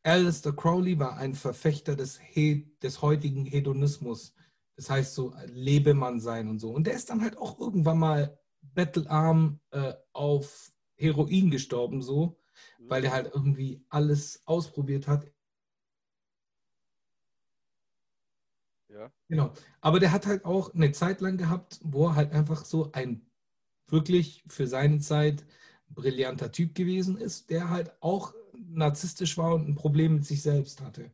[0.03, 4.33] Alistair Crowley war ein Verfechter des, He des heutigen Hedonismus.
[4.75, 6.71] Das heißt so, lebe man sein und so.
[6.71, 12.39] Und der ist dann halt auch irgendwann mal bettelarm äh, auf Heroin gestorben, so
[12.79, 15.27] weil er halt irgendwie alles ausprobiert hat.
[18.89, 19.11] Ja.
[19.27, 19.53] Genau.
[19.81, 23.25] Aber der hat halt auch eine Zeit lang gehabt, wo er halt einfach so ein
[23.89, 25.45] wirklich für seine Zeit
[25.89, 30.81] brillanter Typ gewesen ist, der halt auch narzisstisch war und ein Problem mit sich selbst
[30.81, 31.11] hatte.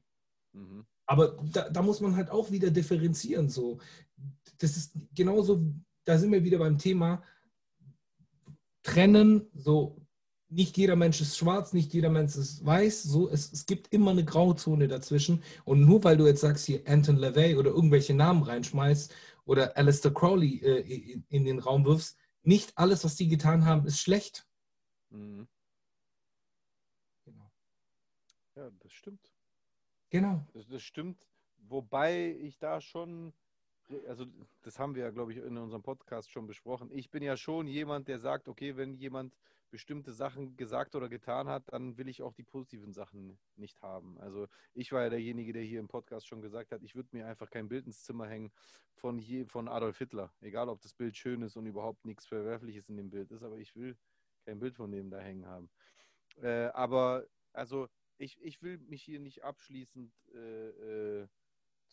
[0.53, 0.85] Mhm.
[1.05, 3.49] Aber da, da muss man halt auch wieder differenzieren.
[3.49, 3.79] So.
[4.57, 5.73] Das ist genauso,
[6.05, 7.23] da sind wir wieder beim Thema
[8.83, 10.02] trennen, so
[10.53, 14.11] nicht jeder Mensch ist schwarz, nicht jeder Mensch ist weiß, so es, es gibt immer
[14.11, 18.43] eine Grauzone dazwischen und nur weil du jetzt sagst hier Anton LaVey oder irgendwelche Namen
[18.43, 19.13] reinschmeißt
[19.45, 23.85] oder Alistair Crowley äh, in, in den Raum wirfst, nicht alles, was die getan haben,
[23.85, 24.47] ist schlecht.
[25.09, 25.47] Mhm.
[27.25, 27.51] Genau.
[28.55, 29.31] Ja, das stimmt.
[30.09, 30.45] genau.
[30.53, 31.25] Das, das stimmt.
[31.57, 33.33] Wobei ich da schon,
[34.07, 34.25] also
[34.61, 36.89] das haben wir ja, glaube ich, in unserem Podcast schon besprochen.
[36.91, 39.35] Ich bin ja schon jemand, der sagt, okay, wenn jemand
[39.69, 44.19] bestimmte Sachen gesagt oder getan hat, dann will ich auch die positiven Sachen nicht haben.
[44.19, 47.25] Also ich war ja derjenige, der hier im Podcast schon gesagt hat, ich würde mir
[47.25, 48.51] einfach kein Bild ins Zimmer hängen
[48.93, 50.31] von, je, von Adolf Hitler.
[50.41, 53.57] Egal, ob das Bild schön ist und überhaupt nichts Verwerfliches in dem Bild ist, aber
[53.57, 53.97] ich will
[54.45, 55.71] kein Bild von dem da hängen haben.
[56.41, 61.27] Äh, aber also ich, ich will mich hier nicht abschließend äh, äh,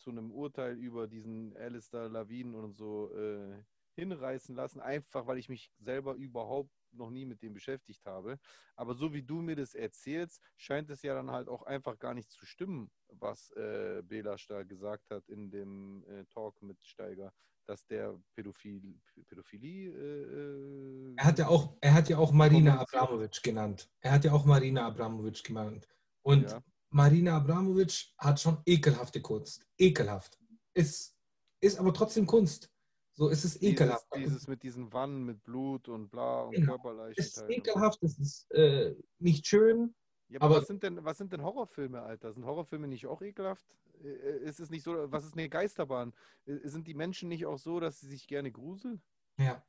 [0.00, 3.62] zu einem Urteil über diesen Alistair Lawin und so äh,
[3.94, 8.38] hinreißen lassen, einfach weil ich mich selber überhaupt noch nie mit dem beschäftigt habe.
[8.76, 12.14] Aber so wie du mir das erzählst, scheint es ja dann halt auch einfach gar
[12.14, 17.32] nicht zu stimmen, was äh, Belasch da gesagt hat in dem äh, Talk mit Steiger,
[17.66, 18.98] dass der Pädophil,
[19.28, 19.90] Pädophilie.
[19.90, 22.80] Äh, Er hat ja auch, er hat ja auch Marina.
[22.80, 23.88] Abramovic genannt.
[24.00, 25.86] Er hat ja auch Marina Abramovic genannt.
[26.22, 26.60] Und Ja.
[26.90, 29.64] Marina Abramovic hat schon ekelhafte Kunst.
[29.78, 30.38] Ekelhaft.
[30.74, 31.16] Ist,
[31.60, 32.70] ist aber trotzdem Kunst.
[33.14, 34.06] So ist es Dieses, ekelhaft.
[34.16, 36.72] dieses mit diesen Wannen mit Blut und bla und Genau.
[36.72, 37.20] Körperleiche.
[37.20, 39.94] Es ist ekelhaft, es ist äh, nicht schön.
[40.28, 42.32] Ja, aber, Aber- was sind denn, was sind denn Horrorfilme, Alter?
[42.32, 43.66] Sind Horrorfilme nicht auch ekelhaft?
[44.02, 46.12] Äh, Ist es nicht so, was ist eine Geisterbahn?
[46.46, 49.02] Äh, Sind die Menschen nicht auch so, dass sie sich gerne gruseln?
[49.38, 49.62] Ja.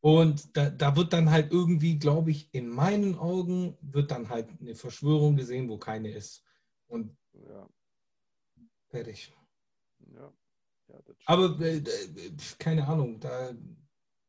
[0.00, 4.48] Und da, da wird dann halt irgendwie, glaube ich, in meinen Augen wird dann halt
[4.60, 6.44] eine Verschwörung gesehen, wo keine ist.
[6.88, 7.68] Und Ja,
[8.88, 9.32] fertig.
[10.14, 10.32] ja.
[10.88, 11.02] ja.
[11.26, 13.54] Aber äh, äh, keine Ahnung, da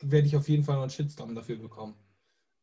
[0.01, 1.95] werde ich auf jeden Fall noch einen Shitstorm dafür bekommen.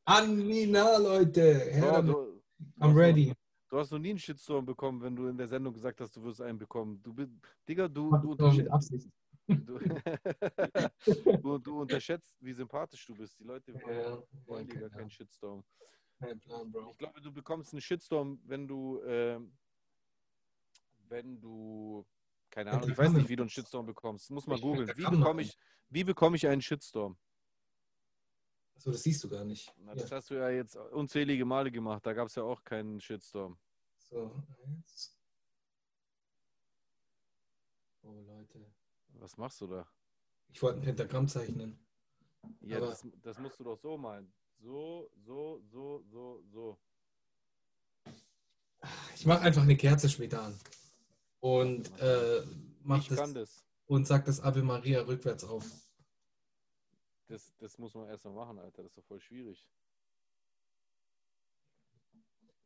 [0.05, 1.43] Anina, Leute!
[1.73, 2.43] Her Ja, du
[2.79, 3.33] I'm ready.
[3.69, 6.23] Du hast noch nie einen Shitstorm bekommen, wenn du in der Sendung gesagt hast, du
[6.23, 7.03] wirst einen bekommen.
[7.03, 7.33] Du bist,
[7.69, 9.11] Digga, du, du, unterschätzt,
[9.49, 9.79] du,
[11.43, 13.39] du, du unterschätzt, wie sympathisch du bist.
[13.41, 15.65] Die Leute wollen, Ja, wollen dir gar keine keinen Shitstorm.
[16.21, 16.93] Kein Plan, Bro.
[16.93, 19.53] Ich glaube, du bekommst einen Shitstorm, wenn du, ähm,
[21.09, 22.07] wenn du,
[22.51, 24.31] keine Wenn Ahnung, ich weiß nicht, wie du einen Shitstorm bekommst.
[24.31, 24.89] Muss mit googeln.
[24.97, 25.57] Wie bekomme ich,
[25.89, 27.17] wie bekomme ich einen Shitstorm?
[28.75, 29.73] Achso, das siehst du gar nicht.
[29.79, 30.03] Na, Ja.
[30.03, 32.05] das hast du ja jetzt unzählige Male gemacht.
[32.05, 33.59] Da gab es ja auch keinen Shitstorm.
[33.99, 34.31] So,
[34.79, 35.19] jetzt.
[38.03, 38.65] Oh, Leute.
[39.15, 39.89] Was machst du da?
[40.53, 41.79] Ich wollte ein Pentagramm zeichnen.
[42.61, 44.33] Ja, das, das musst du doch so malen.
[44.59, 46.79] So So, so, so, so, so.
[49.17, 50.59] Ich mache einfach eine Kerze später an.
[51.41, 52.43] Und äh,
[52.83, 53.65] mach ich kann das, das.
[53.87, 55.65] und sag das Ave Maria rückwärts auf.
[57.29, 57.53] das.
[57.59, 58.83] Das muss man erst mal machen, Alter.
[58.83, 59.67] Das ist doch voll schwierig.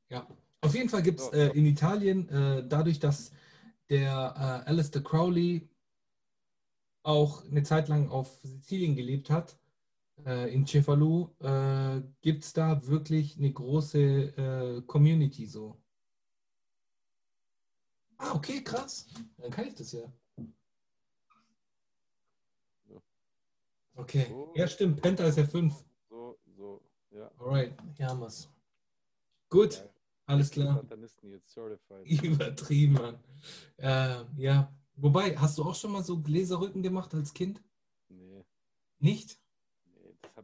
[0.08, 0.26] Ja,
[0.60, 3.30] auf jeden Fall gibt es äh, in Italien, äh, dadurch, dass
[3.88, 5.68] der äh, Alistair Crowley
[7.02, 9.58] auch eine Zeit lang auf Sizilien gelebt hat,
[10.26, 15.79] äh, in Cefalù, äh, gibt es da wirklich eine große äh, Community so.
[18.22, 19.06] Ah, okay, krass.
[19.38, 20.02] Dann kann ich das ja.
[22.86, 23.00] Ja.
[23.94, 24.26] Okay.
[24.28, 24.52] So.
[24.54, 25.00] Ja, stimmt.
[25.00, 25.74] Penta ist ja 5.
[26.10, 26.82] So, so.
[27.10, 27.30] Ja.
[27.38, 28.48] Alright, hier haben wir's.
[29.48, 29.90] Gut, Geil.
[30.26, 30.84] alles klar.
[32.04, 33.18] Übertrieben, Mann.
[33.78, 34.72] Äh, ja.
[34.96, 37.62] Wobei, hast du auch schon mal so Gläserrücken gemacht als Kind?
[38.10, 38.44] Nee,
[38.98, 39.40] Nicht?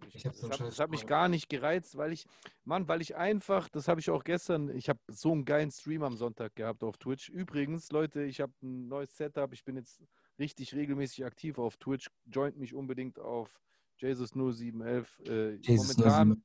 [0.01, 2.13] Nee, das hat mich, Ich hab das Scheiß das hat mich gar nicht gereizt, weil
[2.13, 2.27] ich,
[2.65, 6.03] Mann, weil ich einfach, das habe ich auch gestern, ich habe so einen geilen Stream
[6.03, 7.29] am Sonntag gehabt auf Twitch.
[7.29, 10.03] Übrigens, Leute, ich habe ein neues Setup, ich bin jetzt
[10.39, 12.11] richtig regelmäßig aktiv auf Twitch.
[12.27, 13.61] Joint mich unbedingt auf
[14.01, 15.07] Jesus0711.
[15.29, 16.45] Äh, momentan,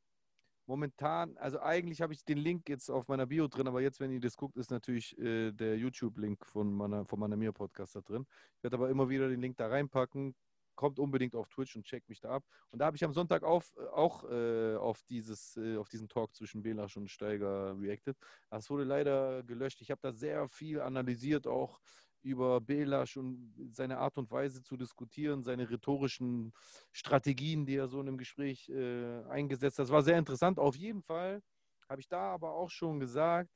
[0.66, 4.12] momentan, also eigentlich habe ich den Link jetzt auf meiner Bio drin, aber jetzt, wenn
[4.12, 8.26] ihr das guckt, ist natürlich äh, der YouTube-Link von meiner, von meiner Mir-Podcast da drin.
[8.58, 10.36] Ich werde aber immer wieder den Link da reinpacken.
[10.82, 12.44] Kommt unbedingt auf Twitch und checkt mich da ab.
[12.72, 16.34] Und da habe ich am Sonntag auf, auch äh, auf, dieses, äh, auf diesen Talk
[16.34, 18.18] zwischen Belasch und Steiger reacted.
[18.50, 19.80] Das wurde leider gelöscht.
[19.82, 21.80] Ich habe da sehr viel analysiert, auch
[22.24, 26.52] über Belasch und seine Art und Weise zu diskutieren, seine rhetorischen
[26.92, 29.84] Strategien, die er so in einem Gespräch äh, eingesetzt hat.
[29.84, 30.58] Das war sehr interessant.
[30.58, 31.44] Auf jeden Fall
[31.88, 33.52] habe ich da aber auch schon gesagt,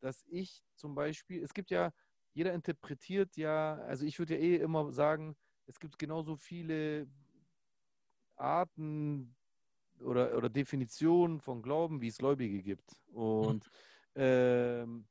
[0.00, 1.90] dass ich zum Beispiel, es gibt ja,
[2.34, 5.34] jeder interpretiert ja, also ich würde ja eh immer sagen,
[5.68, 7.06] es gibt genauso viele
[8.36, 9.36] Arten
[10.00, 13.00] oder, oder Definitionen von Glauben, wie es Gläubige gibt.
[13.12, 13.70] Und
[14.14, 15.06] ähm,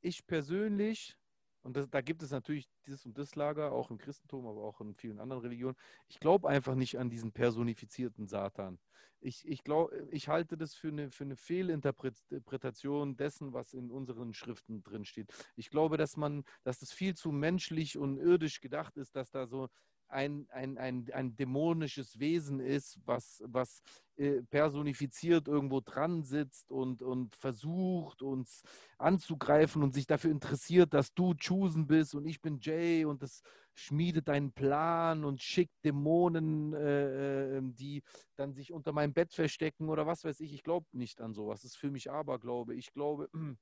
[0.00, 1.16] ich persönlich,
[1.62, 4.80] und das, da gibt es natürlich dieses und das Lager, auch im Christentum, aber auch
[4.80, 5.76] in vielen anderen Religionen,
[6.08, 8.78] ich glaube einfach nicht an diesen personifizierten Satan.
[9.22, 14.32] Ich, ich, glaub, ich halte das für eine, für eine Fehlinterpretation dessen, was in unseren
[14.32, 15.30] Schriften drin steht.
[15.56, 19.46] Ich glaube, dass man, dass das viel zu menschlich und irdisch gedacht ist, dass da
[19.46, 19.68] so
[20.10, 23.82] ein, ein, ein, ein dämonisches Wesen ist, was, was
[24.16, 28.62] äh, personifiziert irgendwo dran sitzt und, und versucht, uns
[28.98, 33.42] anzugreifen und sich dafür interessiert, dass du Choosen bist und ich bin Jay und das
[33.74, 38.02] schmiedet einen Plan und schickt Dämonen, äh, äh, die
[38.36, 40.52] dann sich unter meinem Bett verstecken oder was weiß ich.
[40.52, 41.62] Ich glaube nicht an sowas.
[41.62, 42.74] Das ist für mich Aberglaube.
[42.74, 43.30] Ich glaube,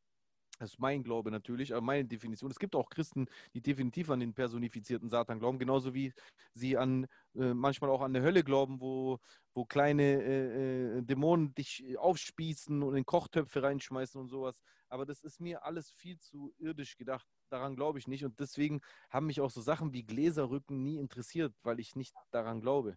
[0.59, 2.51] das ist mein Glaube natürlich, aber meine Definition.
[2.51, 6.13] Es gibt auch Christen, die definitiv an den personifizierten Satan glauben, genauso wie
[6.55, 9.19] sie an äh, manchmal auch an der Hölle glauben, wo,
[9.55, 14.57] wo kleine äh, äh, Dämonen dich aufspießen und in Kochtöpfe reinschmeißen und sowas.
[14.89, 17.27] Aber das ist mir alles viel zu irdisch gedacht.
[17.51, 18.25] Daran glaube ich nicht.
[18.25, 18.81] Und deswegen
[19.11, 22.97] haben mich auch so Sachen wie Gläserrücken nie interessiert, weil ich nicht daran glaube.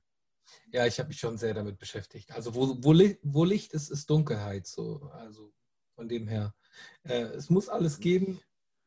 [0.71, 2.31] Ja, ich habe mich schon sehr damit beschäftigt.
[2.31, 2.93] Also wo, wo,
[3.23, 4.67] wo Licht ist, ist Dunkelheit.
[4.67, 5.09] So.
[5.13, 5.53] Also
[6.01, 6.53] von dem her.
[7.03, 8.39] Äh, es muss alles geben.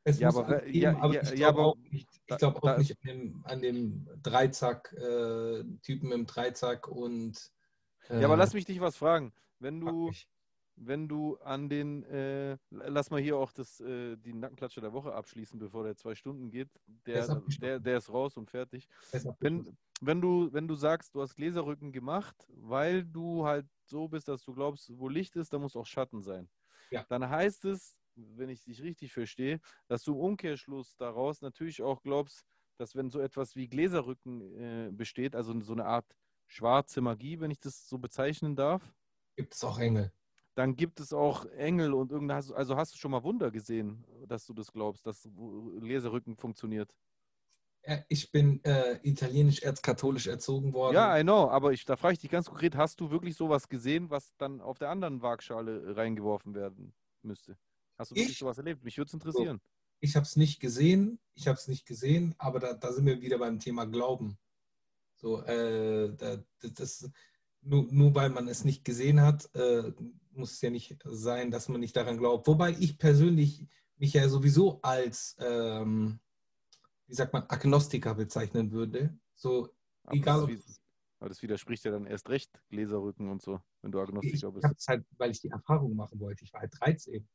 [0.02, 1.76] Es Ja, muss aber alles wer- geben, ja, aber ja, ich ja, glaube aber auch
[1.76, 7.52] nicht, ich da- glaub auch da- nicht an dem, an dem Dreizack-Typen im Dreizack und.
[8.10, 9.32] Äh, Ja, aber lass mich dich was fragen.
[9.60, 10.10] Wenn du,
[10.76, 15.14] wenn du an den, äh, lass mal hier auch das, äh, die Nackenklatsche der Woche
[15.14, 16.68] abschließen, bevor der zwei Stunden geht.
[17.06, 17.60] Der ist Der, abgeschlossen.
[17.60, 18.88] der, der ist raus und fertig.
[19.38, 24.26] Wenn, wenn, du, wenn du sagst, du hast Gläserrücken gemacht, weil du halt so bist,
[24.26, 26.48] dass du glaubst, wo Licht ist, da muss auch Schatten sein.
[26.94, 27.06] Ja.
[27.08, 32.02] Dann heißt es, wenn ich dich richtig verstehe, dass du im Umkehrschluss daraus natürlich auch
[32.02, 32.44] glaubst,
[32.78, 36.06] dass wenn so etwas wie Gläserrücken äh, besteht, also so eine Art
[36.46, 38.94] schwarze Magie, wenn ich das so bezeichnen darf,
[39.36, 40.12] gibt es auch Engel.
[40.54, 44.46] dann gibt es auch Engel und irgendeine, also hast du schon mal Wunder gesehen, dass
[44.46, 45.28] du das glaubst, dass
[45.80, 46.94] Gläserrücken funktioniert?
[47.84, 50.94] Äh, Ich bin äh, italienisch erzkatholisch erzogen worden.
[50.94, 53.68] Ja, I know, aber ich, da frage ich dich ganz konkret, hast du wirklich sowas
[53.68, 57.56] gesehen, was dann auf der anderen Waagschale reingeworfen werden müsste?
[57.98, 58.38] Hast du wirklich Ich?
[58.38, 58.82] sowas erlebt?
[58.84, 59.60] Mich würde es interessieren.
[60.00, 63.20] Ich habe es nicht gesehen, ich habe es nicht gesehen, aber da, da sind wir
[63.20, 64.36] wieder beim Thema Glauben.
[65.16, 67.08] So, äh, da, das,
[67.62, 69.92] nur, nur weil man es nicht gesehen hat, äh,
[70.32, 72.46] muss es ja nicht sein, dass man nicht daran glaubt.
[72.46, 73.66] Wobei ich persönlich
[73.96, 76.18] mich ja sowieso als, ähm,
[77.06, 79.16] wie sagt man, Agnostiker bezeichnen würde.
[79.34, 79.68] So,
[80.04, 80.80] Aber Egal, das,
[81.20, 84.64] aber das widerspricht ja dann erst recht Gläserrücken und so, wenn du ich Agnostiker bist.
[84.64, 86.44] habe es halt, weil ich die Erfahrung machen wollte.
[86.44, 87.26] Ich war halt 13.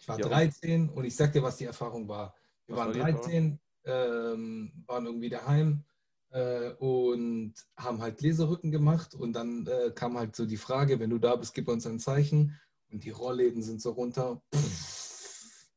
[0.00, 0.32] Ich war Ja, und?
[0.32, 2.34] 13 und ich sag dir, was die Erfahrung war.
[2.66, 3.22] Wir waren war die Erfahrung?
[3.22, 5.84] 13, ähm, waren irgendwie daheim
[6.30, 9.14] äh, und haben halt Leserrücken gemacht.
[9.14, 11.98] Und dann äh, kam halt so die Frage, wenn du da bist, gib uns ein
[11.98, 12.58] Zeichen.
[12.90, 15.68] Und die Rollläden sind so runter, pff,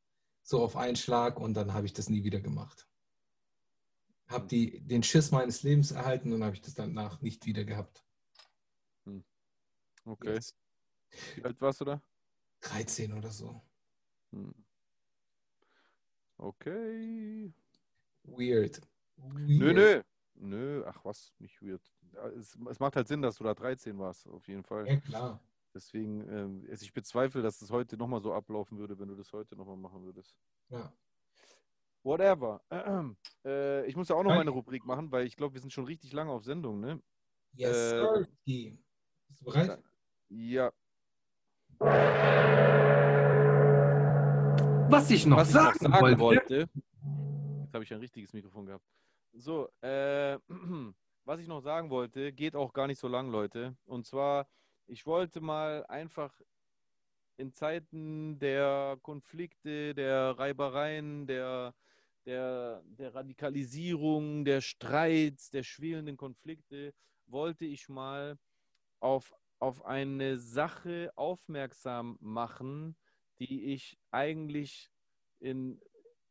[0.44, 1.40] so auf einen Schlag.
[1.40, 2.88] Und dann habe ich das nie wieder gemacht.
[4.32, 8.04] Habe die, den Schiss meines Lebens erhalten und habe ich das danach nicht wieder gehabt.
[10.06, 10.34] Okay.
[10.34, 10.56] Yes.
[11.36, 12.02] Wie alt warst du da?
[12.62, 13.62] 13 oder so.
[14.32, 14.54] Hm.
[16.38, 17.54] Okay.
[18.24, 18.82] Weird.
[19.18, 20.02] Nö, nö.
[20.36, 21.82] Nö, ach was, nicht weird.
[22.38, 24.88] Es, es macht halt Sinn, dass du da 13 warst, auf jeden Fall.
[24.88, 25.40] Ja, klar.
[25.74, 29.32] Deswegen, ähm, also ich bezweifle, dass es heute nochmal so ablaufen würde, wenn du das
[29.34, 30.36] heute nochmal machen würdest.
[30.70, 30.92] Ja.
[32.04, 32.62] Whatever.
[33.44, 35.86] Äh, ich muss ja auch noch meine Rubrik machen, weil ich glaube, wir sind schon
[35.86, 37.02] richtig lange auf Sendung, ne?
[37.54, 38.28] Yes, Äh, sir.
[38.46, 39.84] Bist du bereit?
[40.30, 40.72] Ja.
[44.90, 46.20] Was ich noch Was ich noch sagen, sagen wollte.
[46.20, 46.70] wollte.
[47.64, 48.86] Jetzt habe ich ein richtiges Mikrofon gehabt.
[49.34, 50.38] So, äh,
[51.26, 53.76] was ich noch sagen wollte, geht auch gar nicht so lang, Leute.
[53.86, 54.48] Und zwar,
[54.86, 56.40] ich wollte mal einfach
[57.38, 61.74] in Zeiten der Konflikte, der Reibereien, der,
[62.26, 66.94] der, der Radikalisierung, der Streits, der schwelenden Konflikte,
[67.28, 68.38] wollte ich mal
[69.00, 72.96] auf, auf eine Sache aufmerksam machen,
[73.40, 74.92] die ich eigentlich
[75.40, 75.82] in,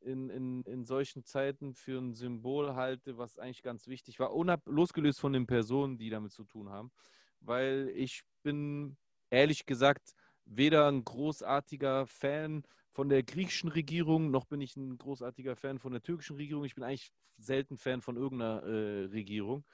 [0.01, 4.63] in, in, in solchen Zeiten für ein Symbol halte, was eigentlich ganz wichtig war, unab
[4.67, 6.93] losgelöst von den Personen, die damit zu tun haben.
[7.41, 8.97] Weil ich bin
[9.31, 10.15] ehrlich gesagt
[10.51, 15.93] weder ein großartiger Fan von der griechischen Regierung, noch bin ich ein großartiger Fan von
[15.93, 16.65] der türkischen Regierung.
[16.65, 19.65] Ich bin eigentlich selten Fan von irgendeiner äh, Regierung.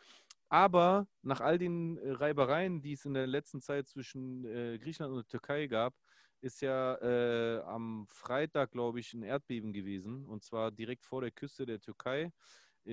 [0.49, 5.15] Aber nach all den äh, Reibereien, die es in der letzten Zeit zwischen äh, Griechenland
[5.15, 5.95] und der Türkei gab,
[6.43, 10.27] ist ja äh, am Freitag, glaube ich, ein Erdbeben gewesen.
[10.27, 12.31] Und zwar direkt vor der Küste der Türkei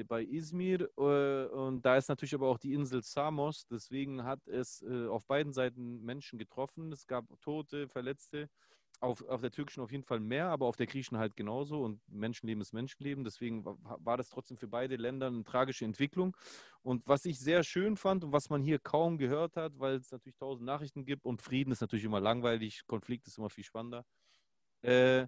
[0.03, 0.89] bei Izmir.
[0.97, 3.67] Äh, und da ist natürlich aber auch die Insel Samos.
[3.67, 6.91] Deswegen hat es äh, auf beiden Seiten Menschen getroffen.
[6.91, 8.49] Es gab Tote, Verletzte.
[8.99, 11.83] Auf, auf der türkischen auf jeden Fall mehr, aber auf der griechischen halt genauso.
[11.83, 13.25] Und Menschenleben ist Menschenleben.
[13.25, 16.35] Deswegen wa- war das trotzdem für beide Länder eine tragische Entwicklung.
[16.81, 20.11] Und was ich sehr schön fand und was man hier kaum gehört hat, weil es
[20.11, 24.05] natürlich tausend Nachrichten gibt und Frieden ist natürlich immer langweilig, Konflikt ist immer viel spannender.
[24.81, 25.27] Äh,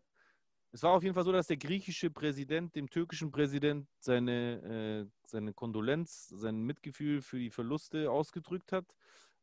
[0.76, 5.10] es war auf jeden Fall so, dass der griechische Präsident dem türkischen Präsident seine, äh,
[5.26, 8.86] seine Kondolenz, sein Mitgefühl für die Verluste ausgedrückt hat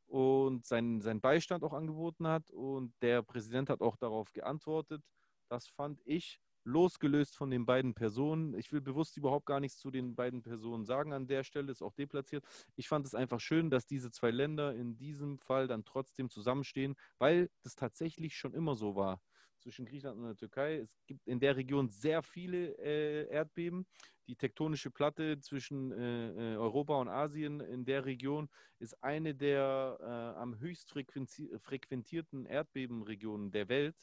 [0.05, 2.51] und seinen, seinen Beistand auch angeboten hat.
[2.51, 5.03] Und der Präsident hat auch darauf geantwortet.
[5.49, 8.53] Das fand ich losgelöst von den beiden Personen.
[8.59, 11.81] Ich will bewusst überhaupt gar nichts zu den beiden Personen sagen an der Stelle, ist
[11.81, 12.45] auch deplatziert.
[12.77, 16.95] Ich fand es einfach schön, dass diese zwei Länder in diesem Fall dann trotzdem zusammenstehen,
[17.17, 19.23] weil das tatsächlich schon immer so war
[19.63, 20.77] zwischen Griechenland und der Türkei.
[20.79, 23.87] Es gibt in der Region sehr viele äh, Erdbeben.
[24.27, 28.49] Die tektonische Platte zwischen äh, äh, Europa und Asien in der Region
[28.79, 33.97] ist eine der äh, am höchst frequentierten Erdbebenregionen der Welt.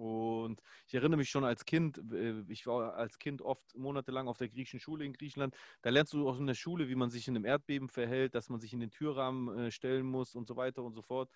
[0.00, 4.38] Und ich erinnere mich schon als Kind, äh, ich war als Kind oft monatelang auf
[4.38, 5.54] der griechischen Schule in Griechenland.
[5.82, 8.48] Da lernst du auch in der Schule, wie man sich in einem Erdbeben verhält, dass
[8.48, 11.30] man sich in den Türrahmen äh, stellen muss und so weiter und so fort.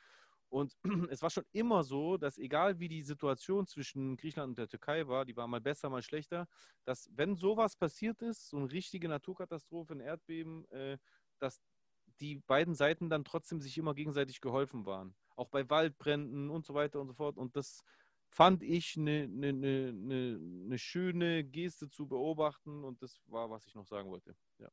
[0.55, 0.77] Und
[1.11, 5.09] es war schon immer so, dass egal wie die Situation zwischen Griechenland und der Türkei
[5.09, 6.47] war, die war mal besser, mal schlechter,
[6.85, 10.97] dass wenn sowas passiert ist, so eine richtige Naturkatastrophe, ein Erdbeben, äh,
[11.41, 11.61] dass
[12.21, 15.17] die beiden Seiten dann trotzdem sich immer gegenseitig geholfen waren.
[15.35, 17.37] Auch bei Waldbränden und so weiter und so fort.
[17.37, 17.83] Und das
[18.29, 23.67] fand ich eine ne, ne, ne, ne schöne Geste zu beobachten und das war, was
[23.67, 24.37] ich noch sagen wollte.
[24.59, 24.69] Ja.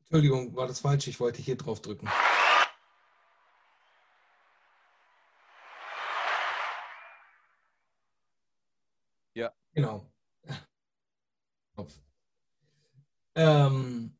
[0.00, 1.06] Entschuldigung, war das falsch?
[1.06, 2.08] Ich wollte hier drauf drücken.
[9.38, 9.52] Ja.
[9.72, 10.04] Genau.
[13.36, 14.16] Ähm,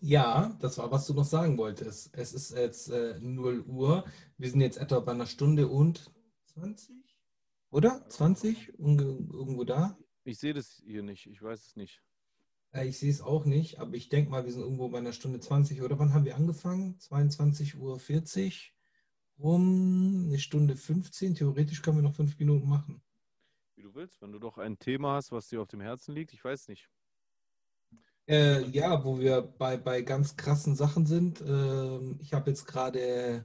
[0.00, 2.12] ja, das war, was du noch sagen wolltest.
[2.16, 4.04] Es ist jetzt äh, 0 Uhr.
[4.38, 6.10] Wir sind jetzt etwa bei einer Stunde und
[6.46, 6.96] 20?
[7.70, 8.04] Oder?
[8.08, 8.76] 20?
[8.80, 9.96] Unge irgendwo da?
[10.24, 12.02] Ich sehe das hier nicht, ich weiß es nicht.
[12.72, 15.12] Äh, Ich sehe es auch nicht, aber ich denke mal, wir sind irgendwo bei einer
[15.12, 15.80] Stunde 20.
[15.80, 16.98] Oder wann haben wir angefangen?
[16.98, 18.00] 22.40 Uhr
[19.36, 21.36] um eine Stunde 15.
[21.36, 23.00] Theoretisch können wir noch fünf Minuten machen.
[23.74, 26.32] Wie du willst, wenn du doch ein Thema hast, was dir auf dem Herzen liegt,
[26.32, 26.88] ich weiß nicht.
[28.28, 31.40] Äh, ja, wo wir bei, bei ganz krassen Sachen sind.
[31.40, 33.44] Ähm, ich habe jetzt gerade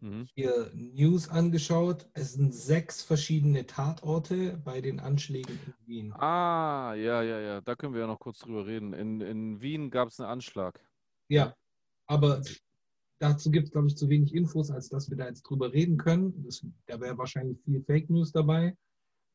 [0.00, 0.28] Mhm.
[0.34, 2.08] hier News angeschaut.
[2.12, 6.12] Es sind sechs verschiedene Tatorte bei den Anschlägen in Wien.
[6.12, 8.92] Ah, ja, ja, ja, da können wir ja noch kurz drüber reden.
[8.92, 10.80] In, in Wien gab es einen Anschlag.
[11.28, 11.56] Ja,
[12.06, 12.42] aber
[13.18, 15.96] dazu gibt es, glaube ich, zu wenig Infos, als dass wir da jetzt drüber reden
[15.96, 16.44] können.
[16.44, 18.76] Das, da wäre wahrscheinlich viel Fake News dabei,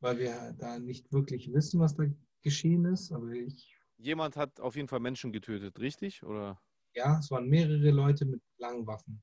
[0.02, 2.04] weil wir da nicht wirklich wissen, was da
[2.42, 3.12] geschehen ist.
[3.12, 6.24] Aber ich Jemand hat auf jeden Fall Menschen getötet, richtig?
[6.24, 6.60] Oder?
[6.94, 9.22] Ja, es waren mehrere Leute mit langen Waffen.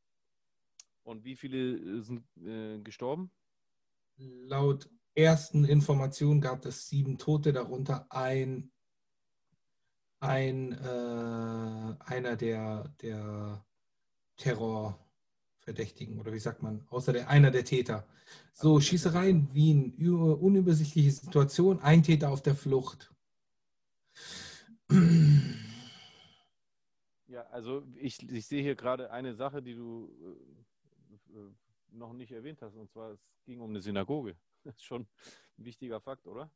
[1.03, 3.29] Und wie viele äh, sind äh, gestorben?
[4.17, 8.71] Laut ersten Informationen gab es sieben Tote, darunter ein,
[10.21, 13.65] ein äh, einer der, der
[15.69, 18.07] Terrorverdächtigen oder wie sagt man, außer der einer der Täter.
[18.53, 23.13] So, Schießereien Wien, unübersichtliche Situation, ein Täter auf der Flucht.
[27.27, 30.09] Ja, also ich, ich sehe hier gerade eine Sache, die du
[31.31, 31.51] äh, äh,
[31.91, 34.35] noch nicht erwähnt hast, und zwar es ging um eine Synagoge.
[34.65, 35.07] Das ist schon
[35.57, 36.51] ein wichtiger Fakt, oder?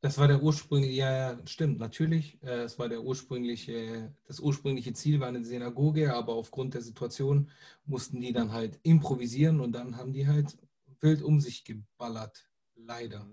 [0.00, 2.40] Das war der ursprüngliche, ja, ja, stimmt, natürlich.
[2.42, 7.50] Äh, Es war der ursprüngliche, das ursprüngliche Ziel war eine Synagoge, aber aufgrund der Situation
[7.84, 10.56] mussten die dann halt improvisieren und dann haben die halt
[11.00, 12.48] wild um sich geballert.
[12.76, 13.26] Leider.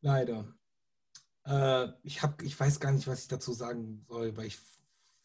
[0.00, 0.54] Leider.
[1.44, 4.58] Äh, ich, hab, ich weiß gar nicht, was ich dazu sagen soll, weil ich,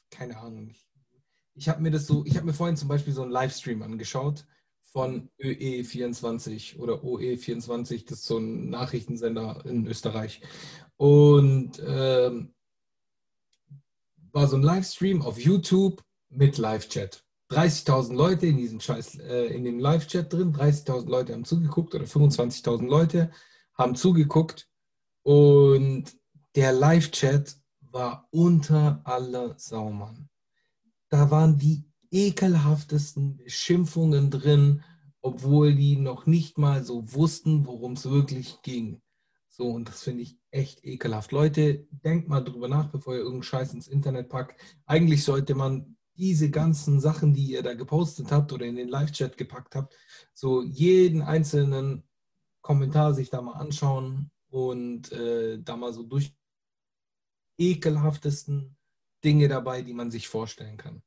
[0.09, 0.69] keine Ahnung.
[0.69, 0.89] Ich,
[1.53, 4.45] ich habe mir das so, ich habe mir vorhin zum Beispiel so einen Livestream angeschaut
[4.91, 10.41] von ÖE24 oder OE24, das ist so ein Nachrichtensender in Österreich.
[10.97, 12.53] Und ähm,
[14.31, 17.23] war so ein Livestream auf YouTube mit Live-Chat.
[17.49, 22.05] 30.000 Leute in diesem Scheiß, äh, in dem Live-Chat drin, 30.000 Leute haben zugeguckt oder
[22.05, 23.31] 25.000 Leute
[23.73, 24.67] haben zugeguckt
[25.23, 26.05] und
[26.55, 30.29] der Live-Chat war unter aller Sau, Mann.
[31.09, 34.83] Da waren die ekelhaftesten Beschimpfungen drin,
[35.21, 39.01] obwohl die noch nicht mal so wussten, worum es wirklich ging.
[39.49, 41.31] So, und das finde ich echt ekelhaft.
[41.31, 44.61] Leute, denkt mal drüber nach, bevor ihr irgendeinen Scheiß ins Internet packt.
[44.85, 49.37] Eigentlich sollte man diese ganzen Sachen, die ihr da gepostet habt oder in den Live-Chat
[49.37, 49.95] gepackt habt,
[50.33, 52.03] so jeden einzelnen
[52.61, 56.35] Kommentar sich da mal anschauen und äh, da mal so durch
[57.57, 58.75] ekelhaftesten
[59.23, 61.01] Dinge dabei, die man sich vorstellen kann.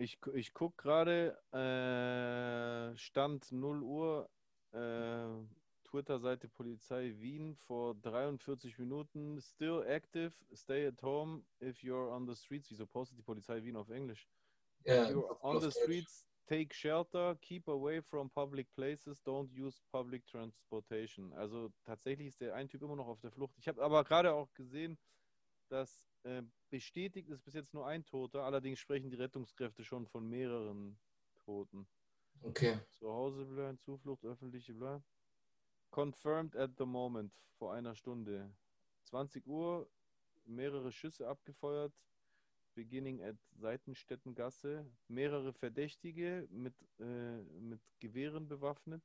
[0.00, 4.30] Ich, ich gucke gerade, äh, Stand 0 Uhr,
[4.72, 5.28] äh,
[5.84, 9.38] Twitter-Seite Polizei Wien vor 43 Minuten.
[9.42, 12.70] Still active, stay at home if you're on the streets.
[12.70, 14.26] Wieso postet die Polizei Wien auf Englisch?
[14.86, 19.82] Ja, If you're on the streets, take shelter, keep away from public places, don't use
[19.92, 21.30] public transportation.
[21.34, 23.58] Also tatsächlich ist der ein Typ immer noch auf der Flucht.
[23.58, 24.96] Ich habe aber gerade auch gesehen,
[25.68, 26.09] dass
[26.68, 30.98] bestätigt ist bis jetzt nur ein Toter, allerdings sprechen die Rettungskräfte schon von mehreren
[31.44, 31.88] Toten.
[32.42, 32.78] Okay.
[32.90, 35.04] Zu Hause bleiben, Zuflucht, öffentliche bleiben.
[35.90, 38.50] Confirmed at the moment, vor einer Stunde.
[39.04, 39.86] 20 Uhr,
[40.44, 41.92] mehrere Schüsse abgefeuert,
[42.74, 44.86] beginning at Seitenstättengasse.
[45.08, 49.02] Mehrere Verdächtige mit, äh, mit Gewehren bewaffnet.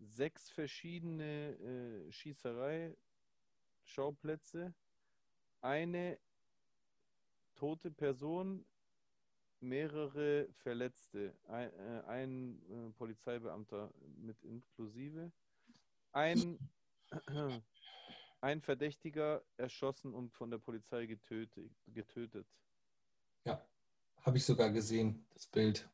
[0.00, 4.74] Sechs verschiedene äh, Schießerei-Schauplätze.
[5.62, 6.18] Eine
[7.54, 8.66] tote Person,
[9.60, 11.34] mehrere Verletzte.
[11.44, 15.30] Ein, äh, ein äh, Polizeibeamter mit inklusive.
[16.10, 16.58] Ein,
[18.40, 21.70] ein Verdächtiger erschossen und von der Polizei getötet.
[21.86, 22.46] getötet.
[23.44, 23.64] Ja,
[24.22, 25.88] habe ich sogar gesehen, das Bild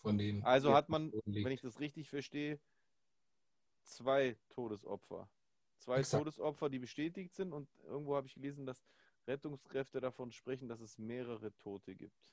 [0.00, 0.42] von den.
[0.42, 2.58] Also hat man, wenn ich das richtig verstehe,
[3.84, 5.28] zwei Todesopfer.
[5.76, 6.24] Zwei Exakt.
[6.24, 8.82] Todesopfer, die bestätigt sind und irgendwo habe ich gelesen, dass
[9.30, 12.28] Rettungskräfte davon sprechen, dass es mehrere Tote gibt.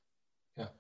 [0.56, 0.74] Ja.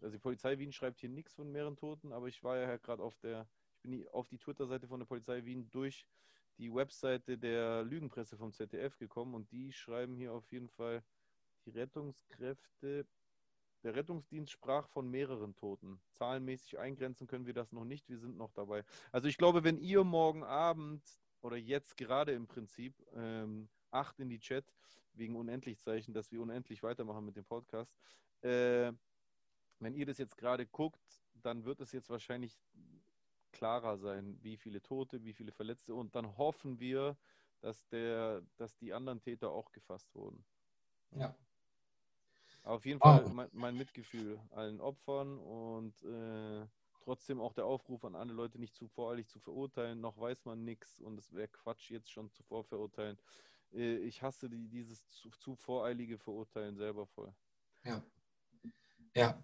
[0.00, 3.02] Also die Polizei Wien schreibt hier nichts von mehreren Toten, aber ich war ja gerade
[3.02, 6.06] auf der, ich bin auf die Twitter-Seite von der Polizei Wien durch
[6.58, 11.02] die Webseite der Lügenpresse vom ZDF gekommen und die schreiben hier auf jeden Fall,
[11.66, 13.06] die Rettungskräfte,
[13.82, 16.00] der Rettungsdienst sprach von mehreren Toten.
[16.12, 18.84] Zahlenmäßig eingrenzen können wir das noch nicht, wir sind noch dabei.
[19.12, 21.02] Also ich glaube, wenn ihr morgen Abend
[21.40, 24.74] oder jetzt gerade im Prinzip ähm, acht in die Chat
[25.14, 27.94] wegen Unendlichzeichen, dass wir unendlich weitermachen mit dem Podcast.
[28.42, 28.92] Äh,
[29.78, 32.58] wenn ihr das jetzt gerade guckt, dann wird es jetzt wahrscheinlich
[33.52, 37.16] klarer sein, wie viele Tote, wie viele Verletzte und dann hoffen wir,
[37.60, 40.44] dass der, dass die anderen Täter auch gefasst wurden.
[41.12, 41.34] Ja.
[42.62, 43.22] Auf jeden Wow.
[43.22, 46.66] Fall mein, mein Mitgefühl allen Opfern und äh,
[47.00, 50.00] trotzdem auch der Aufruf an alle Leute, nicht zu voreilig zu verurteilen.
[50.00, 53.18] Noch weiß man nichts und es wäre Quatsch, jetzt schon zu vorverurteilen.
[53.74, 57.34] Äh, ich hasse die, dieses zu, zu voreilige Verurteilen selber voll.
[57.84, 58.02] Ja.
[59.14, 59.42] Ja.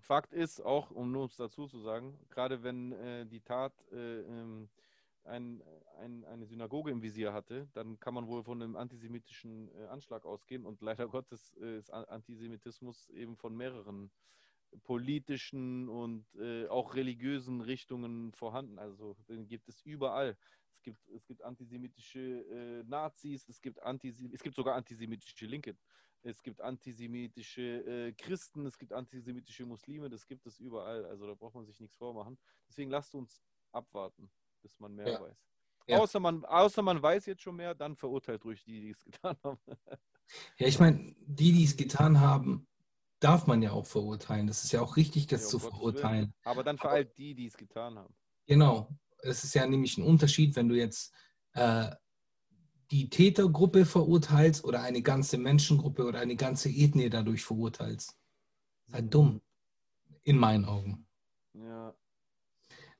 [0.00, 4.68] Fakt ist auch, um nur dazu zu sagen, gerade wenn äh, die Tat äh, ähm,
[5.24, 5.62] ein,
[5.98, 10.24] ein, eine Synagoge im Visier hatte, dann kann man wohl von einem antisemitischen äh, Anschlag
[10.24, 14.10] ausgehen und leider Gottes äh, ist Antisemitismus eben von mehreren
[14.84, 18.78] politischen und äh, auch religiösen Richtungen vorhanden.
[18.78, 20.36] Also den gibt es überall.
[20.74, 25.76] Es gibt, es gibt antisemitische äh, Nazis, es gibt, Antisem es gibt sogar antisemitische Linke,
[26.22, 27.62] es gibt antisemitische
[28.08, 31.04] äh, Christen, es gibt antisemitische Muslime, das gibt es überall.
[31.06, 32.38] Also da braucht man sich nichts vormachen.
[32.68, 33.42] Deswegen lasst uns
[33.72, 34.30] abwarten,
[34.62, 35.20] bis man mehr Ja.
[35.20, 35.36] weiß.
[35.86, 35.98] Ja.
[36.00, 39.36] Außer, man, außer man weiß jetzt schon mehr, dann verurteilt ruhig die, die es getan
[39.42, 39.58] haben.
[40.58, 42.68] Ja, ich meine, die, die es getan haben,
[43.20, 44.46] darf man ja auch verurteilen.
[44.46, 46.34] Das ist ja auch richtig, das Ja, zu um Gottes verurteilen.
[46.44, 48.14] Aber dann für all die, die es getan haben.
[48.46, 48.88] Genau.
[49.22, 51.12] Es ist ja nämlich ein Unterschied, wenn du jetzt
[51.54, 51.90] äh,
[52.90, 58.10] die Tätergruppe verurteilst oder eine ganze Menschengruppe oder eine ganze Ethnie dadurch verurteilst.
[58.10, 59.40] Das ist halt dumm.
[60.22, 61.06] In meinen Augen.
[61.54, 61.94] Ja.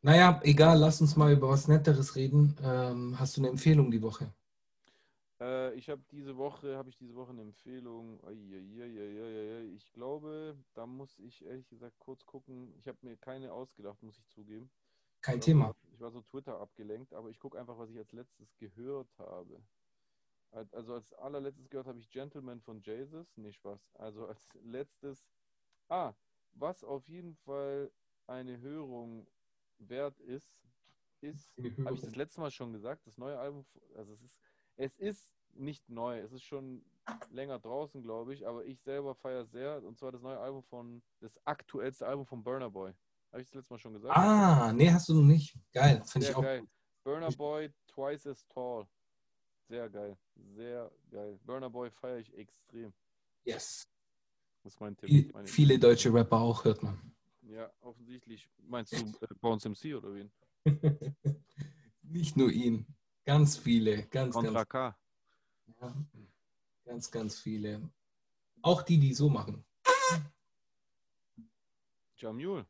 [0.01, 2.57] Naja, egal, lass uns mal über was Netteres reden.
[2.63, 4.33] Ähm, hast du eine Empfehlung die Woche?
[5.41, 8.21] Äh, ich habe diese Woche, habe ich diese Woche eine Empfehlung.
[9.77, 12.73] Ich glaube, da muss ich ehrlich gesagt kurz gucken.
[12.79, 14.71] Ich habe mir keine ausgedacht, muss ich zugeben.
[15.29, 15.75] Kein Ich war Thema.
[15.83, 19.09] So, ich war so Twitter abgelenkt, aber ich gucke einfach, was ich als letztes gehört
[19.19, 19.63] habe.
[20.53, 23.37] Al- Also als allerletztes gehört habe ich Gentleman von Jesus.
[23.37, 23.91] Nee, Spaß.
[23.97, 25.29] Also als letztes.
[25.91, 26.15] Ah,
[26.53, 27.93] was auf jeden Fall
[28.27, 29.27] eine Hörung
[29.79, 30.57] wert ist,
[31.21, 31.53] ist,
[31.85, 34.41] habe ich das letzte Mal schon gesagt, das neue Album, also es ist,
[34.77, 36.85] es ist nicht neu, es ist schon
[37.31, 41.03] länger draußen, glaube ich, aber ich selber feiere sehr, und zwar das neue Album von,
[41.21, 42.95] das aktuellste Album von Burner Boy.
[43.31, 44.17] Habe ich das letzte Mal schon gesagt?
[44.17, 45.55] Ah, nee, hast du noch nicht.
[45.73, 46.43] Geil, finde ich auch.
[46.43, 46.67] geil.
[47.05, 48.87] Burner Boy twice as tall.
[49.69, 50.17] Sehr geil.
[50.55, 51.39] Sehr geil.
[51.45, 52.93] Burner Boy feiere ich extrem.
[53.45, 53.87] Yes.
[54.63, 55.33] Das ist mein Tipp.
[55.33, 56.99] Meine Viele deutsche Rapper auch, hört man.
[57.43, 58.49] Ja, offensichtlich.
[58.67, 60.31] Meinst du äh, Bones MC oder wen?
[62.03, 62.87] Nicht nur ihn.
[63.25, 64.05] Ganz viele.
[64.07, 64.99] Ganz, Contra ganz, K.
[65.81, 65.95] ja,
[66.85, 67.91] ganz, ganz viele.
[68.63, 69.65] Auch die, die so machen.
[72.17, 72.67] Jamul.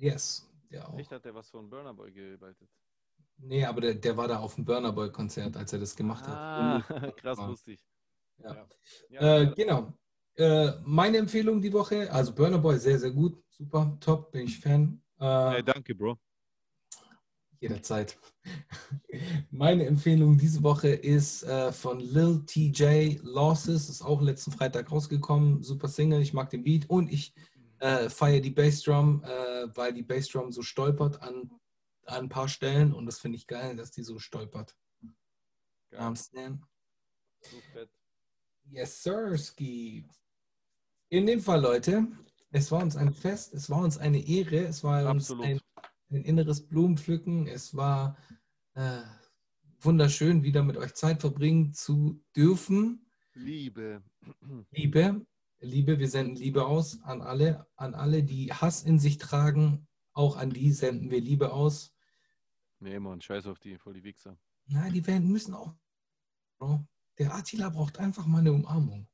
[0.00, 0.48] Yes.
[0.70, 0.98] Der auch.
[0.98, 2.68] Echt hat der was von Burner Boy gearbeitet.
[3.38, 6.24] Nee, aber der, der war da auf dem Burner Boy Konzert, als er das gemacht
[6.26, 7.16] Ah, hat.
[7.16, 7.46] krass Ja.
[7.46, 7.80] lustig.
[8.38, 8.54] Ja.
[8.54, 8.66] Ja.
[9.10, 9.92] Ja, Äh, genau.
[10.36, 13.42] Äh, meine Empfehlung die Woche, also Burner Boy, sehr, sehr gut.
[13.48, 15.02] Super, top, bin ich Fan.
[15.18, 16.16] Äh, Hey, danke, Bro.
[17.60, 18.18] Jederzeit.
[19.50, 23.90] Meine Empfehlung diese Woche ist äh, von Lil TJ Losses.
[23.90, 25.62] Ist auch letzten Freitag rausgekommen.
[25.62, 27.34] Super Single, ich mag den Beat und ich
[27.80, 31.50] äh, feiere die Bassdrum, äh, weil die Bassdrum so stolpert an,
[32.06, 34.76] an ein paar Stellen und das finde ich geil, dass die so stolpert.
[38.70, 40.04] Yes, sir, Ski.
[41.08, 42.06] In dem Fall, Leute,
[42.50, 45.44] es war uns ein Fest, es war uns eine Ehre, es war Absolut.
[45.44, 48.16] uns ein, ein inneres Blumenpflücken, es war
[48.74, 49.02] äh,
[49.80, 53.06] wunderschön, wieder mit euch Zeit verbringen zu dürfen.
[53.32, 54.02] Liebe.
[54.70, 55.26] Liebe,
[55.60, 60.36] Liebe, wir senden Liebe aus an alle, an alle, die Hass in sich tragen, auch
[60.36, 61.94] an die senden wir Liebe aus.
[62.78, 64.38] Nee, Mann, scheiß auf die, voll die Wichser.
[64.66, 65.74] Nein, die werden müssen auch.
[66.58, 66.86] Bro,
[67.18, 69.06] Der Attila braucht einfach mal eine Umarmung.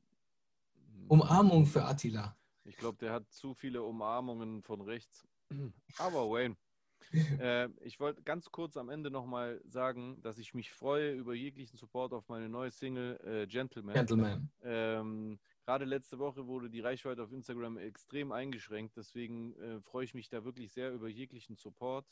[1.09, 2.36] Umarmung für Attila.
[2.64, 5.27] Ich glaube, der hat zu viele Umarmungen von rechts.
[5.98, 6.56] Aber Wayne,
[7.40, 11.77] äh, ich wollte ganz kurz am Ende nochmal sagen, dass ich mich freue über jeglichen
[11.77, 13.94] Support auf meine neue Single äh, Gentleman.
[13.94, 14.51] Gentleman.
[14.62, 20.15] Ähm, Gerade letzte Woche wurde die Reichweite auf Instagram extrem eingeschränkt, deswegen äh, freue ich
[20.15, 22.07] mich da wirklich sehr über jeglichen Support.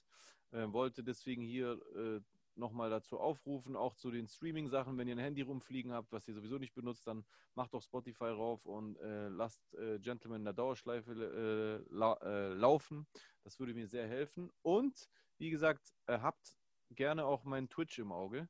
[0.50, 2.20] Äh, wollte deswegen hier äh,
[2.56, 6.34] nochmal dazu aufrufen, auch zu den Streaming-Sachen, wenn ihr ein Handy rumfliegen habt, was ihr
[6.34, 7.24] sowieso nicht benutzt, dann
[7.54, 12.54] macht doch Spotify rauf und äh, lasst äh, Gentleman in der Dauerschleife äh, lau äh,
[12.54, 13.06] laufen.
[13.44, 14.50] Das würde mir sehr helfen.
[14.62, 15.08] Und
[15.38, 16.56] wie gesagt, äh, habt
[16.90, 18.48] gerne auch meinen Twitch im Auge.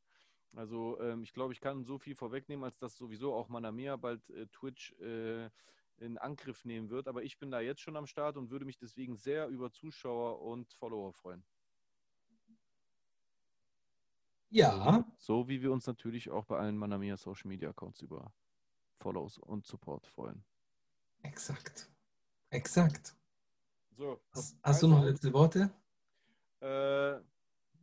[0.56, 4.28] Also ähm, ich glaube, ich kann so viel vorwegnehmen, als dass sowieso auch Manamia bald
[4.30, 5.50] äh, Twitch äh,
[5.98, 7.08] in Angriff nehmen wird.
[7.08, 10.40] Aber ich bin da jetzt schon am Start und würde mich deswegen sehr über Zuschauer
[10.42, 11.44] und Follower freuen.
[14.50, 18.32] Ja, So wie wir uns natürlich auch bei allen Manamia Social Media Accounts über
[18.98, 20.44] Follows und Support freuen.
[21.22, 21.90] exakt.
[22.50, 23.16] Exakt.
[23.96, 25.70] So, Hast, hast du noch Also- letzte Worte?
[26.60, 27.20] Äh,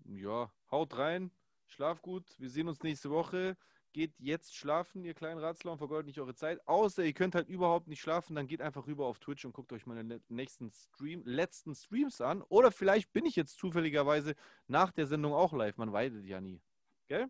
[0.06, 1.30] ja, haut rein,
[1.74, 2.26] schlaf gut.
[2.38, 3.58] Wir sehen uns nächste Woche.
[3.94, 6.66] Geht jetzt schlafen, ihr kleinen Ratsler, und vergeudet nicht eure Zeit.
[6.66, 9.74] Außer ihr könnt halt überhaupt nicht schlafen, dann geht einfach rüber auf Twitch und guckt
[9.74, 12.42] euch meine nächsten Stream, letzten Streams an.
[12.44, 14.36] Oder vielleicht bin ich jetzt zufälligerweise
[14.68, 15.76] nach der Sendung auch live.
[15.78, 16.62] Man weidet ja nie.
[17.08, 17.30] Gell?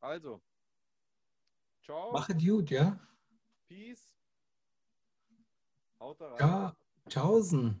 [0.00, 0.42] Also.
[1.82, 2.12] Ciao.
[2.12, 2.98] Mach es gut, ja?
[3.66, 4.18] Peace.
[5.98, 6.36] Haut rein.
[6.38, 6.76] Ja,
[7.08, 7.80] tschaußen.